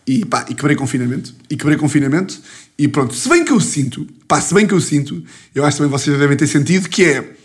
E 0.05 0.25
pá, 0.25 0.45
e 0.49 0.53
quebrei 0.53 0.75
confinamento. 0.75 1.33
E 1.49 1.55
quebrei 1.55 1.77
confinamento. 1.77 2.39
E 2.77 2.87
pronto, 2.87 3.13
se 3.13 3.29
bem 3.29 3.45
que 3.45 3.51
eu 3.51 3.59
sinto, 3.59 4.07
pá, 4.27 4.41
se 4.41 4.53
bem 4.53 4.67
que 4.67 4.73
eu 4.73 4.81
sinto, 4.81 5.23
eu 5.53 5.63
acho 5.63 5.77
que 5.77 5.83
também 5.83 5.97
vocês 5.97 6.17
devem 6.17 6.35
ter 6.35 6.47
sentido, 6.47 6.89
que 6.89 7.05
é. 7.05 7.40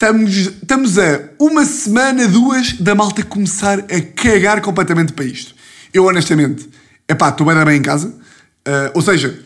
Estamos, 0.00 0.36
estamos 0.36 0.96
a 0.96 1.22
uma 1.40 1.64
semana, 1.64 2.28
duas, 2.28 2.74
da 2.74 2.94
malta 2.94 3.20
começar 3.24 3.80
a 3.80 4.00
cagar 4.14 4.60
completamente 4.60 5.12
para 5.12 5.24
isto. 5.24 5.56
Eu, 5.92 6.04
honestamente, 6.04 6.70
é 7.08 7.14
pá, 7.16 7.30
estou 7.30 7.44
bem, 7.44 7.64
bem 7.64 7.78
em 7.78 7.82
casa. 7.82 8.06
Uh, 8.06 8.94
ou 8.94 9.02
seja, 9.02 9.40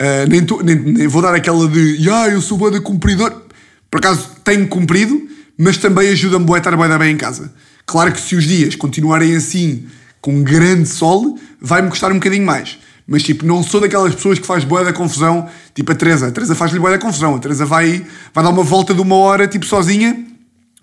uh, 0.00 0.30
nem, 0.30 0.46
tô, 0.46 0.62
nem, 0.62 0.76
nem, 0.76 1.08
vou 1.08 1.20
dar 1.20 1.34
aquela 1.34 1.66
de, 1.66 2.08
ah, 2.10 2.28
eu 2.28 2.40
sou 2.40 2.56
boa 2.56 2.70
de 2.70 2.80
cumpridor. 2.80 3.42
Por 3.90 3.98
acaso 3.98 4.36
tenho 4.44 4.68
cumprido, 4.68 5.20
mas 5.58 5.78
também 5.78 6.10
ajuda-me 6.10 6.46
a 6.54 6.58
estar 6.58 6.76
bem, 6.76 6.98
bem 6.98 7.14
em 7.14 7.16
casa. 7.16 7.52
Claro 7.84 8.12
que 8.12 8.20
se 8.20 8.36
os 8.36 8.44
dias 8.44 8.76
continuarem 8.76 9.34
assim, 9.34 9.84
com 10.20 10.44
grande 10.44 10.88
sol, 10.88 11.36
vai-me 11.60 11.88
custar 11.88 12.12
um 12.12 12.20
bocadinho 12.20 12.46
mais. 12.46 12.78
Mas, 13.10 13.22
tipo, 13.22 13.46
não 13.46 13.62
sou 13.62 13.80
daquelas 13.80 14.14
pessoas 14.14 14.38
que 14.38 14.46
faz 14.46 14.64
boa 14.64 14.84
da 14.84 14.92
confusão, 14.92 15.48
tipo 15.74 15.90
a 15.90 15.94
Teresa. 15.94 16.28
A 16.28 16.30
Teresa 16.30 16.54
faz-lhe 16.54 16.78
boa 16.78 16.90
da 16.90 16.98
confusão. 16.98 17.36
A 17.36 17.38
Teresa 17.38 17.64
vai, 17.64 18.06
vai 18.34 18.44
dar 18.44 18.50
uma 18.50 18.62
volta 18.62 18.92
de 18.92 19.00
uma 19.00 19.14
hora, 19.16 19.48
tipo, 19.48 19.64
sozinha, 19.64 20.26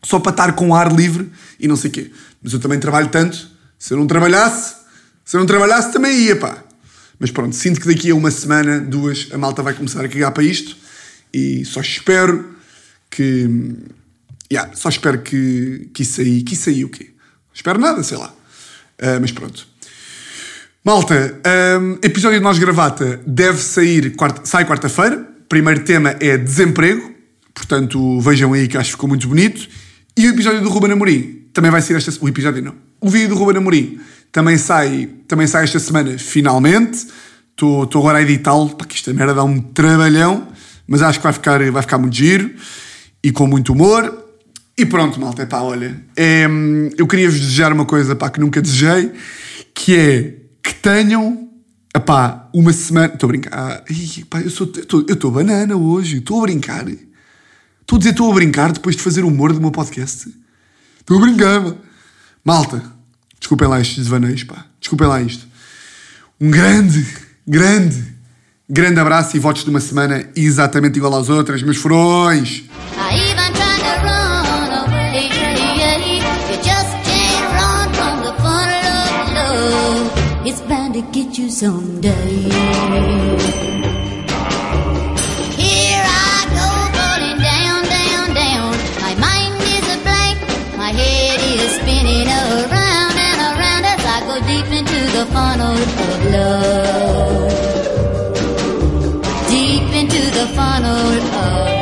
só 0.01 0.19
para 0.19 0.31
estar 0.31 0.53
com 0.53 0.73
ar 0.73 0.91
livre 0.91 1.31
e 1.59 1.67
não 1.67 1.75
sei 1.75 1.91
o 1.91 1.93
quê. 1.93 2.11
Mas 2.41 2.51
eu 2.51 2.59
também 2.59 2.79
trabalho 2.79 3.09
tanto. 3.09 3.47
Se 3.77 3.93
eu 3.93 3.97
não 3.97 4.07
trabalhasse, 4.07 4.75
Se 5.23 5.37
eu 5.37 5.39
não 5.39 5.45
trabalhasse, 5.45 5.93
também 5.93 6.17
ia, 6.19 6.35
pá. 6.35 6.63
Mas 7.19 7.29
pronto, 7.31 7.55
sinto 7.55 7.79
que 7.79 7.87
daqui 7.87 8.09
a 8.09 8.15
uma 8.15 8.31
semana, 8.31 8.79
duas, 8.79 9.27
a 9.31 9.37
malta 9.37 9.61
vai 9.61 9.73
começar 9.73 10.03
a 10.03 10.09
cagar 10.09 10.31
para 10.31 10.43
isto. 10.43 10.75
E 11.31 11.63
só 11.63 11.79
espero 11.79 12.55
que. 13.09 13.47
Yeah, 14.51 14.75
só 14.75 14.89
espero 14.89 15.21
que, 15.21 15.89
que 15.93 16.01
isso 16.01 16.21
aí. 16.21 16.41
Que 16.43 16.53
isso 16.53 16.69
aí 16.69 16.83
o 16.83 16.89
quê? 16.89 17.11
Espero 17.53 17.79
nada, 17.79 18.01
sei 18.03 18.17
lá. 18.17 18.33
Uh, 18.99 19.19
mas 19.21 19.31
pronto. 19.31 19.67
Malta, 20.85 21.41
um, 21.81 21.93
episódio 22.03 22.37
de 22.37 22.43
Nós 22.43 22.59
Gravata 22.59 23.19
deve 23.25 23.59
sair, 23.59 24.15
quarta, 24.15 24.41
sai 24.45 24.65
quarta-feira. 24.65 25.17
Primeiro 25.49 25.83
tema 25.83 26.15
é 26.19 26.37
desemprego. 26.37 27.11
Portanto, 27.55 28.19
vejam 28.21 28.53
aí 28.53 28.67
que 28.67 28.77
acho 28.77 28.89
que 28.89 28.91
ficou 28.91 29.09
muito 29.09 29.27
bonito. 29.27 29.67
E 30.15 30.27
o 30.27 30.29
episódio 30.29 30.61
do 30.61 30.69
Ruben 30.69 30.91
Amorim 30.91 31.47
também 31.51 31.71
vai 31.71 31.81
ser 31.81 31.97
esta 31.97 32.11
O 32.23 32.29
episódio 32.29 32.61
não. 32.61 32.75
O 33.01 33.09
vídeo 33.09 33.29
do 33.29 33.35
Ruben 33.35 33.57
Amorim 33.57 33.99
também 34.31 34.59
sai, 34.59 35.09
também 35.27 35.47
sai 35.47 35.63
esta 35.63 35.79
semana, 35.79 36.19
finalmente. 36.19 37.07
Estou 37.49 37.89
agora 37.95 38.19
a 38.19 38.21
editá-lo, 38.21 38.69
para 38.75 38.85
esta 38.93 39.11
merda 39.11 39.33
dá 39.33 39.43
um 39.43 39.59
trabalhão, 39.59 40.49
mas 40.87 41.01
acho 41.01 41.17
que 41.17 41.23
vai 41.23 41.33
ficar, 41.33 41.71
vai 41.71 41.81
ficar 41.81 41.97
muito 41.97 42.15
giro 42.15 42.51
e 43.23 43.31
com 43.31 43.47
muito 43.47 43.73
humor. 43.73 44.23
E 44.77 44.85
pronto, 44.85 45.19
malta, 45.19 45.47
pá, 45.47 45.61
olha, 45.61 45.99
é, 46.15 46.45
eu 46.95 47.07
queria 47.07 47.27
vos 47.27 47.39
desejar 47.39 47.73
uma 47.73 47.85
coisa 47.85 48.15
pá, 48.15 48.29
que 48.29 48.39
nunca 48.39 48.61
desejei, 48.61 49.11
que 49.73 49.95
é 49.95 50.44
que 50.65 50.73
tenham 50.73 51.47
epá, 51.95 52.49
uma 52.53 52.73
semana. 52.73 53.13
Estou 53.13 53.27
a 53.27 53.29
brincar. 53.29 53.51
Ah, 53.53 53.83
pá, 54.29 54.41
eu 54.41 54.47
estou 54.47 55.31
banana 55.31 55.75
hoje, 55.75 56.17
estou 56.17 56.39
a 56.39 56.41
brincar. 56.41 56.87
Estou 56.87 57.95
a 57.95 57.97
dizer 57.97 58.11
estou 58.11 58.31
a 58.31 58.33
brincar 58.33 58.71
depois 58.71 58.95
de 58.95 59.01
fazer 59.01 59.23
humor 59.23 59.53
do 59.53 59.61
meu 59.61 59.71
podcast. 59.71 60.33
Estou 60.99 61.17
a 61.17 61.21
brincar. 61.21 61.75
Malta, 62.43 62.83
desculpem 63.39 63.67
lá 63.67 63.79
estes 63.79 64.03
devaneios, 64.03 64.43
pá. 64.43 64.65
Desculpem 64.79 65.07
lá 65.07 65.21
isto. 65.21 65.47
Um 66.41 66.49
grande, 66.49 67.05
grande, 67.47 68.03
grande 68.69 68.99
abraço 68.99 69.37
e 69.37 69.39
votos 69.39 69.63
de 69.63 69.69
uma 69.69 69.79
semana 69.79 70.27
exatamente 70.35 70.97
igual 70.97 71.15
às 71.15 71.29
outras, 71.29 71.61
meus 71.61 71.77
furões. 71.77 72.65
I 86.05 86.45
go 86.53 86.69
falling 86.93 87.39
down, 87.41 87.81
down, 87.97 88.27
down. 88.37 88.77
My 89.01 89.13
mind 89.25 89.57
is 89.57 89.85
a 89.89 89.97
blank. 90.05 90.37
My 90.77 90.91
head 90.93 91.39
is 91.41 91.71
spinning 91.81 92.29
around 92.29 93.17
and 93.27 93.39
around 93.49 93.83
as 93.89 94.05
I 94.05 94.17
go 94.29 94.35
deep 94.45 94.69
into 94.69 95.01
the 95.17 95.25
funnel 95.33 95.77
of 96.05 96.19
love. 96.35 97.49
Deep 99.49 99.89
into 100.01 100.21
the 100.29 100.45
funnel 100.53 101.09
of 101.41 101.74